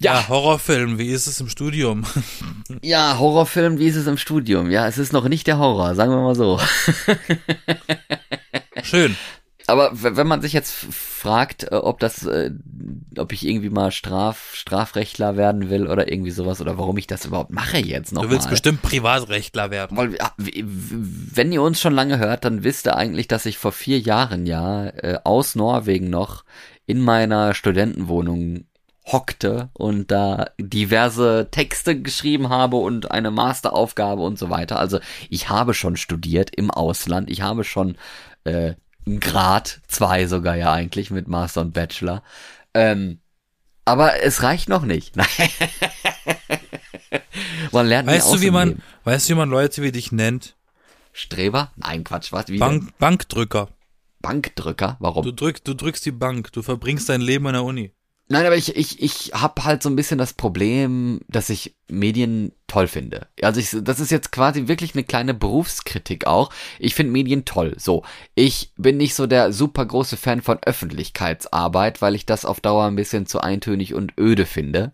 Ja, 0.00 0.28
Horrorfilm, 0.28 0.98
wie 0.98 1.08
ist 1.08 1.26
es 1.26 1.40
im 1.40 1.48
Studium? 1.48 2.04
ja, 2.82 3.18
Horrorfilm, 3.18 3.78
wie 3.78 3.86
ist 3.86 3.96
es 3.96 4.06
im 4.06 4.16
Studium? 4.16 4.70
Ja, 4.70 4.86
es 4.86 4.96
ist 4.96 5.12
noch 5.12 5.28
nicht 5.28 5.46
der 5.48 5.58
Horror, 5.58 5.96
sagen 5.96 6.12
wir 6.12 6.22
mal 6.22 6.36
so. 6.36 6.60
Schön. 8.84 9.16
Aber 9.68 9.90
wenn 9.92 10.26
man 10.26 10.40
sich 10.40 10.54
jetzt 10.54 10.72
fragt, 10.72 11.64
äh, 11.64 11.74
ob 11.74 12.00
das, 12.00 12.24
äh, 12.24 12.50
ob 13.18 13.32
ich 13.32 13.46
irgendwie 13.46 13.68
mal 13.68 13.92
Straf, 13.92 14.54
Strafrechtler 14.54 15.36
werden 15.36 15.68
will 15.68 15.86
oder 15.86 16.10
irgendwie 16.10 16.30
sowas 16.30 16.62
oder 16.62 16.78
warum 16.78 16.96
ich 16.96 17.06
das 17.06 17.26
überhaupt 17.26 17.52
mache 17.52 17.76
jetzt 17.76 18.12
noch. 18.12 18.22
Du 18.22 18.30
willst 18.30 18.46
mal. 18.46 18.52
bestimmt 18.52 18.80
Privatrechtler 18.80 19.70
werden. 19.70 19.96
Weil, 19.96 20.16
wenn 20.38 21.52
ihr 21.52 21.60
uns 21.60 21.80
schon 21.80 21.92
lange 21.92 22.18
hört, 22.18 22.46
dann 22.46 22.64
wisst 22.64 22.86
ihr 22.86 22.96
eigentlich, 22.96 23.28
dass 23.28 23.44
ich 23.44 23.58
vor 23.58 23.72
vier 23.72 23.98
Jahren 23.98 24.46
ja 24.46 24.86
äh, 24.86 25.18
aus 25.22 25.54
Norwegen 25.54 26.08
noch 26.08 26.44
in 26.86 27.02
meiner 27.02 27.52
Studentenwohnung 27.52 28.64
hockte 29.04 29.68
und 29.74 30.10
da 30.10 30.50
diverse 30.58 31.48
Texte 31.50 32.00
geschrieben 32.00 32.48
habe 32.48 32.76
und 32.76 33.10
eine 33.10 33.30
Masteraufgabe 33.30 34.22
und 34.22 34.38
so 34.38 34.48
weiter. 34.48 34.78
Also 34.78 34.98
ich 35.28 35.50
habe 35.50 35.74
schon 35.74 35.96
studiert 35.96 36.54
im 36.56 36.70
Ausland. 36.70 37.30
Ich 37.30 37.42
habe 37.42 37.64
schon 37.64 37.96
äh, 38.44 38.74
Grad 39.20 39.80
zwei 39.88 40.26
sogar 40.26 40.56
ja 40.56 40.72
eigentlich 40.72 41.10
mit 41.10 41.28
Master 41.28 41.62
und 41.62 41.72
Bachelor. 41.72 42.22
Ähm, 42.74 43.20
aber 43.84 44.22
es 44.22 44.42
reicht 44.42 44.68
noch 44.68 44.82
nicht. 44.82 45.16
man 47.72 47.86
lernt 47.86 48.08
weißt 48.08 48.34
du, 48.34 48.40
wie 48.40 48.50
man, 48.50 48.82
weißt 49.04 49.28
du, 49.28 49.32
wie 49.32 49.38
man 49.38 49.48
Leute 49.48 49.82
wie 49.82 49.92
dich 49.92 50.12
nennt? 50.12 50.56
Streber? 51.12 51.72
Nein, 51.76 52.04
Quatsch, 52.04 52.32
was? 52.32 52.48
Wie 52.48 52.58
Bank, 52.58 52.96
Bankdrücker. 52.98 53.68
Bankdrücker? 54.20 54.96
Warum? 55.00 55.24
Du 55.24 55.32
drückst, 55.32 55.66
du 55.66 55.74
drückst 55.74 56.04
die 56.06 56.12
Bank. 56.12 56.52
Du 56.52 56.62
verbringst 56.62 57.08
dein 57.08 57.20
Leben 57.20 57.46
an 57.46 57.54
der 57.54 57.64
Uni. 57.64 57.92
Nein, 58.30 58.44
aber 58.44 58.56
ich, 58.56 58.76
ich, 58.76 59.02
ich 59.02 59.32
habe 59.32 59.64
halt 59.64 59.82
so 59.82 59.88
ein 59.88 59.96
bisschen 59.96 60.18
das 60.18 60.34
Problem, 60.34 61.20
dass 61.28 61.48
ich 61.48 61.74
Medien 61.88 62.52
toll 62.66 62.86
finde. 62.86 63.26
Also 63.40 63.58
ich, 63.58 63.74
das 63.82 64.00
ist 64.00 64.10
jetzt 64.10 64.32
quasi 64.32 64.68
wirklich 64.68 64.94
eine 64.94 65.04
kleine 65.04 65.32
Berufskritik 65.32 66.26
auch. 66.26 66.50
Ich 66.78 66.94
finde 66.94 67.12
Medien 67.12 67.46
toll. 67.46 67.74
So, 67.78 68.02
ich 68.34 68.72
bin 68.76 68.98
nicht 68.98 69.14
so 69.14 69.26
der 69.26 69.54
super 69.54 69.86
große 69.86 70.18
Fan 70.18 70.42
von 70.42 70.58
Öffentlichkeitsarbeit, 70.62 72.02
weil 72.02 72.14
ich 72.14 72.26
das 72.26 72.44
auf 72.44 72.60
Dauer 72.60 72.84
ein 72.84 72.96
bisschen 72.96 73.24
zu 73.24 73.40
eintönig 73.40 73.94
und 73.94 74.12
öde 74.20 74.44
finde 74.44 74.90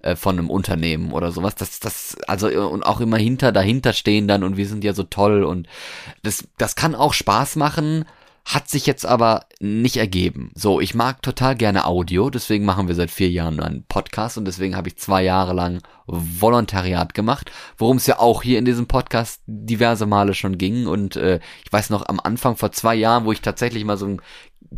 äh, 0.00 0.16
von 0.16 0.38
einem 0.38 0.48
Unternehmen 0.48 1.12
oder 1.12 1.30
sowas. 1.30 1.56
Das, 1.56 1.80
das, 1.80 2.16
also 2.26 2.48
und 2.48 2.84
auch 2.84 3.02
immer 3.02 3.18
hinter, 3.18 3.52
dahinter 3.52 3.92
stehen 3.92 4.28
dann 4.28 4.42
und 4.42 4.56
wir 4.56 4.66
sind 4.66 4.82
ja 4.82 4.94
so 4.94 5.02
toll 5.02 5.44
und 5.44 5.68
das, 6.22 6.48
das 6.56 6.74
kann 6.74 6.94
auch 6.94 7.12
Spaß 7.12 7.56
machen 7.56 8.06
hat 8.48 8.66
sich 8.66 8.86
jetzt 8.86 9.04
aber 9.04 9.44
nicht 9.60 9.98
ergeben. 9.98 10.50
So, 10.54 10.80
ich 10.80 10.94
mag 10.94 11.20
total 11.20 11.54
gerne 11.54 11.84
Audio, 11.84 12.30
deswegen 12.30 12.64
machen 12.64 12.88
wir 12.88 12.94
seit 12.94 13.10
vier 13.10 13.28
Jahren 13.28 13.60
einen 13.60 13.84
Podcast 13.84 14.38
und 14.38 14.46
deswegen 14.46 14.74
habe 14.74 14.88
ich 14.88 14.96
zwei 14.96 15.22
Jahre 15.22 15.52
lang 15.52 15.82
Volontariat 16.06 17.12
gemacht, 17.12 17.52
worum 17.76 17.98
es 17.98 18.06
ja 18.06 18.18
auch 18.18 18.42
hier 18.42 18.58
in 18.58 18.64
diesem 18.64 18.86
Podcast 18.86 19.42
diverse 19.46 20.06
Male 20.06 20.32
schon 20.32 20.56
ging. 20.56 20.86
Und 20.86 21.16
äh, 21.16 21.40
ich 21.62 21.70
weiß 21.70 21.90
noch 21.90 22.08
am 22.08 22.20
Anfang 22.20 22.56
vor 22.56 22.72
zwei 22.72 22.94
Jahren, 22.94 23.26
wo 23.26 23.32
ich 23.32 23.42
tatsächlich 23.42 23.84
mal 23.84 23.98
so 23.98 24.06
einen 24.06 24.22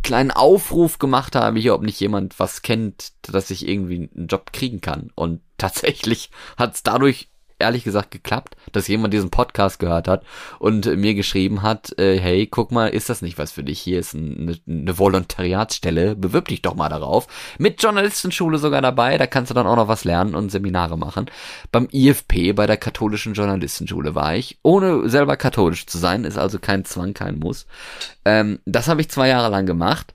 kleinen 0.03 0.31
Aufruf 0.31 0.99
gemacht 0.99 1.37
habe, 1.37 1.57
hier, 1.57 1.73
ob 1.73 1.81
nicht 1.81 1.99
jemand 2.01 2.39
was 2.39 2.63
kennt, 2.63 3.13
dass 3.21 3.51
ich 3.51 3.65
irgendwie 3.65 4.09
einen 4.13 4.27
Job 4.27 4.51
kriegen 4.51 4.81
kann. 4.81 5.11
Und 5.15 5.39
tatsächlich 5.57 6.29
hat 6.57 6.75
es 6.75 6.83
dadurch 6.83 7.30
ehrlich 7.61 7.83
gesagt 7.83 8.11
geklappt, 8.11 8.55
dass 8.71 8.87
jemand 8.87 9.13
diesen 9.13 9.29
Podcast 9.29 9.79
gehört 9.79 10.07
hat 10.07 10.23
und 10.59 10.85
mir 10.97 11.13
geschrieben 11.13 11.61
hat, 11.61 11.97
äh, 11.97 12.19
hey, 12.19 12.47
guck 12.47 12.71
mal, 12.71 12.87
ist 12.87 13.09
das 13.09 13.21
nicht 13.21 13.37
was 13.37 13.51
für 13.51 13.63
dich? 13.63 13.79
Hier 13.79 13.99
ist 13.99 14.15
eine, 14.15 14.57
eine 14.67 14.97
Volontariatsstelle, 14.97 16.15
bewirb 16.15 16.47
dich 16.47 16.61
doch 16.61 16.75
mal 16.75 16.89
darauf. 16.89 17.27
Mit 17.57 17.81
Journalistenschule 17.81 18.57
sogar 18.57 18.81
dabei, 18.81 19.17
da 19.17 19.27
kannst 19.27 19.49
du 19.49 19.55
dann 19.55 19.67
auch 19.67 19.75
noch 19.75 19.87
was 19.87 20.03
lernen 20.03 20.35
und 20.35 20.51
Seminare 20.51 20.97
machen. 20.97 21.29
Beim 21.71 21.87
IFP, 21.91 22.53
bei 22.53 22.67
der 22.67 22.77
katholischen 22.77 23.33
Journalistenschule 23.33 24.15
war 24.15 24.35
ich, 24.35 24.59
ohne 24.63 25.09
selber 25.09 25.37
katholisch 25.37 25.85
zu 25.85 25.97
sein, 25.97 26.23
ist 26.23 26.37
also 26.37 26.59
kein 26.59 26.85
Zwang, 26.85 27.13
kein 27.13 27.39
Muss. 27.39 27.65
Ähm, 28.25 28.59
das 28.65 28.87
habe 28.87 29.01
ich 29.01 29.09
zwei 29.09 29.27
Jahre 29.27 29.49
lang 29.49 29.65
gemacht 29.65 30.13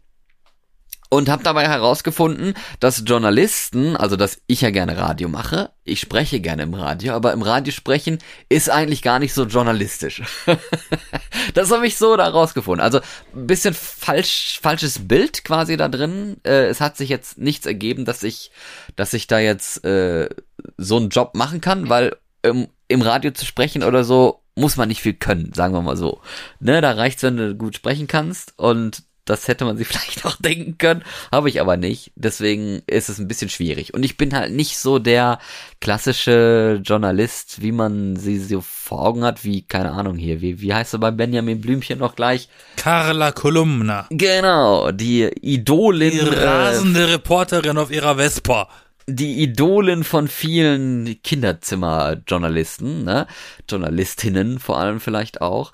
und 1.08 1.28
habe 1.28 1.42
dabei 1.42 1.66
herausgefunden, 1.68 2.54
dass 2.80 3.04
Journalisten, 3.06 3.96
also 3.96 4.16
dass 4.16 4.38
ich 4.46 4.60
ja 4.60 4.70
gerne 4.70 4.96
Radio 4.96 5.28
mache, 5.28 5.70
ich 5.84 6.00
spreche 6.00 6.40
gerne 6.40 6.64
im 6.64 6.74
Radio, 6.74 7.14
aber 7.14 7.32
im 7.32 7.42
Radio 7.42 7.72
sprechen 7.72 8.18
ist 8.48 8.68
eigentlich 8.70 9.02
gar 9.02 9.18
nicht 9.18 9.32
so 9.34 9.44
journalistisch. 9.44 10.22
das 11.54 11.70
habe 11.70 11.86
ich 11.86 11.96
so 11.96 12.16
da 12.16 12.28
rausgefunden. 12.28 12.82
Also 12.82 13.00
ein 13.34 13.46
bisschen 13.46 13.74
falsch, 13.74 14.58
falsches 14.60 15.06
Bild 15.06 15.44
quasi 15.44 15.76
da 15.76 15.88
drin. 15.88 16.38
Äh, 16.44 16.66
es 16.66 16.80
hat 16.80 16.96
sich 16.96 17.08
jetzt 17.08 17.38
nichts 17.38 17.66
ergeben, 17.66 18.04
dass 18.04 18.22
ich, 18.22 18.50
dass 18.96 19.12
ich 19.12 19.28
da 19.28 19.38
jetzt 19.38 19.84
äh, 19.84 20.28
so 20.76 20.96
einen 20.96 21.10
Job 21.10 21.34
machen 21.34 21.60
kann, 21.60 21.88
weil 21.88 22.16
ähm, 22.42 22.68
im 22.88 23.02
Radio 23.02 23.30
zu 23.30 23.44
sprechen 23.44 23.82
oder 23.82 24.04
so, 24.04 24.42
muss 24.56 24.76
man 24.76 24.88
nicht 24.88 25.02
viel 25.02 25.14
können, 25.14 25.52
sagen 25.52 25.74
wir 25.74 25.82
mal 25.82 25.96
so. 25.96 26.20
Ne, 26.60 26.80
da 26.80 26.92
reicht's, 26.92 27.22
wenn 27.22 27.36
du 27.36 27.54
gut 27.54 27.76
sprechen 27.76 28.06
kannst 28.06 28.58
und 28.58 29.02
das 29.26 29.48
hätte 29.48 29.64
man 29.64 29.76
sich 29.76 29.86
vielleicht 29.88 30.24
auch 30.24 30.36
denken 30.36 30.78
können, 30.78 31.02
habe 31.30 31.50
ich 31.50 31.60
aber 31.60 31.76
nicht. 31.76 32.12
Deswegen 32.14 32.82
ist 32.86 33.10
es 33.10 33.18
ein 33.18 33.28
bisschen 33.28 33.50
schwierig. 33.50 33.92
Und 33.92 34.04
ich 34.04 34.16
bin 34.16 34.34
halt 34.34 34.52
nicht 34.52 34.78
so 34.78 34.98
der 34.98 35.38
klassische 35.80 36.80
Journalist, 36.82 37.60
wie 37.60 37.72
man 37.72 38.16
sie 38.16 38.38
so 38.38 38.62
vor 38.62 39.02
Augen 39.02 39.24
hat, 39.24 39.44
wie, 39.44 39.62
keine 39.62 39.92
Ahnung 39.92 40.16
hier, 40.16 40.40
wie, 40.40 40.60
wie 40.60 40.72
heißt 40.72 40.94
er 40.94 41.00
bei 41.00 41.10
Benjamin 41.10 41.60
Blümchen 41.60 41.98
noch 41.98 42.16
gleich? 42.16 42.48
Carla 42.76 43.32
Kolumna. 43.32 44.06
Genau, 44.10 44.90
die 44.92 45.24
Idolin. 45.24 46.12
Die 46.12 46.20
rasende 46.20 47.00
äh, 47.00 47.12
Reporterin 47.12 47.76
auf 47.76 47.90
ihrer 47.90 48.16
Vespa 48.16 48.68
die 49.08 49.40
Idolin 49.42 50.02
von 50.02 50.26
vielen 50.26 51.22
Kinderzimmerjournalisten, 51.22 53.04
ne? 53.04 53.28
Journalistinnen 53.68 54.58
vor 54.58 54.80
allem 54.80 54.98
vielleicht 54.98 55.40
auch 55.40 55.70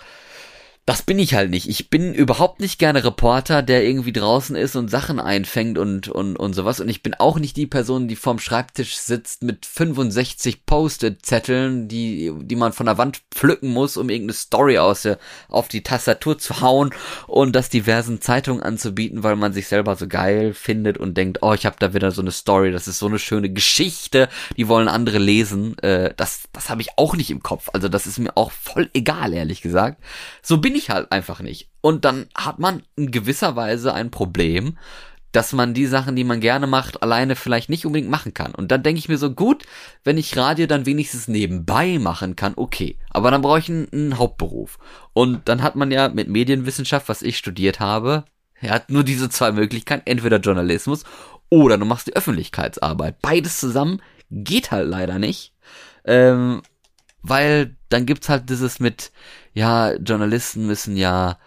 das 0.85 1.03
bin 1.03 1.21
ich 1.21 1.35
halt 1.35 1.51
nicht. 1.51 1.69
Ich 1.69 1.91
bin 1.91 2.13
überhaupt 2.13 2.59
nicht 2.59 2.81
gerne 2.81 3.05
Reporter, 3.05 3.63
der 3.63 3.85
irgendwie 3.85 4.13
draußen 4.13 4.57
ist 4.57 4.75
und 4.75 4.91
Sachen 4.91 5.21
einfängt 5.21 5.79
und, 5.79 6.09
und, 6.09 6.37
und 6.37 6.55
sowas. 6.55 6.81
Und 6.81 6.89
ich 6.89 7.05
bin 7.05 7.15
auch 7.15 7.39
nicht 7.39 7.57
die 7.57 7.69
Person, 7.69 8.09
die 8.09 8.17
vorm 8.17 8.41
Schreibtisch 8.41 8.97
sitzt 8.97 9.45
mit 9.45 9.65
65 9.65 10.67
Post-it-Zetteln, 10.67 11.87
die, 11.87 12.33
die 12.43 12.57
man 12.57 12.73
von 12.73 12.87
der 12.87 12.99
Wand 12.99 13.23
pflücken 13.31 13.69
muss, 13.69 13.97
um 13.97 14.11
irgendeine 14.11 14.33
Story 14.33 14.79
aus 14.79 15.03
der, 15.03 15.19
auf 15.49 15.69
die 15.69 15.85
Tastatur 15.85 16.39
zu 16.39 16.61
hauen 16.61 16.91
und 17.29 17.55
das 17.55 17.69
diversen 17.69 18.21
Zeitungen 18.21 18.65
anzubieten, 18.65 19.23
weil 19.23 19.37
man 19.37 19.53
sich 19.53 19.69
selber 19.69 19.95
so 19.95 20.09
geil 20.09 20.53
findet 20.53 20.99
und 20.99 21.17
denkt, 21.17 21.39
oh, 21.43 21.53
ich 21.53 21.65
habe 21.65 21.77
da 21.79 21.95
wieder 21.95 22.11
so 22.11 22.23
eine 22.23 22.33
Story, 22.33 22.73
das 22.73 22.89
ist 22.89 22.99
so 22.99 23.07
eine 23.07 23.21
schöne 23.21 23.51
Geschichte, 23.51 24.29
die 24.57 24.67
wollen 24.67 24.89
andere 24.89 25.19
lesen. 25.19 25.79
Äh, 25.79 26.13
das, 26.17 26.41
das 26.53 26.71
habe 26.71 26.83
ich 26.83 26.99
auch 26.99 27.15
nicht 27.15 27.31
im 27.31 27.45
Kopf. 27.45 27.69
Also 27.73 27.89
das 27.89 28.09
ist 28.09 28.19
mir 28.19 28.37
auch 28.37 28.51
voll 28.51 28.91
egal, 28.95 29.33
ehrlich 29.33 29.63
gesagt. 29.63 30.03
So 30.43 30.59
bin 30.59 30.72
bin 30.73 30.79
ich 30.79 30.89
halt 30.89 31.13
einfach 31.13 31.41
nicht. 31.41 31.69
Und 31.83 32.07
dann 32.07 32.29
hat 32.35 32.59
man 32.59 32.83
in 32.97 33.11
gewisser 33.11 33.57
Weise 33.57 33.93
ein 33.93 34.11
Problem, 34.11 34.79
dass 35.31 35.53
man 35.53 35.75
die 35.75 35.85
Sachen, 35.85 36.17
die 36.17 36.25
man 36.25 36.41
gerne 36.41 36.67
macht, 36.67 37.03
alleine 37.03 37.37
vielleicht 37.37 37.69
nicht 37.69 37.85
unbedingt 37.85 38.11
machen 38.11 38.33
kann. 38.33 38.55
Und 38.55 38.73
dann 38.73 38.83
denke 38.83 38.99
ich 38.99 39.11
mir 39.11 39.19
so, 39.19 39.31
gut, 39.31 39.65
wenn 40.03 40.17
ich 40.17 40.35
Radio 40.35 40.67
dann 40.67 40.87
wenigstens 40.87 41.29
nebenbei 41.29 41.99
machen 41.99 42.37
kann, 42.37 42.55
okay. 42.57 42.97
Aber 43.11 43.31
dann 43.31 43.43
brauche 43.43 43.59
ich 43.59 43.69
einen, 43.69 44.17
Hauptberuf. 44.17 44.79
Und 45.13 45.47
dann 45.47 45.63
hat 45.63 45.77
man 45.77 45.91
ja 45.91 46.09
mit 46.09 46.29
Medienwissenschaft, 46.29 47.11
was 47.11 47.21
ich 47.21 47.37
studiert 47.37 47.79
habe, 47.79 48.25
er 48.55 48.71
hat 48.71 48.91
nur 48.91 49.05
diese 49.05 49.29
zwei 49.29 49.53
Möglichkeiten, 49.53 50.07
entweder 50.07 50.39
Journalismus 50.39 51.05
oder 51.51 51.77
du 51.77 51.85
machst 51.85 52.07
die 52.07 52.17
Öffentlichkeitsarbeit. 52.17 53.21
Beides 53.21 53.61
zusammen 53.61 54.01
geht 54.31 54.71
halt 54.71 54.89
leider 54.89 55.19
nicht. 55.19 55.53
Ähm, 56.07 56.63
weil 57.23 57.77
dann 57.89 58.07
gibt's 58.07 58.29
halt 58.29 58.49
dieses 58.51 58.81
mit, 58.81 59.13
ja, 59.55 59.95
Journalisten 59.95 60.67
müssen 60.67 60.97
ja 60.97 61.39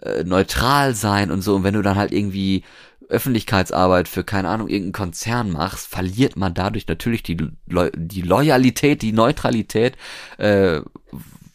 äh, 0.00 0.24
neutral 0.24 0.94
sein 0.94 1.30
und 1.30 1.42
so. 1.42 1.56
Und 1.56 1.64
wenn 1.64 1.74
du 1.74 1.82
dann 1.82 1.96
halt 1.96 2.12
irgendwie 2.12 2.64
Öffentlichkeitsarbeit 3.08 4.08
für, 4.08 4.24
keine 4.24 4.48
Ahnung, 4.48 4.68
irgendeinen 4.68 4.92
Konzern 4.92 5.50
machst, 5.50 5.86
verliert 5.86 6.36
man 6.36 6.54
dadurch 6.54 6.86
natürlich 6.86 7.22
die, 7.22 7.36
Lo 7.66 7.88
die 7.94 8.22
Loyalität, 8.22 9.02
die 9.02 9.12
Neutralität, 9.12 9.96
äh, 10.38 10.80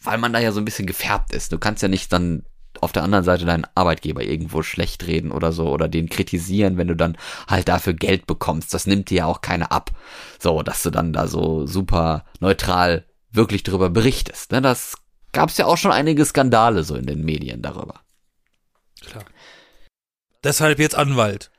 weil 0.02 0.18
man 0.18 0.32
da 0.32 0.38
ja 0.38 0.52
so 0.52 0.60
ein 0.60 0.64
bisschen 0.64 0.86
gefärbt 0.86 1.32
ist. 1.32 1.52
Du 1.52 1.58
kannst 1.58 1.82
ja 1.82 1.88
nicht 1.88 2.12
dann 2.12 2.44
auf 2.80 2.92
der 2.92 3.02
anderen 3.02 3.24
Seite 3.24 3.44
deinen 3.44 3.66
Arbeitgeber 3.74 4.22
irgendwo 4.22 4.62
schlecht 4.62 5.06
reden 5.06 5.32
oder 5.32 5.52
so 5.52 5.68
oder 5.68 5.88
den 5.88 6.08
kritisieren, 6.08 6.76
wenn 6.78 6.88
du 6.88 6.96
dann 6.96 7.18
halt 7.46 7.68
dafür 7.68 7.92
Geld 7.92 8.26
bekommst. 8.26 8.72
Das 8.72 8.86
nimmt 8.86 9.10
dir 9.10 9.18
ja 9.18 9.26
auch 9.26 9.42
keiner 9.42 9.72
ab. 9.72 9.90
So, 10.38 10.62
dass 10.62 10.82
du 10.82 10.90
dann 10.90 11.12
da 11.12 11.26
so 11.26 11.66
super 11.66 12.24
neutral 12.38 13.04
wirklich 13.32 13.62
darüber 13.62 13.90
berichtest. 13.90 14.52
Ne? 14.52 14.60
Das 14.60 14.94
gab 15.32 15.50
es 15.50 15.56
ja 15.56 15.66
auch 15.66 15.76
schon 15.76 15.92
einige 15.92 16.24
Skandale 16.24 16.82
so 16.82 16.96
in 16.96 17.06
den 17.06 17.24
Medien 17.24 17.62
darüber. 17.62 18.00
Klar. 19.00 19.24
Deshalb 20.42 20.78
jetzt 20.78 20.94
Anwalt. 20.94 21.50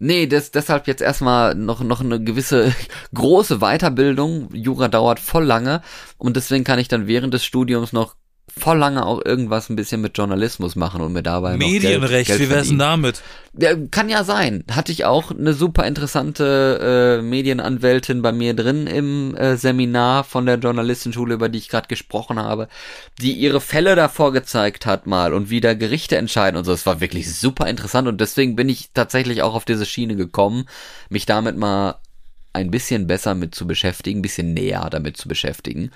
Nee, 0.00 0.26
das, 0.26 0.50
deshalb 0.50 0.86
jetzt 0.86 1.02
erstmal 1.02 1.54
noch, 1.54 1.80
noch 1.80 2.00
eine 2.00 2.22
gewisse 2.22 2.74
große 3.14 3.58
Weiterbildung. 3.58 4.54
Jura 4.54 4.88
dauert 4.88 5.18
voll 5.18 5.44
lange 5.44 5.82
und 6.18 6.36
deswegen 6.36 6.64
kann 6.64 6.78
ich 6.78 6.88
dann 6.88 7.06
während 7.06 7.34
des 7.34 7.44
Studiums 7.44 7.92
noch 7.92 8.14
voll 8.56 8.78
lange 8.78 9.04
auch 9.04 9.24
irgendwas 9.24 9.68
ein 9.68 9.76
bisschen 9.76 10.00
mit 10.00 10.16
Journalismus 10.16 10.76
machen 10.76 11.00
und 11.00 11.12
mir 11.12 11.22
dabei 11.22 11.56
Medienrecht, 11.56 12.28
Geld, 12.28 12.38
Geld 12.38 12.40
wie 12.40 12.50
wär's 12.50 12.68
denn 12.68 12.78
damit? 12.78 13.22
Ja, 13.58 13.74
kann 13.90 14.08
ja 14.08 14.24
sein. 14.24 14.64
Hatte 14.70 14.92
ich 14.92 15.04
auch 15.04 15.30
eine 15.30 15.52
super 15.52 15.86
interessante 15.86 17.18
äh, 17.18 17.22
Medienanwältin 17.22 18.22
bei 18.22 18.32
mir 18.32 18.54
drin 18.54 18.86
im 18.86 19.34
äh, 19.36 19.56
Seminar 19.56 20.24
von 20.24 20.46
der 20.46 20.58
Journalistenschule, 20.58 21.34
über 21.34 21.48
die 21.48 21.58
ich 21.58 21.68
gerade 21.68 21.88
gesprochen 21.88 22.38
habe, 22.38 22.68
die 23.20 23.32
ihre 23.32 23.60
Fälle 23.60 23.96
davor 23.96 24.32
gezeigt 24.32 24.86
hat 24.86 25.06
mal 25.06 25.34
und 25.34 25.50
wie 25.50 25.60
da 25.60 25.74
Gerichte 25.74 26.16
entscheiden 26.16 26.56
und 26.56 26.64
so. 26.64 26.72
Es 26.72 26.86
war 26.86 27.00
wirklich 27.00 27.34
super 27.34 27.66
interessant 27.66 28.08
und 28.08 28.20
deswegen 28.20 28.56
bin 28.56 28.68
ich 28.68 28.90
tatsächlich 28.94 29.42
auch 29.42 29.54
auf 29.54 29.64
diese 29.64 29.86
Schiene 29.86 30.16
gekommen, 30.16 30.68
mich 31.08 31.26
damit 31.26 31.56
mal 31.56 31.96
ein 32.52 32.70
bisschen 32.70 33.06
besser 33.06 33.34
mit 33.34 33.54
zu 33.54 33.66
beschäftigen, 33.66 34.20
ein 34.20 34.22
bisschen 34.22 34.54
näher 34.54 34.88
damit 34.90 35.16
zu 35.16 35.28
beschäftigen. 35.28 35.90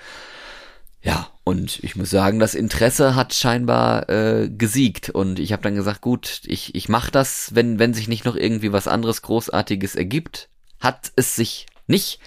Ja, 1.03 1.29
und 1.43 1.83
ich 1.83 1.97
muss 1.97 2.09
sagen, 2.09 2.39
das 2.39 2.55
Interesse 2.55 3.13
hat 3.13 3.33
scheinbar 3.33 4.09
äh, 4.09 4.49
gesiegt. 4.49 5.09
Und 5.09 5.37
ich 5.37 5.51
habe 5.51 5.61
dann 5.61 5.75
gesagt, 5.75 5.99
gut, 5.99 6.41
ich, 6.45 6.73
ich 6.75 6.87
mache 6.87 7.11
das, 7.11 7.53
wenn, 7.53 7.77
wenn 7.77 7.93
sich 7.93 8.07
nicht 8.07 8.23
noch 8.23 8.37
irgendwie 8.37 8.71
was 8.71 8.87
anderes 8.87 9.21
Großartiges 9.21 9.95
ergibt. 9.95 10.47
Hat 10.79 11.11
es 11.17 11.35
sich 11.35 11.65
nicht. 11.87 12.19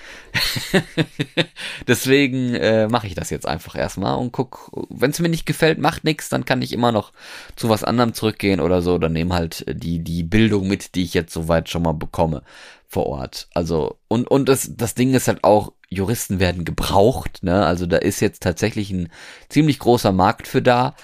Deswegen 1.89 2.55
äh, 2.55 2.89
mache 2.89 3.07
ich 3.07 3.15
das 3.15 3.31
jetzt 3.31 3.47
einfach 3.47 3.75
erstmal 3.75 4.17
und 4.19 4.33
guck, 4.33 4.71
wenn 4.91 5.11
es 5.11 5.21
mir 5.21 5.29
nicht 5.29 5.47
gefällt, 5.47 5.79
macht 5.79 6.05
nix, 6.05 6.29
dann 6.29 6.45
kann 6.45 6.63
ich 6.63 6.73
immer 6.73 6.93
noch 6.93 7.13
zu 7.57 7.69
was 7.69 7.85
anderem 7.85 8.13
zurückgehen 8.15 8.61
oder 8.61 8.83
so, 8.83 8.99
dann 8.99 9.13
nehme 9.13 9.35
halt 9.35 9.65
die 9.69 10.01
die 10.01 10.23
Bildung 10.23 10.69
mit, 10.69 10.95
die 10.95 11.05
ich 11.05 11.15
jetzt 11.15 11.33
soweit 11.33 11.69
schon 11.69 11.83
mal 11.83 11.93
bekomme 11.93 12.43
vor 12.87 13.07
Ort. 13.07 13.49
Also 13.55 13.99
und 14.09 14.29
und 14.29 14.49
das 14.49 14.71
das 14.77 14.95
Ding 14.95 15.15
ist 15.15 15.29
halt 15.29 15.45
auch 15.45 15.73
Juristen 15.89 16.41
werden 16.41 16.65
gebraucht, 16.65 17.43
ne? 17.43 17.65
Also 17.65 17.87
da 17.87 17.99
ist 17.99 18.21
jetzt 18.21 18.43
tatsächlich 18.43 18.91
ein 18.91 19.09
ziemlich 19.49 19.79
großer 19.79 20.13
Markt 20.13 20.49
für 20.49 20.63
da. 20.63 20.95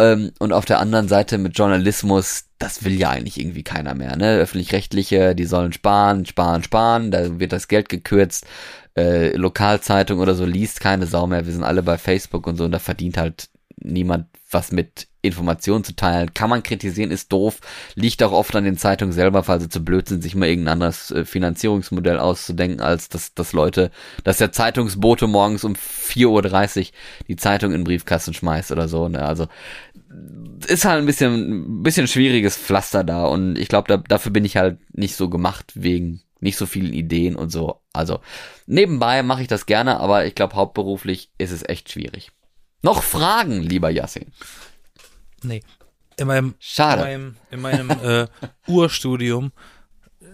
Ähm, 0.00 0.32
und 0.38 0.52
auf 0.52 0.64
der 0.64 0.80
anderen 0.80 1.08
Seite 1.08 1.36
mit 1.36 1.58
Journalismus, 1.58 2.46
das 2.58 2.84
will 2.84 2.98
ja 2.98 3.10
eigentlich 3.10 3.38
irgendwie 3.38 3.62
keiner 3.62 3.94
mehr, 3.94 4.16
ne? 4.16 4.36
Öffentlich-rechtliche, 4.38 5.34
die 5.34 5.44
sollen 5.44 5.72
sparen, 5.72 6.24
sparen, 6.24 6.62
sparen, 6.62 7.10
da 7.10 7.38
wird 7.38 7.52
das 7.52 7.68
Geld 7.68 7.88
gekürzt. 7.90 8.46
Äh, 8.96 9.36
Lokalzeitung 9.36 10.18
oder 10.20 10.34
so 10.34 10.46
liest 10.46 10.80
keine 10.80 11.06
Sau 11.06 11.26
mehr. 11.26 11.44
Wir 11.44 11.52
sind 11.52 11.64
alle 11.64 11.82
bei 11.82 11.98
Facebook 11.98 12.46
und 12.46 12.56
so 12.56 12.64
und 12.64 12.72
da 12.72 12.78
verdient 12.78 13.18
halt 13.18 13.50
niemand 13.76 14.26
was 14.50 14.72
mit 14.72 15.06
Informationen 15.22 15.84
zu 15.84 15.94
teilen. 15.94 16.32
Kann 16.34 16.50
man 16.50 16.62
kritisieren, 16.62 17.10
ist 17.10 17.30
doof. 17.30 17.60
Liegt 17.94 18.22
auch 18.22 18.32
oft 18.32 18.54
an 18.56 18.64
den 18.64 18.76
Zeitungen 18.76 19.12
selber, 19.12 19.46
weil 19.46 19.60
sie 19.60 19.68
zu 19.68 19.84
blöd 19.84 20.08
sind, 20.08 20.22
sich 20.22 20.34
mal 20.34 20.48
irgendein 20.48 20.74
anderes 20.74 21.10
äh, 21.10 21.24
Finanzierungsmodell 21.24 22.18
auszudenken, 22.18 22.80
als 22.80 23.08
dass, 23.08 23.34
dass 23.34 23.52
Leute, 23.52 23.90
dass 24.24 24.38
der 24.38 24.52
Zeitungsbote 24.52 25.26
morgens 25.26 25.64
um 25.64 25.74
4.30 25.74 26.78
Uhr 26.80 26.92
die 27.28 27.36
Zeitung 27.36 27.72
in 27.72 27.80
den 27.80 27.84
Briefkasten 27.84 28.34
schmeißt 28.34 28.72
oder 28.72 28.88
so. 28.88 29.08
Ne? 29.08 29.22
Also 29.22 29.46
ist 30.66 30.84
halt 30.84 31.02
ein 31.02 31.06
bisschen, 31.06 31.78
ein 31.80 31.82
bisschen 31.82 32.08
schwieriges 32.08 32.56
Pflaster 32.56 33.04
da 33.04 33.26
und 33.26 33.56
ich 33.56 33.68
glaube, 33.68 33.88
da, 33.88 33.96
dafür 33.96 34.32
bin 34.32 34.44
ich 34.44 34.56
halt 34.56 34.78
nicht 34.94 35.16
so 35.16 35.28
gemacht 35.28 35.72
wegen 35.74 36.22
nicht 36.40 36.56
so 36.56 36.66
vielen 36.66 36.92
Ideen 36.92 37.36
und 37.36 37.50
so. 37.50 37.82
Also 37.92 38.20
nebenbei 38.66 39.22
mache 39.22 39.42
ich 39.42 39.48
das 39.48 39.66
gerne, 39.66 40.00
aber 40.00 40.24
ich 40.26 40.34
glaube, 40.34 40.56
hauptberuflich 40.56 41.30
ist 41.38 41.52
es 41.52 41.68
echt 41.68 41.90
schwierig. 41.90 42.32
Noch 42.82 43.02
Fragen, 43.02 43.62
lieber 43.62 43.90
Yassin? 43.90 44.32
Nee. 45.42 45.62
In 46.16 46.26
meinem, 46.26 46.54
Schade. 46.58 47.02
In 47.50 47.60
meinem, 47.60 47.86
in 47.86 47.88
meinem 47.88 47.90
äh, 48.02 48.26
Urstudium 48.66 49.52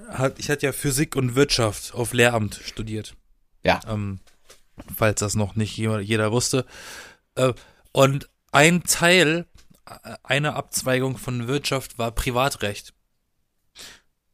hat, 0.08 0.38
ich 0.38 0.48
hatte 0.48 0.66
ja 0.66 0.72
Physik 0.72 1.16
und 1.16 1.34
Wirtschaft 1.34 1.94
auf 1.94 2.12
Lehramt 2.12 2.60
studiert. 2.64 3.14
Ja. 3.64 3.80
Ähm, 3.88 4.20
falls 4.96 5.20
das 5.20 5.34
noch 5.34 5.56
nicht 5.56 5.76
jeder, 5.76 6.00
jeder 6.00 6.32
wusste. 6.32 6.66
Äh, 7.34 7.52
und 7.92 8.28
ein 8.52 8.84
Teil, 8.84 9.46
eine 10.22 10.54
Abzweigung 10.54 11.16
von 11.16 11.48
Wirtschaft 11.48 11.98
war 11.98 12.10
Privatrecht. 12.10 12.92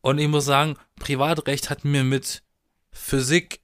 Und 0.00 0.18
ich 0.18 0.28
muss 0.28 0.44
sagen, 0.44 0.76
Privatrecht 0.96 1.70
hat 1.70 1.84
mir 1.84 2.04
mit 2.04 2.42
Physik 2.90 3.60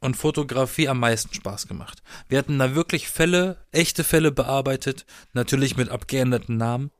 und 0.00 0.16
Fotografie 0.16 0.88
am 0.88 1.00
meisten 1.00 1.32
Spaß 1.32 1.68
gemacht. 1.68 2.02
Wir 2.28 2.38
hatten 2.38 2.58
da 2.58 2.74
wirklich 2.74 3.08
Fälle, 3.08 3.64
echte 3.70 4.04
Fälle 4.04 4.32
bearbeitet, 4.32 5.06
natürlich 5.32 5.76
mit 5.76 5.88
abgeänderten 5.88 6.56
Namen. 6.56 6.90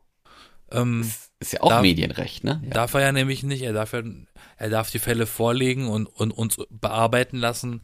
Ähm, 0.70 1.12
ist 1.40 1.52
ja 1.52 1.60
auch 1.60 1.70
darf, 1.70 1.82
Medienrecht, 1.82 2.44
ne? 2.44 2.62
Ja. 2.64 2.70
Darf 2.70 2.94
er 2.94 3.00
ja 3.00 3.12
nämlich 3.12 3.42
nicht. 3.42 3.62
Er 3.62 3.72
darf 3.72 3.92
ja, 3.92 4.02
er 4.56 4.70
darf 4.70 4.90
die 4.90 5.00
Fälle 5.00 5.26
vorlegen 5.26 5.88
und, 5.88 6.06
und 6.06 6.30
uns 6.30 6.56
bearbeiten 6.70 7.36
lassen, 7.36 7.82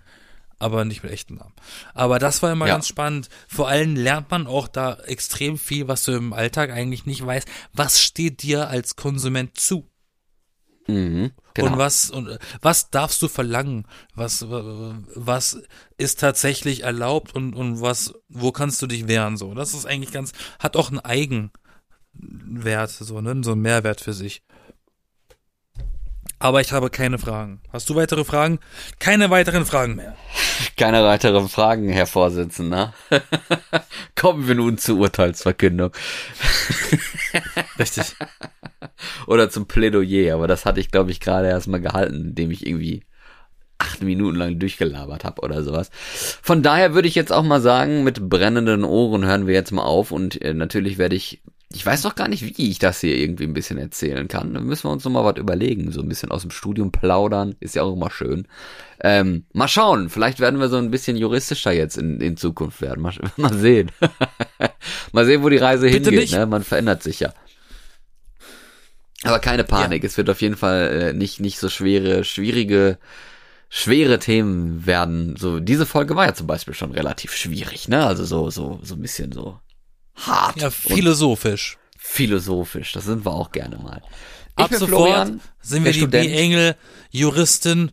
aber 0.59 0.85
nicht 0.85 1.03
mit 1.03 1.13
echten 1.13 1.37
Namen. 1.37 1.55
Aber 1.95 2.19
das 2.19 2.43
war 2.43 2.53
immer 2.53 2.67
ja. 2.67 2.75
ganz 2.75 2.89
spannend. 2.89 3.29
Vor 3.47 3.69
allem 3.69 3.95
lernt 3.95 4.31
man 4.31 4.47
auch 4.47 4.69
da 4.69 4.95
extrem 4.95 5.59
viel, 5.59 5.89
was 5.89 6.05
du 6.05 6.13
im 6.13 6.33
Alltag 6.33 6.71
eigentlich 6.71 7.07
nicht 7.07 7.25
weißt. 7.25 7.49
Was 7.73 8.03
steht 8.03 8.43
dir 8.43 8.69
als 8.69 8.97
Konsument 8.97 9.59
zu? 9.59 9.89
Mhm, 10.89 11.33
genau. 11.53 11.73
Und 11.73 11.79
was 11.79 12.11
und 12.11 12.39
was 12.63 12.91
darfst 12.91 13.21
du 13.21 13.29
verlangen? 13.29 13.87
Was 14.15 14.47
was 14.49 15.61
ist 15.99 16.19
tatsächlich 16.19 16.83
erlaubt 16.83 17.35
und 17.35 17.55
und 17.55 17.83
was 17.83 18.15
wo 18.29 18.53
kannst 18.53 18.81
du 18.81 18.87
dich 18.87 19.07
wehren 19.07 19.37
so? 19.37 19.53
Das 19.55 19.75
ist 19.75 19.85
eigentlich 19.85 20.13
ganz 20.13 20.33
hat 20.59 20.77
auch 20.77 20.89
einen 20.89 21.01
Eigenwert 21.01 22.91
so, 22.91 23.21
ne, 23.21 23.39
so 23.45 23.53
einen 23.53 23.61
Mehrwert 23.61 24.01
für 24.01 24.15
sich. 24.15 24.43
Aber 26.41 26.61
ich 26.61 26.73
habe 26.73 26.89
keine 26.89 27.19
Fragen. 27.19 27.61
Hast 27.73 27.91
du 27.91 27.97
weitere 27.97 28.25
Fragen? 28.25 28.61
Keine 29.01 29.29
weiteren 29.31 29.67
Fragen 29.67 29.97
mehr. 29.97 30.17
Keine 30.77 31.03
weiteren 31.03 31.49
Fragen, 31.49 31.89
Herr 31.89 32.07
Vorsitzender. 32.07 32.95
Kommen 34.15 34.47
wir 34.47 34.55
nun 34.55 34.79
zur 34.79 34.99
Urteilsverkündung. 34.99 35.91
Richtig. 37.79 38.15
Oder 39.27 39.51
zum 39.51 39.67
Plädoyer, 39.67 40.35
aber 40.35 40.47
das 40.47 40.65
hatte 40.65 40.79
ich, 40.81 40.93
glaube 40.93 41.11
ich, 41.11 41.19
gerade 41.19 41.49
erst 41.49 41.67
mal 41.67 41.81
gehalten, 41.81 42.27
indem 42.29 42.53
ich 42.53 42.67
irgendwie 42.67 43.03
acht 43.79 44.03
Minuten 44.03 44.37
lang 44.37 44.59
durchgelabert 44.59 45.25
habe 45.25 45.43
oder 45.43 45.63
sowas. 45.63 45.91
Von 46.43 46.63
daher 46.63 46.95
würde 46.95 47.09
ich 47.09 47.15
jetzt 47.15 47.33
auch 47.33 47.45
mal 47.45 47.61
sagen, 47.61 48.05
mit 48.05 48.29
brennenden 48.29 48.85
Ohren 48.85 49.25
hören 49.25 49.47
wir 49.47 49.55
jetzt 49.55 49.73
mal 49.73 49.85
auf 49.85 50.11
und 50.13 50.41
äh, 50.43 50.55
natürlich 50.55 50.99
werde 50.99 51.17
ich 51.17 51.43
ich 51.71 51.85
weiß 51.85 52.03
doch 52.03 52.15
gar 52.15 52.29
nicht, 52.29 52.43
wie 52.43 52.71
ich 52.71 52.79
das 52.79 53.01
hier 53.01 53.15
irgendwie 53.17 53.45
ein 53.45 53.53
bisschen 53.53 53.77
erzählen 53.77 54.27
kann. 54.27 54.55
Da 54.55 54.61
müssen 54.61 54.85
wir 54.85 54.91
uns 54.91 55.05
noch 55.05 55.13
mal 55.13 55.25
was 55.25 55.37
überlegen. 55.37 55.93
So 55.93 56.01
ein 56.01 56.09
bisschen 56.09 56.31
aus 56.31 56.41
dem 56.41 56.51
Studium 56.51 56.93
plaudern. 56.93 57.57
Ist 57.61 57.75
ja 57.75 57.83
auch 57.83 57.93
immer 57.93 58.11
schön. 58.11 58.49
Ähm, 59.01 59.45
mal 59.53 59.69
schauen. 59.69 60.09
Vielleicht 60.09 60.41
werden 60.41 60.61
wir 60.61 60.71
so 60.71 60.79
ein 60.79 60.91
bisschen 60.91 61.19
juristischer 61.19 61.73
jetzt 61.73 61.99
in, 61.99 62.23
in 62.23 62.39
Zukunft 62.39 62.81
werden. 62.81 63.03
Mal, 63.03 63.13
mal 63.37 63.53
sehen. 63.53 63.91
mal 65.13 65.27
sehen, 65.27 65.43
wo 65.43 65.51
die 65.51 65.59
Reise 65.59 65.91
Bitte 65.91 66.11
hingeht. 66.11 66.21
nicht. 66.21 66.33
Ne? 66.33 66.47
Man 66.47 66.65
verändert 66.65 67.03
sich 67.03 67.21
ja. 67.21 67.35
Aber 69.25 69.39
keine 69.39 69.65
Panik. 69.65 70.03
Ja. 70.05 70.07
Es 70.07 70.17
wird 70.17 70.31
auf 70.31 70.41
jeden 70.41 70.57
Fall 70.57 70.89
äh, 70.89 71.13
nicht, 71.13 71.39
nicht 71.39 71.59
so 71.59 71.69
schwere, 71.69 72.25
schwierige, 72.25 72.97
schwere 73.69 74.19
Themen 74.19 74.87
werden. 74.87 75.37
So, 75.37 75.61
diese 75.61 75.85
Folge 75.85 76.17
war 76.17 76.25
ja 76.25 76.35
zum 76.35 76.47
Beispiel 76.47 76.73
schon 76.73 76.93
relativ 76.93 77.33
schwierig, 77.35 77.89
ne? 77.89 78.07
Also 78.07 78.25
so, 78.25 78.49
so, 78.49 78.81
so 78.83 78.95
ein 78.95 79.03
bisschen 79.03 79.33
so 79.33 79.59
hart. 80.27 80.61
Ja, 80.61 80.71
philosophisch. 80.71 81.79
philosophisch. 81.99 82.93
Das 82.93 83.05
sind 83.05 83.25
wir 83.25 83.33
auch 83.33 83.53
gerne 83.53 83.77
mal. 83.79 84.03
Ich 84.57 84.65
Ab 84.65 84.71
sofort 84.73 84.89
Florian, 84.89 85.41
sind 85.61 85.85
wir 85.85 85.93
die. 85.93 86.07
B-Engel, 86.07 86.77
Juristin, 87.11 87.93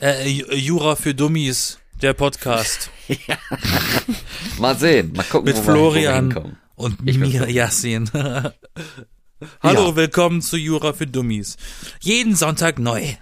äh, 0.00 0.24
Ju- 0.26 0.54
Jura 0.54 0.96
für 0.96 1.14
Dummies, 1.14 1.78
der 2.00 2.14
Podcast. 2.14 2.90
Mal 4.58 4.76
sehen, 4.78 5.12
mal 5.14 5.24
gucken, 5.24 5.44
Mit 5.46 5.56
wo 5.56 5.60
wir- 5.60 5.66
wir 5.66 5.72
Florian 5.74 6.24
hinkommen. 6.30 6.56
und 6.76 6.98
Ich 7.04 7.18
mir 7.18 7.28
Yassin. 7.50 8.10
Hallo, 9.62 9.88
Ja. 9.90 9.96
willkommen 9.96 10.40
zu 10.40 10.56
Jura 10.56 10.92
für 10.94 11.06
Dummies. 11.06 11.56
Jeden 12.00 12.34
Sonntag 12.36 12.78
neu. 12.78 13.14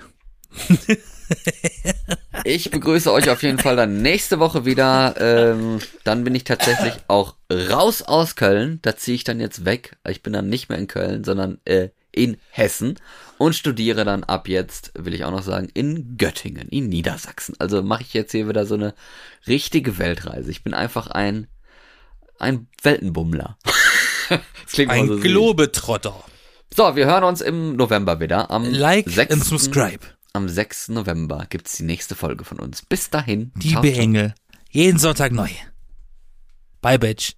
Ich 2.43 2.70
begrüße 2.70 3.12
euch 3.12 3.30
auf 3.30 3.43
jeden 3.43 3.59
Fall 3.59 3.76
dann 3.76 4.03
nächste 4.03 4.41
Woche 4.41 4.64
wieder. 4.64 5.14
Ähm, 5.18 5.78
dann 6.03 6.24
bin 6.24 6.35
ich 6.35 6.45
tatsächlich 6.45 6.95
auch 7.07 7.37
raus 7.51 8.03
aus 8.03 8.35
Köln. 8.35 8.80
Da 8.82 8.97
ziehe 8.97 9.14
ich 9.14 9.24
dann 9.24 9.41
jetzt 9.41 9.64
weg. 9.64 9.97
Ich 10.09 10.22
bin 10.22 10.32
dann 10.32 10.49
nicht 10.49 10.68
mehr 10.68 10.78
in 10.78 10.89
Köln, 10.89 11.24
sondern 11.24 11.59
äh, 11.64 11.91
in 12.11 12.37
Hessen 12.51 12.99
und 13.39 13.55
studiere 13.55 14.05
dann 14.05 14.24
ab 14.24 14.49
jetzt, 14.49 14.93
will 14.95 15.14
ich 15.14 15.24
auch 15.24 15.30
noch 15.30 15.43
sagen, 15.43 15.68
in 15.74 16.16
Göttingen, 16.16 16.68
in 16.68 16.89
Niedersachsen. 16.89 17.55
Also 17.59 17.82
mache 17.82 18.03
ich 18.03 18.14
jetzt 18.14 18.32
hier 18.32 18.49
wieder 18.49 18.66
so 18.66 18.74
eine 18.74 18.95
richtige 19.47 19.99
Weltreise. 19.99 20.51
Ich 20.51 20.62
bin 20.62 20.74
einfach 20.74 21.09
ein 21.09 21.47
ein 22.39 22.66
Weltenbummler. 22.82 23.59
das 24.28 24.41
klingt 24.72 24.91
Ein 24.91 25.09
so. 25.09 25.18
Globetrotter. 25.18 26.24
So, 26.74 26.97
wir 26.97 27.07
hören 27.07 27.24
uns 27.24 27.41
im 27.41 27.76
November 27.76 28.18
wieder. 28.20 28.51
Am 28.51 28.64
Like 28.64 29.09
6. 29.09 29.32
and 29.32 29.45
subscribe. 29.45 30.01
Am 30.35 30.49
6. 30.49 30.89
November 30.89 31.47
gibt's 31.49 31.76
die 31.76 31.85
nächste 31.85 32.16
Folge 32.16 32.45
von 32.45 32.59
uns. 32.59 32.82
Bis 32.82 33.09
dahin. 33.09 33.53
Die 33.55 33.70
Ciao, 33.70 33.82
ciao. 33.82 33.93
B-Engel. 33.93 34.35
Jeden 34.68 34.99
Sonntag 34.99 35.30
neu. 35.30 35.49
Bye, 36.80 36.99
Bitch. 36.99 37.35